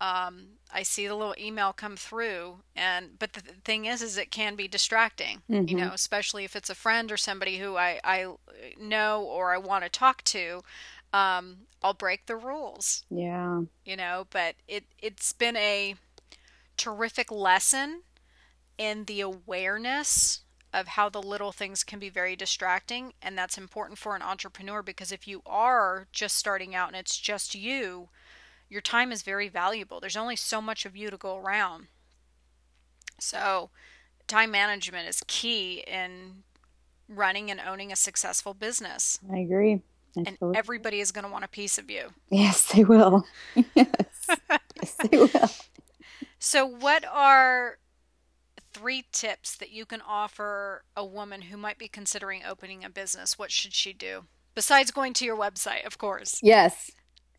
um, 0.00 0.48
I 0.72 0.82
see 0.82 1.06
the 1.06 1.14
little 1.14 1.34
email 1.38 1.72
come 1.72 1.96
through, 1.96 2.56
and 2.74 3.18
but 3.18 3.32
the 3.32 3.40
thing 3.40 3.86
is, 3.86 4.02
is 4.02 4.18
it 4.18 4.30
can 4.30 4.54
be 4.54 4.68
distracting, 4.68 5.40
mm-hmm. 5.50 5.68
you 5.68 5.76
know, 5.76 5.90
especially 5.94 6.44
if 6.44 6.54
it's 6.54 6.68
a 6.68 6.74
friend 6.74 7.10
or 7.10 7.16
somebody 7.16 7.56
who 7.56 7.76
I 7.76 7.98
I 8.04 8.26
know 8.78 9.22
or 9.22 9.54
I 9.54 9.58
want 9.58 9.84
to 9.84 9.90
talk 9.90 10.22
to. 10.24 10.62
Um, 11.16 11.58
I'll 11.82 11.94
break 11.94 12.26
the 12.26 12.36
rules. 12.36 13.04
Yeah, 13.10 13.62
you 13.84 13.96
know, 13.96 14.26
but 14.30 14.56
it 14.68 14.84
it's 14.98 15.32
been 15.32 15.56
a 15.56 15.94
terrific 16.76 17.30
lesson 17.30 18.02
in 18.76 19.04
the 19.04 19.22
awareness 19.22 20.40
of 20.74 20.88
how 20.88 21.08
the 21.08 21.22
little 21.22 21.52
things 21.52 21.82
can 21.82 21.98
be 21.98 22.10
very 22.10 22.36
distracting 22.36 23.14
and 23.22 23.38
that's 23.38 23.56
important 23.56 23.98
for 23.98 24.14
an 24.14 24.20
entrepreneur 24.20 24.82
because 24.82 25.10
if 25.10 25.26
you 25.26 25.40
are 25.46 26.06
just 26.12 26.36
starting 26.36 26.74
out 26.74 26.88
and 26.88 26.96
it's 26.96 27.16
just 27.16 27.54
you 27.54 28.10
your 28.68 28.80
time 28.80 29.12
is 29.12 29.22
very 29.22 29.48
valuable. 29.48 30.00
There's 30.00 30.16
only 30.16 30.36
so 30.36 30.60
much 30.60 30.84
of 30.84 30.96
you 30.96 31.10
to 31.10 31.16
go 31.16 31.36
around. 31.36 31.86
So, 33.18 33.70
time 34.26 34.50
management 34.50 35.08
is 35.08 35.22
key 35.26 35.84
in 35.86 36.42
running 37.08 37.50
and 37.50 37.60
owning 37.60 37.92
a 37.92 37.96
successful 37.96 38.54
business. 38.54 39.20
I 39.32 39.38
agree. 39.38 39.80
And 40.16 40.36
everybody 40.54 41.00
is 41.00 41.12
going 41.12 41.24
to 41.24 41.30
want 41.30 41.44
a 41.44 41.48
piece 41.48 41.78
of 41.78 41.90
you. 41.90 42.08
Yes, 42.30 42.72
they 42.72 42.84
will. 42.84 43.24
yes. 43.74 43.96
yes, 44.28 44.96
they 45.02 45.18
will. 45.18 45.50
So, 46.38 46.66
what 46.66 47.04
are 47.10 47.78
three 48.72 49.04
tips 49.12 49.56
that 49.56 49.70
you 49.70 49.86
can 49.86 50.02
offer 50.06 50.84
a 50.96 51.04
woman 51.04 51.42
who 51.42 51.56
might 51.56 51.78
be 51.78 51.88
considering 51.88 52.42
opening 52.46 52.84
a 52.84 52.90
business? 52.90 53.38
What 53.38 53.50
should 53.50 53.72
she 53.72 53.92
do? 53.92 54.24
Besides 54.54 54.90
going 54.90 55.12
to 55.14 55.24
your 55.24 55.36
website, 55.36 55.86
of 55.86 55.98
course. 55.98 56.40
Yes 56.42 56.90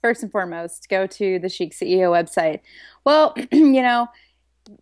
first 0.01 0.23
and 0.23 0.31
foremost, 0.31 0.87
go 0.89 1.07
to 1.07 1.39
the 1.39 1.49
Chic 1.49 1.73
CEO 1.73 2.11
website. 2.11 2.61
Well, 3.03 3.33
you 3.51 3.81
know, 3.81 4.07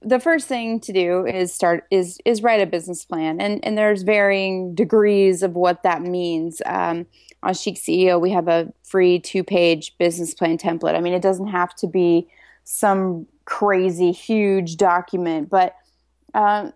the 0.01 0.19
first 0.19 0.47
thing 0.47 0.79
to 0.81 0.93
do 0.93 1.25
is 1.25 1.53
start 1.53 1.85
is 1.91 2.19
is 2.25 2.41
write 2.41 2.61
a 2.61 2.65
business 2.65 3.05
plan, 3.05 3.39
and 3.39 3.63
and 3.63 3.77
there's 3.77 4.03
varying 4.03 4.73
degrees 4.75 5.43
of 5.43 5.53
what 5.53 5.83
that 5.83 6.01
means. 6.01 6.61
Um, 6.65 7.05
on 7.43 7.53
Chic 7.53 7.75
CEO, 7.75 8.19
we 8.19 8.31
have 8.31 8.47
a 8.47 8.71
free 8.83 9.19
two 9.19 9.43
page 9.43 9.97
business 9.97 10.33
plan 10.33 10.57
template. 10.57 10.95
I 10.95 11.01
mean, 11.01 11.13
it 11.13 11.21
doesn't 11.21 11.47
have 11.47 11.75
to 11.75 11.87
be 11.87 12.27
some 12.63 13.27
crazy 13.45 14.11
huge 14.11 14.77
document, 14.77 15.49
but 15.49 15.75
um, 16.33 16.73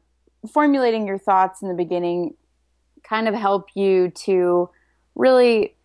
formulating 0.52 1.08
your 1.08 1.18
thoughts 1.18 1.62
in 1.62 1.68
the 1.68 1.74
beginning 1.74 2.36
kind 3.04 3.28
of 3.28 3.34
help 3.34 3.70
you 3.76 4.10
to 4.12 4.70
really 5.16 5.76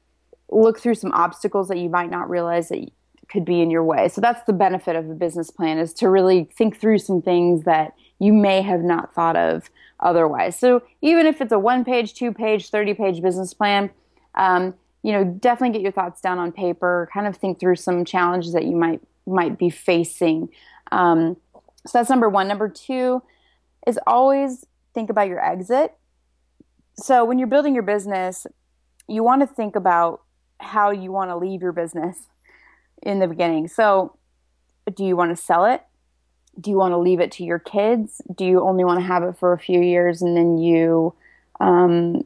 look 0.51 0.79
through 0.79 0.95
some 0.95 1.12
obstacles 1.12 1.68
that 1.68 1.79
you 1.79 1.89
might 1.89 2.11
not 2.11 2.29
realize 2.29 2.68
that 2.68 2.87
could 3.29 3.45
be 3.45 3.61
in 3.61 3.70
your 3.70 3.83
way. 3.83 4.09
So 4.09 4.20
that's 4.20 4.45
the 4.45 4.53
benefit 4.53 4.97
of 4.97 5.09
a 5.09 5.14
business 5.14 5.51
plan 5.51 5.79
is 5.79 5.93
to 5.95 6.09
really 6.11 6.45
think 6.57 6.79
through 6.79 6.99
some 6.99 7.22
things 7.22 7.64
that 7.64 7.95
you 8.18 8.33
may 8.33 8.62
have 8.62 8.83
not 8.83 9.14
thought 9.14 9.37
of 9.37 9.70
otherwise. 10.01 10.59
So 10.59 10.83
even 11.01 11.27
if 11.27 11.41
it's 11.41 11.53
a 11.53 11.59
one 11.59 11.85
page, 11.85 12.14
two 12.14 12.33
page, 12.33 12.70
30 12.70 12.95
page 12.95 13.22
business 13.22 13.55
plan, 13.55 13.91
um, 14.35 14.74
you 15.03 15.12
know, 15.12 15.24
definitely 15.24 15.74
get 15.76 15.82
your 15.82 15.93
thoughts 15.93 16.20
down 16.20 16.39
on 16.39 16.51
paper, 16.53 17.09
kind 17.12 17.26
of 17.26 17.37
think 17.37 17.61
through 17.61 17.76
some 17.76 18.05
challenges 18.05 18.53
that 18.53 18.64
you 18.64 18.74
might, 18.74 19.01
might 19.26 19.59
be 19.59 19.70
facing. 19.70 20.49
Um, 20.93 21.37
so 21.87 21.99
that's 21.99 22.11
number 22.11 22.28
one. 22.28 22.49
Number 22.49 22.68
two 22.68 23.22
is 23.87 23.99
always 24.07 24.64
think 24.95 25.11
about 25.11 25.28
your 25.28 25.45
exit. 25.45 25.95
So 26.97 27.24
when 27.24 27.39
you're 27.39 27.49
building 27.49 27.74
your 27.74 27.82
business, 27.82 28.47
you 29.09 29.22
want 29.22 29.43
to 29.43 29.47
think 29.47 29.76
about 29.76 30.22
how 30.61 30.91
you 30.91 31.12
want 31.12 31.30
to 31.30 31.37
leave 31.37 31.61
your 31.61 31.72
business 31.72 32.16
in 33.03 33.18
the 33.18 33.28
beginning. 33.28 33.68
So, 33.68 34.16
do 34.95 35.05
you 35.05 35.16
want 35.16 35.37
to 35.37 35.43
sell 35.43 35.64
it? 35.66 35.82
Do 36.61 36.70
you 36.70 36.76
want 36.76 36.93
to 36.93 36.99
leave 36.99 37.20
it 37.20 37.32
to 37.32 37.45
your 37.45 37.59
kids? 37.59 38.22
Do 38.35 38.45
you 38.45 38.62
only 38.62 38.85
want 38.85 39.01
to 39.01 39.07
have 39.07 39.22
it 39.22 39.37
for 39.37 39.53
a 39.53 39.59
few 39.59 39.80
years 39.80 40.22
and 40.22 40.37
then 40.37 40.59
you 40.59 41.14
um, 41.61 42.24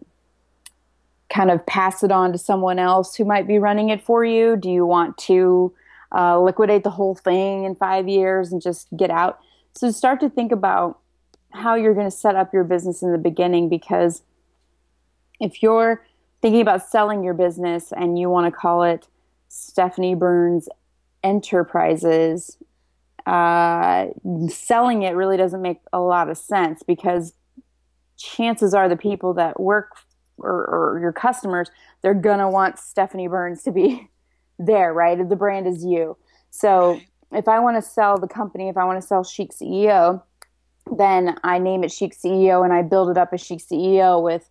kind 1.28 1.50
of 1.50 1.64
pass 1.66 2.02
it 2.02 2.10
on 2.10 2.32
to 2.32 2.38
someone 2.38 2.78
else 2.78 3.14
who 3.14 3.24
might 3.24 3.46
be 3.46 3.58
running 3.58 3.90
it 3.90 4.02
for 4.02 4.24
you? 4.24 4.56
Do 4.56 4.70
you 4.70 4.86
want 4.86 5.18
to 5.18 5.74
uh, 6.14 6.40
liquidate 6.40 6.84
the 6.84 6.90
whole 6.90 7.14
thing 7.14 7.64
in 7.64 7.74
five 7.74 8.08
years 8.08 8.52
and 8.52 8.62
just 8.62 8.88
get 8.96 9.10
out? 9.10 9.38
So, 9.74 9.90
start 9.90 10.20
to 10.20 10.30
think 10.30 10.52
about 10.52 10.98
how 11.52 11.74
you're 11.74 11.94
going 11.94 12.10
to 12.10 12.16
set 12.16 12.36
up 12.36 12.52
your 12.52 12.64
business 12.64 13.02
in 13.02 13.12
the 13.12 13.18
beginning 13.18 13.68
because 13.68 14.22
if 15.40 15.62
you're 15.62 16.04
thinking 16.42 16.60
about 16.60 16.88
selling 16.88 17.22
your 17.22 17.34
business 17.34 17.92
and 17.92 18.18
you 18.18 18.28
want 18.28 18.52
to 18.52 18.56
call 18.56 18.82
it 18.82 19.06
Stephanie 19.48 20.14
Burns 20.14 20.68
Enterprises, 21.22 22.58
uh, 23.26 24.06
selling 24.48 25.02
it 25.02 25.12
really 25.12 25.36
doesn't 25.36 25.62
make 25.62 25.80
a 25.92 26.00
lot 26.00 26.28
of 26.28 26.38
sense 26.38 26.82
because 26.82 27.34
chances 28.16 28.74
are 28.74 28.88
the 28.88 28.96
people 28.96 29.34
that 29.34 29.60
work 29.60 29.92
or, 30.38 30.66
or 30.66 30.98
your 31.00 31.12
customers, 31.12 31.70
they're 32.02 32.14
to 32.14 32.48
want 32.48 32.78
Stephanie 32.78 33.28
Burns 33.28 33.62
to 33.64 33.72
be 33.72 34.08
there, 34.58 34.92
right? 34.92 35.28
The 35.28 35.36
brand 35.36 35.66
is 35.66 35.84
you. 35.84 36.16
So 36.50 37.00
if 37.32 37.48
I 37.48 37.58
want 37.60 37.76
to 37.76 37.82
sell 37.82 38.18
the 38.18 38.28
company, 38.28 38.68
if 38.68 38.76
I 38.76 38.84
want 38.84 39.00
to 39.00 39.06
sell 39.06 39.22
Chic 39.22 39.50
CEO, 39.52 40.22
then 40.96 41.36
I 41.44 41.58
name 41.58 41.84
it 41.84 41.92
Chic 41.92 42.16
CEO 42.16 42.64
and 42.64 42.72
I 42.72 42.82
build 42.82 43.10
it 43.10 43.18
up 43.18 43.30
as 43.32 43.40
Chic 43.40 43.60
CEO 43.60 44.22
with 44.22 44.48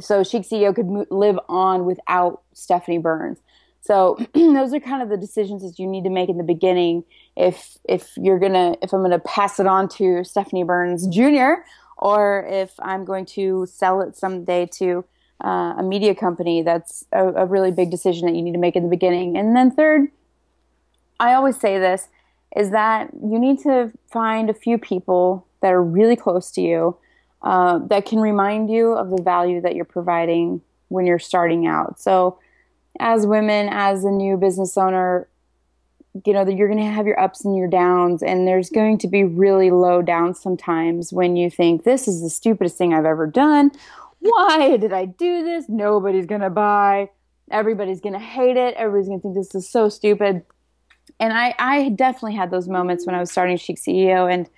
so 0.00 0.24
Chic 0.24 0.42
CEO 0.42 0.74
could 0.74 0.86
mo- 0.86 1.06
live 1.10 1.38
on 1.48 1.84
without 1.84 2.42
Stephanie 2.52 2.98
Burns. 2.98 3.38
So 3.80 4.18
those 4.34 4.72
are 4.72 4.80
kind 4.80 5.02
of 5.02 5.08
the 5.08 5.16
decisions 5.16 5.62
that 5.62 5.78
you 5.78 5.86
need 5.86 6.04
to 6.04 6.10
make 6.10 6.28
in 6.28 6.38
the 6.38 6.44
beginning. 6.44 7.04
If 7.36 7.76
if 7.84 8.12
you're 8.16 8.38
gonna 8.38 8.76
if 8.82 8.92
I'm 8.92 9.02
gonna 9.02 9.18
pass 9.18 9.60
it 9.60 9.66
on 9.66 9.88
to 9.90 10.24
Stephanie 10.24 10.64
Burns 10.64 11.06
Jr. 11.06 11.62
or 11.98 12.46
if 12.48 12.72
I'm 12.80 13.04
going 13.04 13.26
to 13.26 13.66
sell 13.66 14.00
it 14.00 14.16
someday 14.16 14.66
to 14.78 15.04
uh, 15.42 15.74
a 15.78 15.82
media 15.82 16.14
company, 16.14 16.62
that's 16.62 17.04
a, 17.12 17.28
a 17.28 17.46
really 17.46 17.70
big 17.70 17.90
decision 17.90 18.26
that 18.26 18.34
you 18.34 18.42
need 18.42 18.52
to 18.52 18.58
make 18.58 18.76
in 18.76 18.82
the 18.82 18.88
beginning. 18.88 19.36
And 19.36 19.56
then 19.56 19.70
third, 19.70 20.08
I 21.18 21.34
always 21.34 21.58
say 21.58 21.78
this 21.78 22.08
is 22.56 22.70
that 22.70 23.10
you 23.14 23.38
need 23.38 23.58
to 23.60 23.92
find 24.06 24.48
a 24.48 24.54
few 24.54 24.78
people 24.78 25.46
that 25.60 25.72
are 25.72 25.82
really 25.82 26.16
close 26.16 26.50
to 26.52 26.60
you 26.60 26.96
uh, 27.42 27.78
that 27.88 28.06
can 28.06 28.20
remind 28.20 28.70
you 28.70 28.92
of 28.92 29.10
the 29.10 29.20
value 29.20 29.60
that 29.60 29.74
you're 29.74 29.84
providing 29.84 30.60
when 30.88 31.06
you're 31.06 31.18
starting 31.18 31.66
out. 31.66 32.00
So, 32.00 32.38
as 33.00 33.26
women, 33.26 33.68
as 33.70 34.04
a 34.04 34.10
new 34.10 34.36
business 34.36 34.78
owner, 34.78 35.26
you 36.24 36.32
know 36.32 36.44
that 36.44 36.54
you're 36.54 36.68
going 36.68 36.78
to 36.78 36.84
have 36.84 37.06
your 37.06 37.18
ups 37.18 37.44
and 37.44 37.56
your 37.56 37.66
downs, 37.66 38.22
and 38.22 38.46
there's 38.46 38.70
going 38.70 38.98
to 38.98 39.08
be 39.08 39.24
really 39.24 39.70
low 39.70 40.00
down 40.00 40.34
sometimes 40.34 41.12
when 41.12 41.34
you 41.36 41.50
think 41.50 41.82
this 41.82 42.06
is 42.06 42.22
the 42.22 42.30
stupidest 42.30 42.78
thing 42.78 42.94
I've 42.94 43.04
ever 43.04 43.26
done. 43.26 43.72
Why 44.24 44.78
did 44.78 44.92
I 44.92 45.04
do 45.04 45.44
this? 45.44 45.66
Nobody's 45.68 46.24
going 46.24 46.40
to 46.40 46.50
buy. 46.50 47.10
Everybody's 47.50 48.00
going 48.00 48.14
to 48.14 48.18
hate 48.18 48.56
it. 48.56 48.74
Everybody's 48.74 49.08
going 49.08 49.20
to 49.20 49.22
think 49.22 49.34
this 49.34 49.54
is 49.54 49.68
so 49.68 49.90
stupid. 49.90 50.42
And 51.20 51.32
I, 51.32 51.54
I 51.58 51.90
definitely 51.90 52.34
had 52.34 52.50
those 52.50 52.66
moments 52.66 53.04
when 53.06 53.14
I 53.14 53.20
was 53.20 53.30
starting 53.30 53.58
Chic 53.58 53.76
CEO, 53.76 54.32
and 54.32 54.48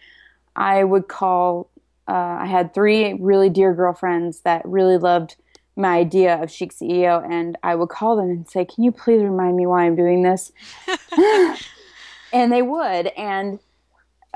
I 0.54 0.84
would 0.84 1.08
call 1.08 1.68
uh, 2.08 2.38
I 2.40 2.46
had 2.46 2.72
three 2.72 3.14
really 3.14 3.50
dear 3.50 3.74
girlfriends 3.74 4.40
that 4.42 4.62
really 4.64 4.98
loved 4.98 5.34
my 5.74 5.98
idea 5.98 6.40
of 6.40 6.50
Chic 6.50 6.72
CEO, 6.72 7.28
and 7.28 7.58
I 7.64 7.74
would 7.74 7.88
call 7.88 8.16
them 8.16 8.30
and 8.30 8.48
say, 8.48 8.64
"Can 8.64 8.84
you 8.84 8.92
please 8.92 9.20
remind 9.20 9.56
me 9.56 9.66
why 9.66 9.84
I'm 9.84 9.96
doing 9.96 10.22
this?" 10.22 10.52
and 12.32 12.52
they 12.52 12.62
would, 12.62 13.08
and 13.08 13.58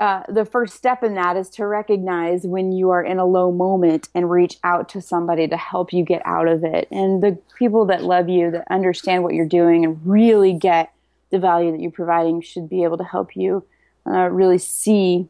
uh, 0.01 0.23
the 0.27 0.45
first 0.45 0.73
step 0.73 1.03
in 1.03 1.13
that 1.13 1.37
is 1.37 1.47
to 1.47 1.67
recognize 1.67 2.41
when 2.41 2.71
you 2.71 2.89
are 2.89 3.03
in 3.03 3.19
a 3.19 3.25
low 3.25 3.51
moment 3.51 4.09
and 4.15 4.31
reach 4.31 4.57
out 4.63 4.89
to 4.89 4.99
somebody 4.99 5.47
to 5.47 5.55
help 5.55 5.93
you 5.93 6.03
get 6.03 6.23
out 6.25 6.47
of 6.47 6.63
it. 6.63 6.87
And 6.89 7.21
the 7.21 7.37
people 7.55 7.85
that 7.85 8.03
love 8.03 8.27
you, 8.27 8.49
that 8.49 8.65
understand 8.71 9.21
what 9.21 9.35
you're 9.35 9.45
doing, 9.45 9.85
and 9.85 10.01
really 10.03 10.53
get 10.53 10.91
the 11.29 11.37
value 11.37 11.71
that 11.71 11.79
you're 11.79 11.91
providing 11.91 12.41
should 12.41 12.67
be 12.67 12.83
able 12.83 12.97
to 12.97 13.03
help 13.03 13.35
you 13.35 13.63
uh, 14.07 14.27
really 14.29 14.57
see 14.57 15.27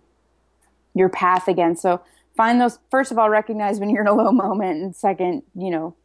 your 0.94 1.10
path 1.10 1.50
again. 1.50 1.76
So 1.76 2.00
find 2.38 2.62
those, 2.62 2.80
first 2.90 3.12
of 3.12 3.20
all, 3.20 3.30
recognize 3.30 3.78
when 3.78 3.90
you're 3.90 4.04
in 4.04 4.08
a 4.08 4.14
low 4.14 4.32
moment. 4.32 4.82
And 4.82 4.96
second, 4.96 5.44
you 5.54 5.70
know, 5.70 5.96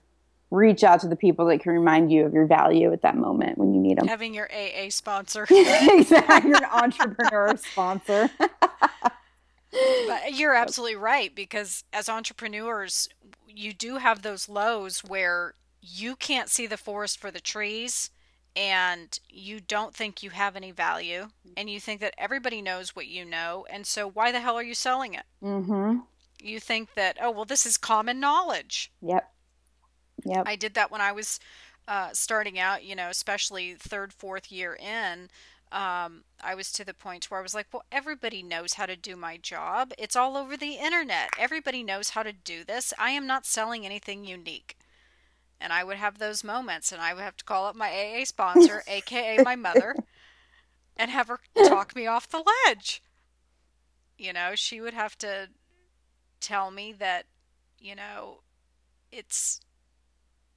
reach 0.50 0.84
out 0.84 1.00
to 1.00 1.08
the 1.08 1.16
people 1.16 1.46
that 1.46 1.60
can 1.60 1.72
remind 1.72 2.12
you 2.12 2.24
of 2.24 2.32
your 2.32 2.46
value 2.46 2.92
at 2.92 3.02
that 3.02 3.16
moment 3.16 3.58
when 3.58 3.74
you 3.74 3.80
need 3.80 3.98
them. 3.98 4.06
Having 4.06 4.34
your 4.34 4.48
AA 4.52 4.90
sponsor. 4.90 5.46
exactly. 5.50 6.50
Your 6.50 6.64
entrepreneur 6.72 7.56
sponsor. 7.72 8.30
but 8.38 10.34
you're 10.34 10.54
absolutely 10.54 10.96
right 10.96 11.34
because 11.34 11.84
as 11.92 12.08
entrepreneurs, 12.08 13.08
you 13.48 13.72
do 13.72 13.96
have 13.96 14.22
those 14.22 14.48
lows 14.48 15.02
where 15.02 15.54
you 15.80 16.16
can't 16.16 16.48
see 16.48 16.66
the 16.66 16.76
forest 16.76 17.18
for 17.18 17.30
the 17.30 17.40
trees 17.40 18.10
and 18.56 19.20
you 19.28 19.60
don't 19.60 19.94
think 19.94 20.22
you 20.22 20.30
have 20.30 20.56
any 20.56 20.70
value 20.70 21.28
and 21.56 21.68
you 21.68 21.78
think 21.78 22.00
that 22.00 22.14
everybody 22.16 22.62
knows 22.62 22.96
what 22.96 23.06
you 23.06 23.24
know 23.24 23.66
and 23.70 23.86
so 23.86 24.08
why 24.08 24.32
the 24.32 24.40
hell 24.40 24.56
are 24.56 24.62
you 24.62 24.74
selling 24.74 25.14
it 25.14 25.24
mm-hmm. 25.42 25.98
you 26.40 26.58
think 26.58 26.94
that 26.94 27.16
oh 27.20 27.30
well 27.30 27.44
this 27.44 27.66
is 27.66 27.76
common 27.76 28.18
knowledge 28.18 28.90
yep 29.02 29.30
yep. 30.24 30.46
I 30.46 30.56
did 30.56 30.74
that 30.74 30.90
when 30.90 31.00
i 31.00 31.12
was 31.12 31.38
uh, 31.88 32.10
starting 32.12 32.58
out 32.58 32.84
you 32.84 32.96
know 32.96 33.08
especially 33.08 33.74
third 33.74 34.12
fourth 34.12 34.50
year 34.50 34.74
in 34.76 35.28
um, 35.72 36.24
i 36.42 36.54
was 36.54 36.72
to 36.72 36.84
the 36.84 36.94
point 36.94 37.30
where 37.30 37.40
i 37.40 37.42
was 37.42 37.54
like 37.54 37.66
well 37.72 37.84
everybody 37.92 38.42
knows 38.42 38.74
how 38.74 38.86
to 38.86 38.96
do 38.96 39.16
my 39.16 39.36
job. 39.36 39.92
It's 39.98 40.16
all 40.16 40.36
over 40.36 40.56
the 40.56 40.74
internet. 40.74 41.30
Everybody 41.38 41.82
knows 41.82 42.10
how 42.10 42.22
to 42.22 42.32
do 42.32 42.64
this. 42.64 42.92
I 42.98 43.10
am 43.10 43.26
not 43.26 43.46
selling 43.46 43.84
anything 43.84 44.24
unique. 44.24 44.76
And 45.60 45.72
I 45.72 45.84
would 45.84 45.96
have 45.96 46.18
those 46.18 46.44
moments, 46.44 46.92
and 46.92 47.00
I 47.00 47.14
would 47.14 47.22
have 47.22 47.36
to 47.38 47.44
call 47.44 47.66
up 47.66 47.76
my 47.76 47.90
AA 47.90 48.24
sponsor, 48.24 48.82
aka 48.88 49.38
my 49.38 49.56
mother, 49.56 49.96
and 50.96 51.10
have 51.10 51.28
her 51.28 51.40
talk 51.66 51.94
me 51.96 52.06
off 52.06 52.28
the 52.28 52.44
ledge. 52.66 53.02
You 54.18 54.32
know, 54.32 54.54
she 54.54 54.80
would 54.80 54.94
have 54.94 55.16
to 55.18 55.48
tell 56.40 56.70
me 56.70 56.92
that, 56.94 57.26
you 57.78 57.94
know, 57.94 58.40
it's 59.12 59.60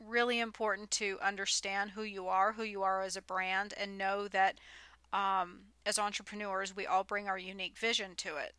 really 0.05 0.39
important 0.39 0.91
to 0.91 1.17
understand 1.21 1.91
who 1.91 2.03
you 2.03 2.27
are, 2.27 2.53
who 2.53 2.63
you 2.63 2.83
are 2.83 3.01
as 3.01 3.17
a 3.17 3.21
brand, 3.21 3.73
and 3.77 3.97
know 3.97 4.27
that 4.29 4.59
um, 5.13 5.59
as 5.85 5.99
entrepreneurs, 5.99 6.75
we 6.75 6.85
all 6.85 7.03
bring 7.03 7.27
our 7.27 7.37
unique 7.37 7.77
vision 7.77 8.11
to 8.17 8.37
it. 8.37 8.53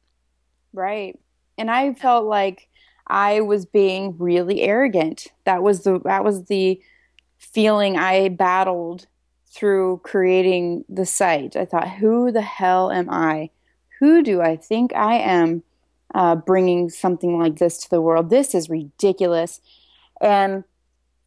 Right. 0.72 1.18
And 1.58 1.70
I 1.70 1.94
felt 1.94 2.24
like 2.24 2.68
I 3.06 3.40
was 3.40 3.66
being 3.66 4.16
really 4.18 4.62
arrogant. 4.62 5.28
That 5.44 5.62
was 5.62 5.82
the 5.82 6.00
that 6.04 6.24
was 6.24 6.44
the 6.44 6.80
feeling 7.38 7.96
I 7.96 8.28
battled 8.28 9.06
through 9.46 10.00
creating 10.04 10.84
the 10.88 11.06
site. 11.06 11.56
I 11.56 11.64
thought, 11.64 11.88
who 11.88 12.30
the 12.30 12.42
hell 12.42 12.90
am 12.90 13.10
I? 13.10 13.50
Who 13.98 14.22
do 14.22 14.40
I 14.40 14.56
think 14.56 14.94
I 14.94 15.14
am 15.16 15.62
uh, 16.14 16.36
bringing 16.36 16.88
something 16.88 17.38
like 17.38 17.56
this 17.56 17.78
to 17.78 17.90
the 17.90 18.00
world? 18.00 18.30
This 18.30 18.54
is 18.54 18.70
ridiculous. 18.70 19.60
And 20.20 20.64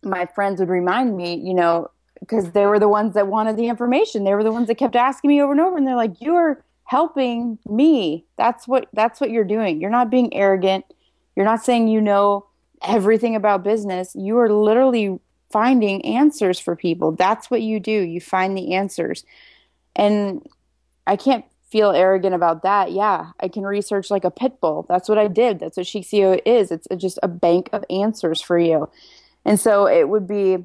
my 0.04 0.26
friends 0.28 0.60
would 0.60 0.70
remind 0.70 1.16
me, 1.18 1.36
you 1.36 1.54
know, 1.54 1.90
because 2.20 2.52
they 2.52 2.66
were 2.66 2.80
the 2.80 2.88
ones 2.88 3.14
that 3.16 3.28
wanted 3.28 3.58
the 3.58 3.68
information. 3.68 4.24
They 4.24 4.34
were 4.34 4.44
the 4.44 4.52
ones 4.52 4.68
that 4.68 4.76
kept 4.76 4.96
asking 4.96 5.30
me 5.30 5.42
over 5.42 5.52
and 5.52 5.62
over, 5.62 5.78
and 5.78 5.86
they're 5.86 5.96
like, 5.96 6.22
"You're 6.22 6.64
helping 6.86 7.58
me. 7.66 8.26
That's 8.38 8.68
what 8.68 8.88
that's 8.94 9.20
what 9.20 9.32
you're 9.32 9.44
doing. 9.44 9.82
You're 9.82 9.90
not 9.90 10.10
being 10.10 10.34
arrogant. 10.34 10.86
You're 11.36 11.46
not 11.46 11.64
saying 11.64 11.88
you 11.88 12.02
know 12.02 12.46
everything 12.82 13.36
about 13.36 13.64
business. 13.64 14.16
You 14.16 14.38
are 14.40 14.52
literally 14.52 15.20
finding 15.52 16.04
answers 16.06 16.60
for 16.60 16.76
people. 16.76 17.12
That's 17.12 17.50
what 17.50 17.62
you 17.62 17.80
do. 17.80 17.92
You 17.92 18.20
find 18.20 18.58
the 18.58 18.74
answers. 18.74 19.24
And 19.96 20.46
I 21.08 21.16
can't 21.16 21.46
feel 21.72 21.92
arrogant 21.92 22.36
about 22.36 22.64
that. 22.64 22.92
Yeah, 22.92 23.32
I 23.40 23.48
can 23.48 23.64
research 23.64 24.12
like 24.12 24.24
a 24.24 24.32
pit 24.32 24.60
bull. 24.62 24.86
That's 24.88 25.10
what 25.10 25.18
I 25.18 25.28
did. 25.28 25.60
That's 25.60 25.78
what 25.78 25.86
CEO 25.86 26.40
is. 26.46 26.72
It's 26.72 26.88
just 26.98 27.18
a 27.24 27.28
bank 27.28 27.70
of 27.74 27.84
answers 27.90 28.42
for 28.42 28.60
you. 28.60 28.90
And 29.46 29.60
so 29.60 29.88
it 29.88 30.08
would 30.08 30.28
be, 30.28 30.58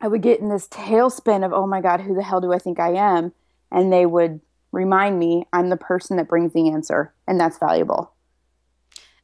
I 0.00 0.08
would 0.08 0.22
get 0.22 0.40
in 0.40 0.48
this 0.48 0.68
tailspin 0.68 1.44
of, 1.44 1.52
oh 1.52 1.66
my 1.66 1.80
God, 1.80 2.00
who 2.00 2.14
the 2.14 2.22
hell 2.22 2.40
do 2.40 2.52
I 2.52 2.58
think 2.58 2.80
I 2.80 2.94
am? 2.94 3.32
And 3.70 3.92
they 3.92 4.06
would 4.06 4.40
remind 4.72 5.18
me 5.18 5.46
I'm 5.52 5.68
the 5.68 5.76
person 5.76 6.16
that 6.16 6.28
brings 6.28 6.52
the 6.52 6.70
answer. 6.70 7.12
And 7.26 7.40
that's 7.40 7.58
valuable. 7.58 8.12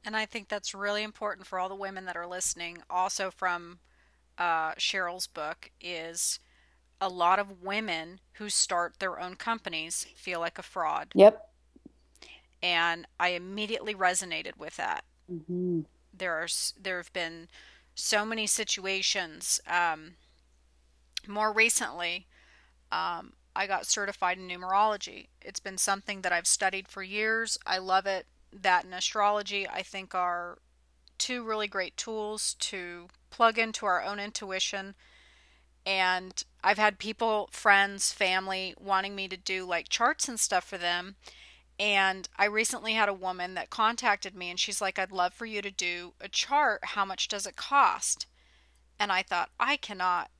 And 0.04 0.16
I 0.16 0.26
think 0.26 0.48
that's 0.48 0.74
really 0.74 1.02
important 1.02 1.46
for 1.46 1.58
all 1.58 1.68
the 1.68 1.74
women 1.74 2.04
that 2.04 2.16
are 2.16 2.26
listening. 2.26 2.78
Also, 2.90 3.30
from 3.30 3.78
uh, 4.36 4.72
Sheryl's 4.72 5.26
book, 5.26 5.70
is 5.80 6.40
a 7.00 7.08
lot 7.08 7.38
of 7.38 7.62
women 7.62 8.20
who 8.34 8.48
start 8.48 8.94
their 8.98 9.18
own 9.18 9.34
companies 9.34 10.06
feel 10.14 10.40
like 10.40 10.58
a 10.58 10.62
fraud. 10.62 11.08
Yep. 11.14 11.50
And 12.62 13.06
I 13.18 13.30
immediately 13.30 13.94
resonated 13.94 14.56
with 14.58 14.76
that. 14.76 15.04
Mm-hmm. 15.32 15.80
There 16.16 16.34
are 16.34 16.48
there 16.80 16.98
have 16.98 17.12
been 17.12 17.48
so 17.94 18.24
many 18.24 18.46
situations. 18.46 19.60
Um, 19.66 20.14
more 21.26 21.52
recently, 21.52 22.26
um, 22.92 23.34
I 23.56 23.66
got 23.66 23.86
certified 23.86 24.38
in 24.38 24.48
numerology. 24.48 25.28
It's 25.40 25.60
been 25.60 25.78
something 25.78 26.22
that 26.22 26.32
I've 26.32 26.46
studied 26.46 26.88
for 26.88 27.02
years. 27.02 27.58
I 27.66 27.78
love 27.78 28.06
it 28.06 28.26
that 28.52 28.84
and 28.84 28.94
astrology, 28.94 29.68
I 29.68 29.82
think, 29.82 30.14
are 30.14 30.58
two 31.18 31.44
really 31.44 31.68
great 31.68 31.96
tools 31.96 32.54
to 32.60 33.08
plug 33.30 33.58
into 33.58 33.86
our 33.86 34.02
own 34.02 34.20
intuition. 34.20 34.94
And 35.86 36.42
I've 36.62 36.78
had 36.78 36.98
people, 36.98 37.48
friends, 37.52 38.12
family 38.12 38.74
wanting 38.78 39.14
me 39.14 39.28
to 39.28 39.36
do 39.36 39.64
like 39.64 39.88
charts 39.88 40.28
and 40.28 40.40
stuff 40.40 40.64
for 40.64 40.78
them. 40.78 41.16
And 41.78 42.28
I 42.36 42.44
recently 42.44 42.92
had 42.94 43.08
a 43.08 43.14
woman 43.14 43.54
that 43.54 43.70
contacted 43.70 44.34
me 44.34 44.50
and 44.50 44.60
she's 44.60 44.80
like, 44.80 44.98
I'd 44.98 45.10
love 45.12 45.34
for 45.34 45.46
you 45.46 45.60
to 45.62 45.70
do 45.70 46.14
a 46.20 46.28
chart. 46.28 46.80
How 46.84 47.04
much 47.04 47.26
does 47.28 47.46
it 47.46 47.56
cost? 47.56 48.26
And 48.98 49.10
I 49.10 49.22
thought, 49.22 49.50
I 49.58 49.76
cannot 49.76 50.30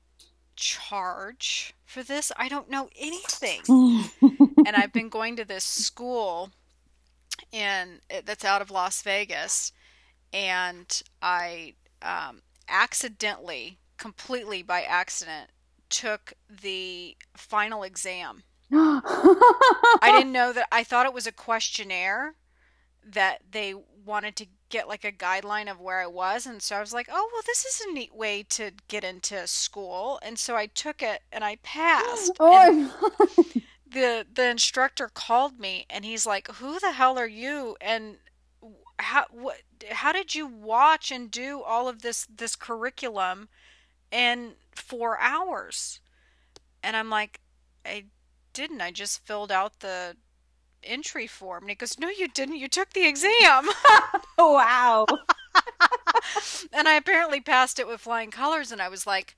charge 0.55 1.73
for 1.85 2.03
this. 2.03 2.31
I 2.37 2.47
don't 2.47 2.69
know 2.69 2.89
anything. 2.97 3.61
and 4.21 4.75
I've 4.75 4.93
been 4.93 5.09
going 5.09 5.35
to 5.35 5.45
this 5.45 5.63
school 5.63 6.51
in 7.51 7.99
that's 8.23 8.45
out 8.45 8.61
of 8.61 8.71
Las 8.71 9.01
Vegas, 9.01 9.71
and 10.33 11.01
I 11.21 11.73
um, 12.01 12.41
accidentally, 12.67 13.77
completely 13.97 14.63
by 14.63 14.83
accident, 14.83 15.49
took 15.89 16.33
the 16.49 17.15
final 17.35 17.83
exam. 17.83 18.43
I 18.71 20.11
didn't 20.11 20.31
know 20.31 20.53
that. 20.53 20.67
I 20.71 20.83
thought 20.83 21.05
it 21.05 21.13
was 21.13 21.27
a 21.27 21.31
questionnaire 21.31 22.35
that 23.05 23.41
they 23.51 23.73
wanted 24.05 24.35
to 24.37 24.47
get 24.69 24.87
like 24.87 25.03
a 25.03 25.11
guideline 25.11 25.69
of 25.69 25.79
where 25.79 26.01
I 26.01 26.07
was. 26.07 26.45
And 26.45 26.61
so 26.61 26.77
I 26.77 26.79
was 26.79 26.93
like, 26.93 27.07
oh, 27.11 27.29
well, 27.33 27.43
this 27.45 27.65
is 27.65 27.81
a 27.87 27.93
neat 27.93 28.15
way 28.15 28.43
to 28.49 28.71
get 28.87 29.03
into 29.03 29.47
school. 29.47 30.19
And 30.23 30.39
so 30.39 30.55
I 30.55 30.67
took 30.67 31.01
it 31.01 31.21
and 31.31 31.43
I 31.43 31.57
passed. 31.57 32.37
Oh, 32.39 32.91
the 33.87 34.25
the 34.33 34.49
instructor 34.49 35.09
called 35.09 35.59
me 35.59 35.85
and 35.89 36.03
he's 36.05 36.25
like, 36.25 36.47
"Who 36.55 36.79
the 36.79 36.93
hell 36.93 37.17
are 37.17 37.27
you?" 37.27 37.77
and 37.79 38.17
how 38.99 39.25
what 39.31 39.61
how 39.91 40.11
did 40.11 40.35
you 40.35 40.47
watch 40.47 41.11
and 41.11 41.29
do 41.31 41.61
all 41.61 41.87
of 41.87 42.01
this 42.01 42.25
this 42.33 42.55
curriculum 42.55 43.49
in 44.11 44.55
4 44.75 45.19
hours? 45.19 45.99
And 46.83 46.95
I'm 46.97 47.09
like, 47.09 47.41
"I 47.85 48.05
didn't. 48.55 48.81
I 48.81 48.91
just 48.91 49.25
filled 49.25 49.51
out 49.51 49.79
the 49.81 50.15
entry 50.83 51.27
form." 51.27 51.63
And 51.63 51.69
he 51.69 51.75
goes, 51.75 51.99
"No, 51.99 52.09
you 52.09 52.27
didn't. 52.27 52.57
You 52.57 52.67
took 52.67 52.93
the 52.93 53.07
exam." 53.07 53.69
wow. 54.37 55.05
and 56.73 56.87
I 56.87 56.95
apparently 56.95 57.41
passed 57.41 57.79
it 57.79 57.87
with 57.87 58.01
flying 58.01 58.31
colors 58.31 58.71
and 58.71 58.81
I 58.81 58.89
was 58.89 59.05
like, 59.05 59.35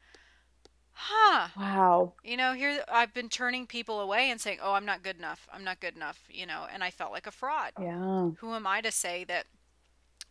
huh 0.99 1.47
wow 1.55 2.11
you 2.23 2.35
know 2.35 2.53
here 2.53 2.83
i've 2.91 3.13
been 3.13 3.29
turning 3.29 3.67
people 3.67 3.99
away 3.99 4.31
and 4.31 4.41
saying 4.41 4.57
oh 4.63 4.73
i'm 4.73 4.85
not 4.85 5.03
good 5.03 5.15
enough 5.15 5.47
i'm 5.53 5.63
not 5.63 5.79
good 5.79 5.95
enough 5.95 6.23
you 6.27 6.43
know 6.43 6.65
and 6.73 6.83
i 6.83 6.89
felt 6.89 7.11
like 7.11 7.27
a 7.27 7.31
fraud 7.31 7.71
yeah 7.79 8.31
who 8.39 8.55
am 8.55 8.65
i 8.65 8.81
to 8.81 8.91
say 8.91 9.23
that 9.23 9.45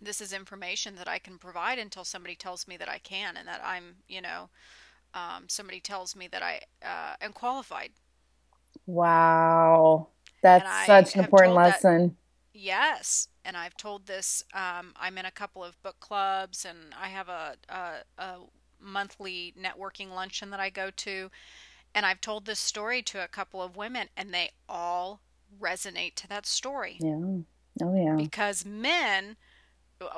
this 0.01 0.21
is 0.21 0.33
information 0.33 0.97
that 0.97 1.07
i 1.07 1.21
can 1.21 1.39
provide 1.39 1.79
until 1.79 2.03
somebody 2.03 2.35
tells 2.35 2.67
me 2.67 2.77
that 2.77 2.89
i 2.89 2.99
can 2.99 3.37
and 3.37 3.47
that 3.47 3.61
i'm 3.65 3.95
you 4.09 4.21
know 4.21 4.49
um, 5.15 5.45
somebody 5.47 5.79
tells 5.79 6.17
me 6.17 6.27
that 6.27 6.43
i 6.43 6.61
uh, 6.85 7.15
am 7.21 7.33
qualified 7.33 7.93
wow 8.87 10.09
that's 10.43 10.87
such 10.87 11.15
an 11.15 11.25
important 11.25 11.55
lesson 11.55 12.09
that, 12.09 12.59
yes 12.59 13.29
and 13.45 13.57
i've 13.57 13.77
told 13.77 14.07
this 14.07 14.45
um, 14.55 14.93
i'm 14.97 15.19
in 15.19 15.25
a 15.25 15.31
couple 15.31 15.65
of 15.65 15.81
book 15.83 15.97
clubs 16.01 16.65
and 16.65 16.95
i 17.01 17.09
have 17.09 17.29
a, 17.29 17.55
a, 17.69 18.23
a 18.23 18.37
monthly 18.81 19.55
networking 19.61 20.11
luncheon 20.15 20.51
that 20.51 20.61
I 20.61 20.71
go 20.71 20.91
to. 20.91 21.31
And 21.95 22.05
I've 22.05 22.21
told 22.21 22.45
this 22.45 22.61
story 22.61 23.03
to 23.03 23.25
a 23.25 23.29
couple 23.29 23.63
of 23.63 23.77
women, 23.77 24.09
and 24.17 24.33
they 24.33 24.51
all 24.69 25.21
resonate 25.61 26.15
to 26.17 26.29
that 26.29 26.47
story. 26.47 26.99
Yeah. 27.01 27.39
Oh, 27.83 27.95
yeah. 27.95 28.17
Because 28.17 28.65
men, 28.65 29.37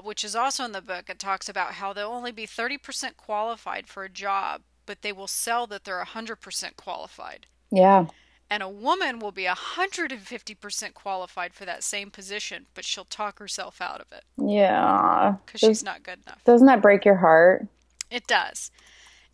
which 0.02 0.24
is 0.24 0.34
also 0.34 0.64
in 0.64 0.72
the 0.72 0.82
book, 0.82 1.08
it 1.08 1.18
talks 1.18 1.48
about 1.48 1.74
how 1.74 1.92
they'll 1.92 2.08
only 2.08 2.32
be 2.32 2.46
30% 2.46 3.16
qualified 3.16 3.86
for 3.86 4.04
a 4.04 4.08
job, 4.08 4.62
but 4.86 5.02
they 5.02 5.12
will 5.12 5.28
sell 5.28 5.66
that 5.68 5.84
they're 5.84 6.04
100% 6.04 6.76
qualified. 6.76 7.46
Yeah. 7.70 8.06
And 8.50 8.62
a 8.62 8.68
woman 8.68 9.18
will 9.18 9.32
be 9.32 9.44
150% 9.44 10.94
qualified 10.94 11.52
for 11.52 11.66
that 11.66 11.82
same 11.82 12.10
position, 12.10 12.66
but 12.74 12.84
she'll 12.84 13.04
talk 13.04 13.38
herself 13.38 13.80
out 13.82 14.00
of 14.00 14.10
it. 14.10 14.24
Yeah. 14.38 15.34
Because 15.44 15.60
she's 15.60 15.84
not 15.84 16.02
good 16.02 16.20
enough. 16.26 16.42
Doesn't 16.44 16.66
that 16.66 16.80
break 16.80 17.04
your 17.04 17.16
heart? 17.16 17.66
It 18.10 18.26
does. 18.26 18.70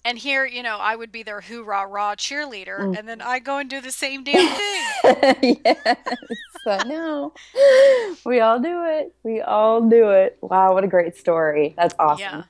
And 0.04 0.18
here, 0.18 0.44
you 0.44 0.62
know, 0.62 0.76
I 0.78 0.96
would 0.96 1.10
be 1.10 1.22
their 1.22 1.40
hoorah 1.40 1.86
rah 1.86 2.14
cheerleader, 2.14 2.78
mm. 2.78 2.98
and 2.98 3.08
then 3.08 3.22
I 3.22 3.38
go 3.38 3.56
and 3.56 3.70
do 3.70 3.80
the 3.80 3.90
same 3.90 4.22
damn 4.22 4.54
thing. 5.02 5.60
yes, 5.64 5.96
I 6.66 6.84
know. 6.84 7.32
We 8.26 8.40
all 8.40 8.60
do 8.60 8.84
it. 8.84 9.14
We 9.22 9.40
all 9.40 9.80
do 9.80 10.10
it. 10.10 10.36
Wow, 10.42 10.74
what 10.74 10.84
a 10.84 10.88
great 10.88 11.16
story. 11.16 11.74
That's 11.78 11.94
awesome. 11.98 12.20
Yeah. 12.20 12.42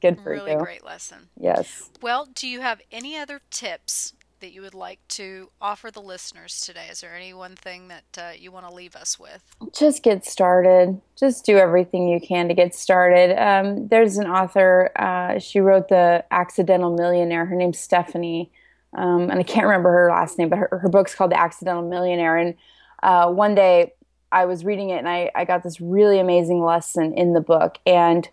Good 0.00 0.22
for 0.22 0.30
really 0.30 0.52
you. 0.52 0.56
Really 0.56 0.64
great 0.64 0.84
lesson. 0.84 1.28
Yes. 1.38 1.90
Well, 2.00 2.28
do 2.34 2.48
you 2.48 2.62
have 2.62 2.80
any 2.90 3.18
other 3.18 3.42
tips 3.50 4.14
that 4.42 4.52
you 4.52 4.60
would 4.60 4.74
like 4.74 4.98
to 5.08 5.50
offer 5.60 5.90
the 5.90 6.02
listeners 6.02 6.60
today? 6.60 6.86
Is 6.90 7.00
there 7.00 7.14
any 7.14 7.32
one 7.32 7.54
thing 7.54 7.88
that 7.88 8.18
uh, 8.18 8.32
you 8.36 8.50
want 8.50 8.68
to 8.68 8.74
leave 8.74 8.94
us 8.96 9.18
with? 9.18 9.40
Just 9.72 10.02
get 10.02 10.26
started. 10.26 11.00
Just 11.16 11.46
do 11.46 11.56
everything 11.56 12.08
you 12.08 12.20
can 12.20 12.48
to 12.48 12.54
get 12.54 12.74
started. 12.74 13.40
Um, 13.40 13.86
there's 13.86 14.18
an 14.18 14.26
author, 14.26 14.90
uh, 14.96 15.38
she 15.38 15.60
wrote 15.60 15.88
The 15.88 16.24
Accidental 16.32 16.94
Millionaire. 16.94 17.46
Her 17.46 17.54
name's 17.54 17.78
Stephanie. 17.78 18.50
Um, 18.94 19.30
and 19.30 19.38
I 19.38 19.44
can't 19.44 19.64
remember 19.64 19.90
her 19.92 20.10
last 20.10 20.38
name, 20.38 20.48
but 20.48 20.58
her, 20.58 20.80
her 20.82 20.88
book's 20.88 21.14
called 21.14 21.30
The 21.30 21.40
Accidental 21.40 21.88
Millionaire. 21.88 22.36
And 22.36 22.54
uh, 23.02 23.30
one 23.30 23.54
day 23.54 23.94
I 24.32 24.46
was 24.46 24.64
reading 24.64 24.90
it 24.90 24.98
and 24.98 25.08
I, 25.08 25.30
I 25.36 25.44
got 25.44 25.62
this 25.62 25.80
really 25.80 26.18
amazing 26.18 26.62
lesson 26.62 27.14
in 27.14 27.32
the 27.32 27.40
book. 27.40 27.78
And 27.86 28.28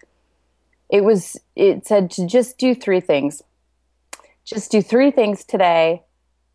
it 0.89 1.03
was, 1.03 1.38
it 1.55 1.86
said 1.86 2.10
to 2.12 2.26
just 2.26 2.57
do 2.57 2.74
three 2.74 2.99
things 2.99 3.43
just 4.50 4.72
do 4.72 4.82
three 4.82 5.12
things 5.12 5.43
today 5.43 6.04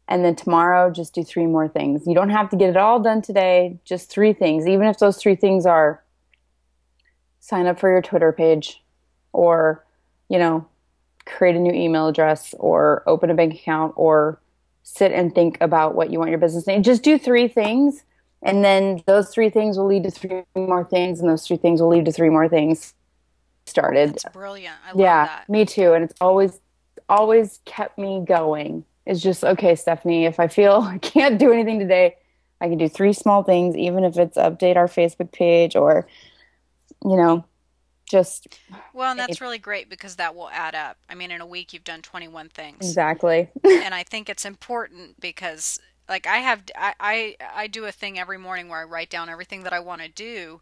and 0.09 0.25
then 0.25 0.35
tomorrow 0.35 0.91
just 0.91 1.15
do 1.15 1.23
three 1.23 1.47
more 1.47 1.69
things. 1.69 2.07
You 2.07 2.15
don't 2.15 2.31
have 2.31 2.51
to 2.51 2.57
get 2.57 2.71
it 2.71 2.77
all 2.77 3.01
done 3.01 3.23
today, 3.23 3.79
just 3.85 4.11
three 4.11 4.33
things. 4.33 4.67
Even 4.67 4.89
if 4.89 4.99
those 4.99 5.17
three 5.17 5.37
things 5.37 5.65
are 5.65 6.03
sign 7.39 7.67
up 7.67 7.79
for 7.79 7.91
your 7.91 8.03
Twitter 8.03 8.33
page 8.33 8.83
or, 9.33 9.85
you 10.29 10.39
know, 10.39 10.67
create 11.25 11.55
a 11.55 11.59
new 11.59 11.73
email 11.73 12.09
address 12.09 12.55
or 12.59 13.03
open 13.07 13.31
a 13.31 13.35
bank 13.35 13.55
account 13.55 13.95
or 13.97 14.41
sit 14.83 15.13
and 15.13 15.35
think 15.35 15.57
about 15.61 15.95
what 15.95 16.11
you 16.11 16.19
want 16.19 16.31
your 16.31 16.39
business 16.39 16.67
name. 16.67 16.83
Just 16.83 17.03
do 17.03 17.17
three 17.17 17.49
things 17.49 18.03
and 18.43 18.65
then 18.65 19.03
those 19.07 19.31
three 19.31 19.51
things 19.51 19.79
will 19.79 19.87
lead 19.87 20.03
to 20.03 20.11
three 20.11 20.43
more 20.57 20.85
things 20.85 21.21
and 21.21 21.29
those 21.29 21.47
three 21.47 21.57
things 21.57 21.81
will 21.81 21.89
lead 21.89 22.05
to 22.05 22.13
three 22.13 22.29
more 22.29 22.49
things 22.49 22.93
started. 23.67 24.11
That's 24.11 24.25
brilliant. 24.35 24.77
yeah, 24.97 25.27
that. 25.27 25.49
me 25.49 25.65
too. 25.65 25.95
And 25.95 26.05
it's 26.05 26.15
always 26.21 26.61
always 27.09 27.61
kept 27.65 27.99
me 27.99 28.23
going. 28.27 28.85
Is 29.07 29.23
just 29.23 29.45
okay 29.45 29.75
stephanie 29.75 30.25
if 30.25 30.41
i 30.41 30.49
feel 30.49 30.81
i 30.91 30.97
can't 30.97 31.39
do 31.39 31.53
anything 31.53 31.79
today 31.79 32.17
i 32.63 32.69
can 32.69 32.79
do 32.79 32.89
three 32.89 33.13
small 33.13 33.43
things 33.43 33.77
even 33.77 34.03
if 34.03 34.17
it's 34.17 34.39
update 34.39 34.77
our 34.77 34.87
facebook 34.89 35.31
page 35.31 35.77
or 35.77 36.07
you 37.05 37.15
know 37.15 37.45
just 38.07 38.59
well 38.93 39.11
and 39.11 39.19
that's 39.19 39.41
really 39.41 39.59
great 39.59 39.89
because 39.89 40.17
that 40.17 40.35
will 40.35 40.51
add 40.51 40.75
up. 40.75 40.97
I 41.09 41.15
mean 41.15 41.31
in 41.31 41.41
a 41.41 41.47
week 41.47 41.73
you've 41.73 41.85
done 41.85 42.03
21 42.03 42.49
things. 42.51 42.79
Exactly. 42.81 43.49
And 43.65 43.95
i 43.95 44.03
think 44.03 44.29
it's 44.29 44.45
important 44.45 45.21
because 45.21 45.79
like 46.09 46.27
i 46.27 46.39
have 46.39 46.63
I, 46.77 46.95
I 47.01 47.37
i 47.55 47.67
do 47.67 47.87
a 47.87 47.93
thing 47.93 48.19
every 48.19 48.39
morning 48.39 48.69
where 48.69 48.81
i 48.81 48.85
write 48.85 49.11
down 49.11 49.29
everything 49.29 49.63
that 49.63 49.73
i 49.73 49.81
want 49.81 50.03
to 50.03 50.09
do 50.09 50.61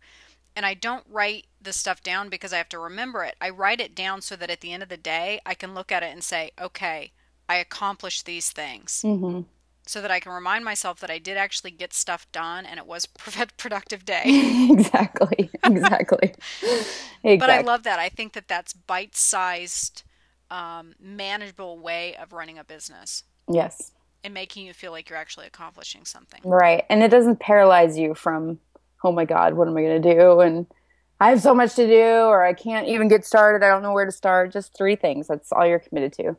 and 0.55 0.66
I 0.66 0.74
don't 0.74 1.05
write 1.09 1.46
the 1.61 1.72
stuff 1.72 2.03
down 2.03 2.28
because 2.28 2.53
I 2.53 2.59
have 2.59 2.68
to 2.70 2.78
remember 2.78 3.24
it. 3.24 3.36
I 3.40 3.50
write 3.50 3.80
it 3.80 3.94
down 3.94 4.20
so 4.20 4.36
that 4.36 4.50
at 4.50 4.61
the 4.61 4.72
end 4.72 4.82
of 4.82 4.88
the 4.88 4.96
day, 4.96 5.40
I 5.46 5.55
can 5.55 5.74
look 5.74 5.90
at 5.90 6.03
it 6.03 6.12
and 6.12 6.22
say, 6.22 6.50
okay, 6.61 7.12
I 7.48 7.57
accomplished 7.57 8.26
these 8.26 8.50
things. 8.50 9.03
Mm-hmm. 9.05 9.42
So 9.84 10.00
that 10.00 10.12
I 10.12 10.20
can 10.20 10.30
remind 10.30 10.64
myself 10.64 11.00
that 11.00 11.11
I 11.11 11.18
did 11.18 11.36
actually 11.36 11.72
get 11.72 11.92
stuff 11.92 12.30
done 12.30 12.66
and 12.66 12.78
it 12.78 12.86
was 12.86 13.09
a 13.40 13.46
productive 13.57 14.05
day. 14.05 14.22
exactly. 14.70 15.50
Exactly. 15.64 16.34
exactly. 16.62 17.36
But 17.36 17.50
I 17.50 17.62
love 17.62 17.82
that. 17.84 17.98
I 17.98 18.09
think 18.09 18.34
that 18.34 18.46
that's 18.46 18.72
bite 18.72 19.16
sized, 19.16 20.05
um, 20.50 20.94
manageable 21.00 21.78
way 21.78 22.14
of 22.16 22.32
running 22.32 22.59
a 22.59 22.64
business. 22.64 23.24
Yes. 23.48 23.90
And 24.22 24.32
making 24.32 24.66
you 24.66 24.72
feel 24.72 24.92
like 24.92 25.11
you're 25.11 25.18
actually 25.18 25.48
accomplishing 25.48 26.05
something. 26.05 26.40
Right. 26.44 26.84
And 26.88 27.03
it 27.03 27.11
doesn't 27.11 27.40
paralyze 27.40 27.98
you 27.98 28.14
from 28.14 28.61
oh 29.05 29.12
my 29.12 29.24
God, 29.24 29.55
what 29.55 29.68
am 29.68 29.76
I 29.76 29.82
going 29.82 30.03
to 30.03 30.14
do? 30.14 30.40
And 30.40 30.66
I 31.20 31.30
have 31.30 31.40
so 31.40 31.55
much 31.55 31.74
to 31.76 31.86
do, 31.86 32.03
or 32.03 32.44
I 32.44 32.53
can't 32.53 32.88
even 32.88 33.09
get 33.09 33.24
started. 33.24 33.64
I 33.64 33.68
don't 33.68 33.82
know 33.82 33.92
where 33.92 34.05
to 34.05 34.12
start. 34.12 34.53
Just 34.53 34.76
three 34.76 34.96
things. 34.96 35.28
That's 35.28 35.53
all 35.53 35.66
you're 35.66 35.78
committed 35.78 36.12
to. 36.14 36.36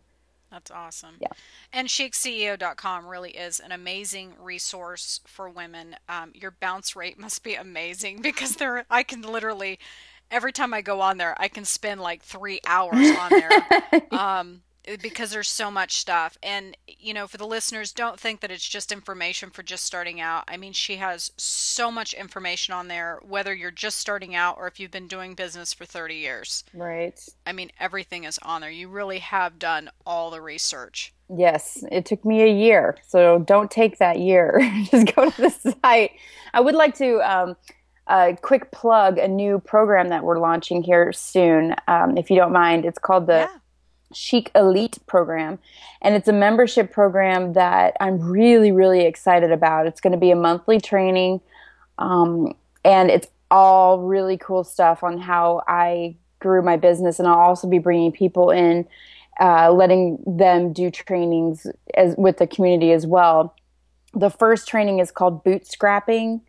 That's 0.52 0.70
awesome. 0.70 1.16
Yeah. 1.20 1.30
And 1.72 1.88
chicceo.com 1.88 3.08
really 3.08 3.32
is 3.32 3.60
an 3.60 3.72
amazing 3.72 4.34
resource 4.40 5.20
for 5.26 5.50
women. 5.50 5.96
Um, 6.08 6.32
your 6.36 6.52
bounce 6.52 6.96
rate 6.96 7.18
must 7.20 7.44
be 7.44 7.56
amazing 7.56 8.22
because 8.22 8.58
there, 8.58 8.86
I 8.90 9.04
can 9.04 9.24
literally, 9.24 9.80
every 10.30 10.52
time 10.52 10.74
I 10.74 10.82
go 10.82 11.02
on 11.02 11.18
there, 11.18 11.36
I 11.40 11.48
can 11.48 11.66
spend 11.66 12.02
like 12.02 12.22
three 12.22 12.60
hours 12.68 13.18
on 13.18 13.30
there. 13.30 14.02
um, 14.12 14.62
because 15.02 15.32
there's 15.32 15.50
so 15.50 15.72
much 15.72 15.98
stuff. 15.98 16.38
And 16.44 16.76
you 16.88 17.14
know 17.14 17.28
for 17.28 17.38
the 17.38 17.48
listeners 17.48 17.92
don't 17.92 18.20
think 18.20 18.42
that 18.42 18.52
it's 18.52 18.68
just 18.68 18.92
information 18.92 19.50
for 19.50 19.64
just 19.64 19.86
starting 19.86 20.20
out. 20.20 20.44
I 20.48 20.58
mean 20.58 20.74
she 20.74 20.98
has 20.98 21.32
so 21.38 21.92
much 21.92 22.14
information 22.14 22.74
on 22.74 22.88
there 22.88 23.20
whether 23.28 23.54
you're 23.54 23.72
just 23.72 24.00
starting 24.00 24.36
out 24.36 24.58
or 24.58 24.68
if 24.68 24.80
you've 24.80 24.92
been 24.92 25.08
doing 25.08 25.36
business 25.36 25.74
for 25.74 25.86
30 25.86 26.16
years. 26.16 26.64
Right. 26.74 27.20
I 27.46 27.54
mean 27.54 27.72
everything 27.80 28.24
is 28.26 28.40
on 28.44 28.62
there. 28.62 28.70
You 28.70 28.88
really 28.90 29.20
have 29.20 29.60
done 29.60 29.90
all 30.06 30.32
the 30.32 30.42
research. 30.42 31.14
Yes. 31.36 31.84
It 31.92 32.06
took 32.06 32.24
me 32.26 32.42
a 32.42 32.54
year. 32.54 32.98
So 33.08 33.40
don't 33.40 33.72
take 33.72 33.98
that 34.00 34.20
year. 34.20 34.60
Just 34.92 35.16
go 35.16 35.30
to 35.30 35.42
the 35.42 35.50
site. 35.50 36.12
I 36.54 36.62
would 36.62 36.76
like 36.76 36.96
to 36.98 37.20
um, 37.20 37.56
a 38.08 38.38
quick 38.42 38.72
plug 38.72 39.18
a 39.18 39.28
new 39.28 39.60
program 39.60 40.10
that 40.10 40.24
we're 40.24 40.40
launching 40.40 40.84
here 40.84 41.12
soon 41.14 41.74
um, 41.88 42.18
if 42.18 42.30
you 42.30 42.36
don't 42.36 42.52
mind. 42.52 42.86
It's 42.86 43.00
called 43.00 43.28
the 43.28 43.48
yeah 43.52 43.60
Chic 44.14 44.52
Elite 44.56 44.98
program. 45.08 45.60
And 46.02 46.16
it's 46.16 46.28
a 46.28 46.34
membership 46.34 46.92
program 46.92 47.54
that 47.54 47.96
I'm 48.00 48.20
really, 48.20 48.72
really 48.72 49.06
excited 49.06 49.52
about. 49.52 49.88
It's 49.88 50.02
going 50.02 50.14
to 50.14 50.20
be 50.20 50.32
a 50.32 50.36
monthly 50.36 50.80
training. 50.80 51.42
Um, 51.98 52.54
and 52.84 53.10
it's 53.10 53.28
all 53.52 54.00
really 54.00 54.38
cool 54.38 54.64
stuff 54.64 55.04
on 55.04 55.18
how 55.18 55.62
I 55.68 56.16
grew 56.40 56.62
my 56.62 56.78
business. 56.78 57.20
And 57.20 57.28
I'll 57.28 57.40
also 57.40 57.68
be 57.68 57.80
bringing 57.80 58.12
people 58.12 58.52
in, 58.52 58.88
uh, 59.40 59.72
letting 59.72 60.22
them 60.26 60.74
do 60.74 60.92
trainings 60.92 61.68
as 61.96 62.16
with 62.18 62.38
the 62.38 62.48
community 62.48 62.92
as 62.92 63.08
well. 63.08 63.56
The 64.14 64.30
first 64.30 64.68
training 64.68 65.00
is 65.00 65.12
called 65.12 65.44
Bootstrapping 65.44 66.42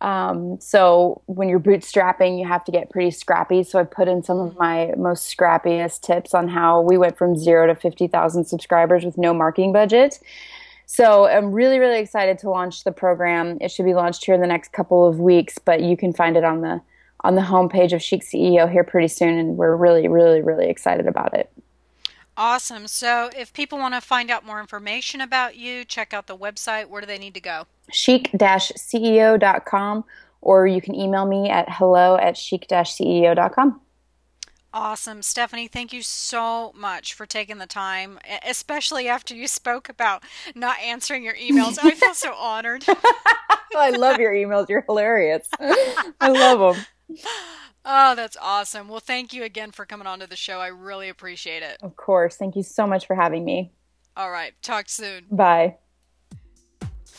um, 0.00 0.60
so 0.60 1.22
when 1.26 1.48
you're 1.48 1.58
bootstrapping, 1.58 2.38
you 2.38 2.46
have 2.46 2.64
to 2.64 2.72
get 2.72 2.90
pretty 2.90 3.10
scrappy. 3.10 3.64
So 3.64 3.80
I 3.80 3.84
put 3.84 4.06
in 4.06 4.22
some 4.22 4.38
of 4.38 4.56
my 4.56 4.92
most 4.96 5.36
scrappiest 5.36 6.02
tips 6.02 6.34
on 6.34 6.48
how 6.48 6.80
we 6.80 6.96
went 6.96 7.18
from 7.18 7.36
zero 7.36 7.66
to 7.66 7.74
50,000 7.74 8.44
subscribers 8.44 9.04
with 9.04 9.18
no 9.18 9.34
marketing 9.34 9.72
budget. 9.72 10.20
So 10.86 11.26
I'm 11.26 11.52
really, 11.52 11.78
really 11.78 11.98
excited 11.98 12.38
to 12.38 12.50
launch 12.50 12.84
the 12.84 12.92
program. 12.92 13.58
It 13.60 13.70
should 13.70 13.84
be 13.84 13.94
launched 13.94 14.24
here 14.24 14.34
in 14.34 14.40
the 14.40 14.46
next 14.46 14.72
couple 14.72 15.06
of 15.06 15.18
weeks, 15.18 15.58
but 15.58 15.82
you 15.82 15.96
can 15.96 16.12
find 16.12 16.36
it 16.36 16.44
on 16.44 16.60
the 16.62 16.80
on 17.22 17.34
the 17.34 17.42
homepage 17.42 17.92
of 17.92 18.00
Chic 18.00 18.22
CEO 18.22 18.70
here 18.70 18.84
pretty 18.84 19.08
soon, 19.08 19.38
and 19.38 19.56
we're 19.56 19.74
really, 19.74 20.06
really, 20.06 20.40
really 20.40 20.68
excited 20.68 21.08
about 21.08 21.34
it. 21.34 21.50
Awesome. 22.36 22.86
So 22.86 23.28
if 23.36 23.52
people 23.52 23.76
want 23.76 23.94
to 23.94 24.00
find 24.00 24.30
out 24.30 24.46
more 24.46 24.60
information 24.60 25.20
about 25.20 25.56
you, 25.56 25.84
check 25.84 26.14
out 26.14 26.28
the 26.28 26.36
website. 26.36 26.86
Where 26.86 27.00
do 27.00 27.08
they 27.08 27.18
need 27.18 27.34
to 27.34 27.40
go? 27.40 27.66
chic-ceo.com 27.92 30.04
or 30.40 30.66
you 30.66 30.80
can 30.80 30.94
email 30.94 31.26
me 31.26 31.50
at 31.50 31.66
hello 31.68 32.16
at 32.16 32.36
chic-ceo.com. 32.36 33.80
Awesome. 34.72 35.22
Stephanie, 35.22 35.66
thank 35.66 35.92
you 35.92 36.02
so 36.02 36.72
much 36.76 37.14
for 37.14 37.24
taking 37.24 37.58
the 37.58 37.66
time, 37.66 38.18
especially 38.46 39.08
after 39.08 39.34
you 39.34 39.48
spoke 39.48 39.88
about 39.88 40.22
not 40.54 40.78
answering 40.80 41.24
your 41.24 41.34
emails. 41.34 41.78
I 41.82 41.92
feel 41.92 42.14
so 42.14 42.34
honored. 42.34 42.84
I 43.74 43.90
love 43.90 44.20
your 44.20 44.34
emails. 44.34 44.68
You're 44.68 44.82
hilarious. 44.82 45.48
I 45.60 46.28
love 46.28 46.76
them. 46.76 46.84
Oh, 47.84 48.14
that's 48.14 48.36
awesome. 48.40 48.88
Well, 48.88 49.00
thank 49.00 49.32
you 49.32 49.42
again 49.42 49.70
for 49.70 49.86
coming 49.86 50.06
on 50.06 50.20
to 50.20 50.26
the 50.26 50.36
show. 50.36 50.60
I 50.60 50.68
really 50.68 51.08
appreciate 51.08 51.62
it. 51.62 51.78
Of 51.82 51.96
course. 51.96 52.36
Thank 52.36 52.54
you 52.54 52.62
so 52.62 52.86
much 52.86 53.06
for 53.06 53.16
having 53.16 53.44
me. 53.44 53.72
All 54.16 54.30
right. 54.30 54.52
Talk 54.62 54.90
soon. 54.90 55.24
Bye. 55.30 55.78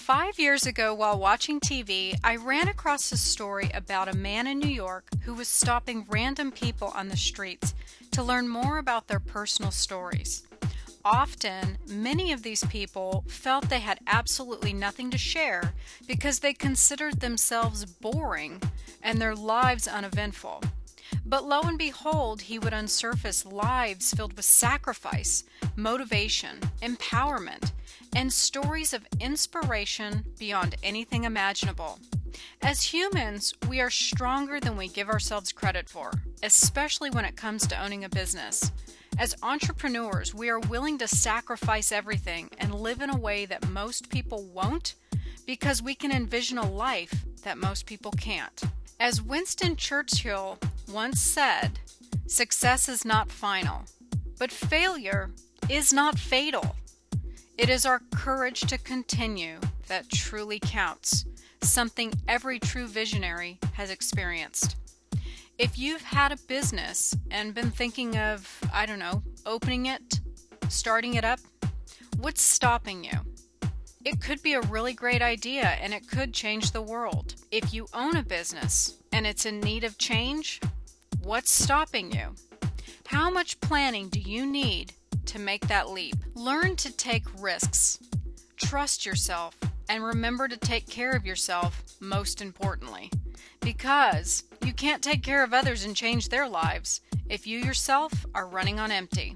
Five 0.10 0.40
years 0.40 0.66
ago, 0.66 0.92
while 0.96 1.20
watching 1.20 1.60
TV, 1.60 2.18
I 2.24 2.36
ran 2.38 2.68
across 2.68 3.12
a 3.12 3.16
story 3.16 3.70
about 3.76 4.08
a 4.08 4.18
man 4.18 4.48
in 4.48 4.58
New 4.58 4.68
York 4.68 5.06
who 5.22 5.36
was 5.36 5.48
stopping 5.48 6.08
random 6.10 6.52
people 6.52 6.92
on 6.96 7.10
the 7.10 7.16
streets 7.16 7.76
to 8.10 8.24
learn 8.24 8.50
more 8.50 8.80
about 8.80 9.08
their 9.08 9.20
personal 9.20 9.70
stories. 9.70 10.48
Often, 11.06 11.78
many 11.88 12.32
of 12.32 12.42
these 12.42 12.64
people 12.64 13.24
felt 13.28 13.70
they 13.70 13.82
had 13.82 14.00
absolutely 14.08 14.74
nothing 14.74 15.12
to 15.12 15.18
share 15.20 15.76
because 16.08 16.40
they 16.40 16.54
considered 16.54 17.20
themselves 17.20 17.86
boring 17.86 18.64
and 19.04 19.22
their 19.22 19.36
lives 19.36 19.88
uneventful. 19.88 20.64
But 21.26 21.46
lo 21.46 21.62
and 21.62 21.78
behold, 21.78 22.42
he 22.42 22.60
would 22.60 22.74
unsurface 22.74 23.52
lives 23.52 24.14
filled 24.14 24.36
with 24.36 24.46
sacrifice, 24.46 25.44
motivation, 25.76 26.60
empowerment, 26.82 27.72
and 28.16 28.32
stories 28.32 28.94
of 28.94 29.08
inspiration 29.20 30.26
beyond 30.38 30.76
anything 30.84 31.24
imaginable. 31.24 32.00
As 32.62 32.84
humans, 32.84 33.54
we 33.68 33.80
are 33.80 33.90
stronger 33.90 34.60
than 34.60 34.78
we 34.78 34.88
give 34.88 35.10
ourselves 35.10 35.52
credit 35.52 35.90
for, 35.90 36.12
especially 36.44 37.10
when 37.10 37.26
it 37.26 37.36
comes 37.36 37.66
to 37.68 37.82
owning 37.82 38.04
a 38.04 38.10
business. 38.10 38.72
As 39.18 39.36
entrepreneurs, 39.44 40.34
we 40.34 40.50
are 40.50 40.60
willing 40.60 40.98
to 41.00 41.08
sacrifice 41.08 41.92
everything 41.92 42.50
and 42.58 42.74
live 42.74 43.02
in 43.02 43.10
a 43.10 43.18
way 43.18 43.46
that 43.46 43.70
most 43.70 44.10
people 44.10 44.46
won't 44.46 44.96
because 45.46 45.82
we 45.82 45.96
can 45.96 46.12
envision 46.12 46.58
a 46.58 46.70
life 46.70 47.26
that 47.44 47.58
most 47.58 47.86
people 47.86 48.12
can't. 48.12 48.62
As 49.00 49.22
Winston 49.22 49.76
Churchill 49.76 50.58
once 50.90 51.22
said, 51.22 51.80
success 52.28 52.90
is 52.90 53.06
not 53.06 53.32
final, 53.32 53.86
but 54.38 54.52
failure 54.52 55.32
is 55.70 55.94
not 55.94 56.18
fatal. 56.18 56.76
It 57.58 57.70
is 57.70 57.86
our 57.86 58.02
courage 58.16 58.62
to 58.62 58.78
continue 58.78 59.60
that 59.88 60.10
truly 60.10 60.60
counts, 60.60 61.26
something 61.62 62.14
every 62.28 62.60
true 62.60 62.88
visionary 62.88 63.60
has 63.74 63.90
experienced. 63.90 64.78
If 65.58 65.78
you've 65.78 66.04
had 66.04 66.32
a 66.32 66.38
business 66.48 67.16
and 67.30 67.54
been 67.54 67.72
thinking 67.72 68.18
of, 68.18 68.60
I 68.74 68.86
don't 68.86 69.00
know, 69.00 69.24
opening 69.46 69.88
it, 69.88 70.22
starting 70.70 71.16
it 71.16 71.26
up, 71.26 71.40
what's 72.20 72.42
stopping 72.42 73.04
you? 73.04 73.20
It 74.06 74.22
could 74.22 74.42
be 74.42 74.54
a 74.54 74.62
really 74.62 74.94
great 74.94 75.22
idea 75.22 75.66
and 75.82 75.94
it 75.94 76.10
could 76.10 76.34
change 76.34 76.72
the 76.72 76.82
world. 76.82 77.36
If 77.52 77.74
you 77.74 77.88
own 77.94 78.16
a 78.16 78.24
business 78.24 78.98
and 79.12 79.28
it's 79.28 79.46
in 79.46 79.60
need 79.60 79.84
of 79.84 79.98
change, 79.98 80.62
what's 81.30 81.54
stopping 81.54 82.12
you? 82.12 82.34
How 83.06 83.30
much 83.30 83.62
planning 83.62 84.10
do 84.10 84.20
you 84.20 84.48
need 84.48 84.94
to 85.28 85.38
make 85.38 85.68
that 85.68 85.92
leap. 85.92 86.16
Learn 86.34 86.76
to 86.78 86.92
take 86.92 87.24
risks. 87.40 88.00
Trust 88.58 89.06
yourself 89.06 89.56
and 89.88 90.04
remember 90.04 90.48
to 90.48 90.58
take 90.58 90.90
care 90.90 91.12
of 91.12 91.28
yourself, 91.28 91.84
most 92.00 92.42
importantly. 92.42 93.12
Because 93.60 94.44
you 94.66 94.74
can't 94.74 95.04
take 95.04 95.22
care 95.22 95.44
of 95.44 95.54
others 95.54 95.86
and 95.86 95.96
change 95.96 96.30
their 96.30 96.50
lives 96.50 97.02
if 97.30 97.46
you 97.46 97.60
yourself 97.60 98.26
are 98.34 98.48
running 98.48 98.80
on 98.80 98.92
empty. 98.92 99.36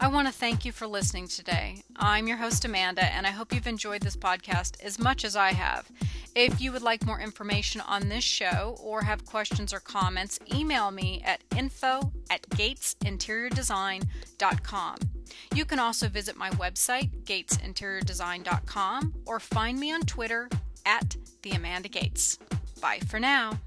I 0.00 0.06
want 0.06 0.28
to 0.28 0.32
thank 0.32 0.64
you 0.64 0.70
for 0.70 0.86
listening 0.86 1.26
today. 1.26 1.82
I'm 1.96 2.28
your 2.28 2.36
host, 2.36 2.64
Amanda, 2.64 3.04
and 3.04 3.26
I 3.26 3.30
hope 3.30 3.52
you've 3.52 3.66
enjoyed 3.66 4.02
this 4.02 4.16
podcast 4.16 4.80
as 4.80 4.96
much 4.96 5.24
as 5.24 5.34
I 5.34 5.52
have. 5.52 5.90
If 6.36 6.60
you 6.60 6.70
would 6.70 6.82
like 6.82 7.04
more 7.04 7.18
information 7.18 7.80
on 7.80 8.08
this 8.08 8.22
show 8.22 8.76
or 8.80 9.02
have 9.02 9.26
questions 9.26 9.72
or 9.72 9.80
comments, 9.80 10.38
email 10.54 10.92
me 10.92 11.20
at 11.24 11.42
info 11.56 12.12
at 12.30 12.42
gatesinteriordesign.com. 12.50 14.96
You 15.52 15.64
can 15.64 15.80
also 15.80 16.08
visit 16.08 16.36
my 16.36 16.50
website, 16.50 17.10
gatesinteriordesign.com, 17.24 19.14
or 19.26 19.40
find 19.40 19.80
me 19.80 19.92
on 19.92 20.02
Twitter 20.02 20.48
at 20.86 21.16
the 21.42 21.50
Amanda 21.50 21.88
Gates. 21.88 22.38
Bye 22.80 23.00
for 23.08 23.18
now. 23.18 23.58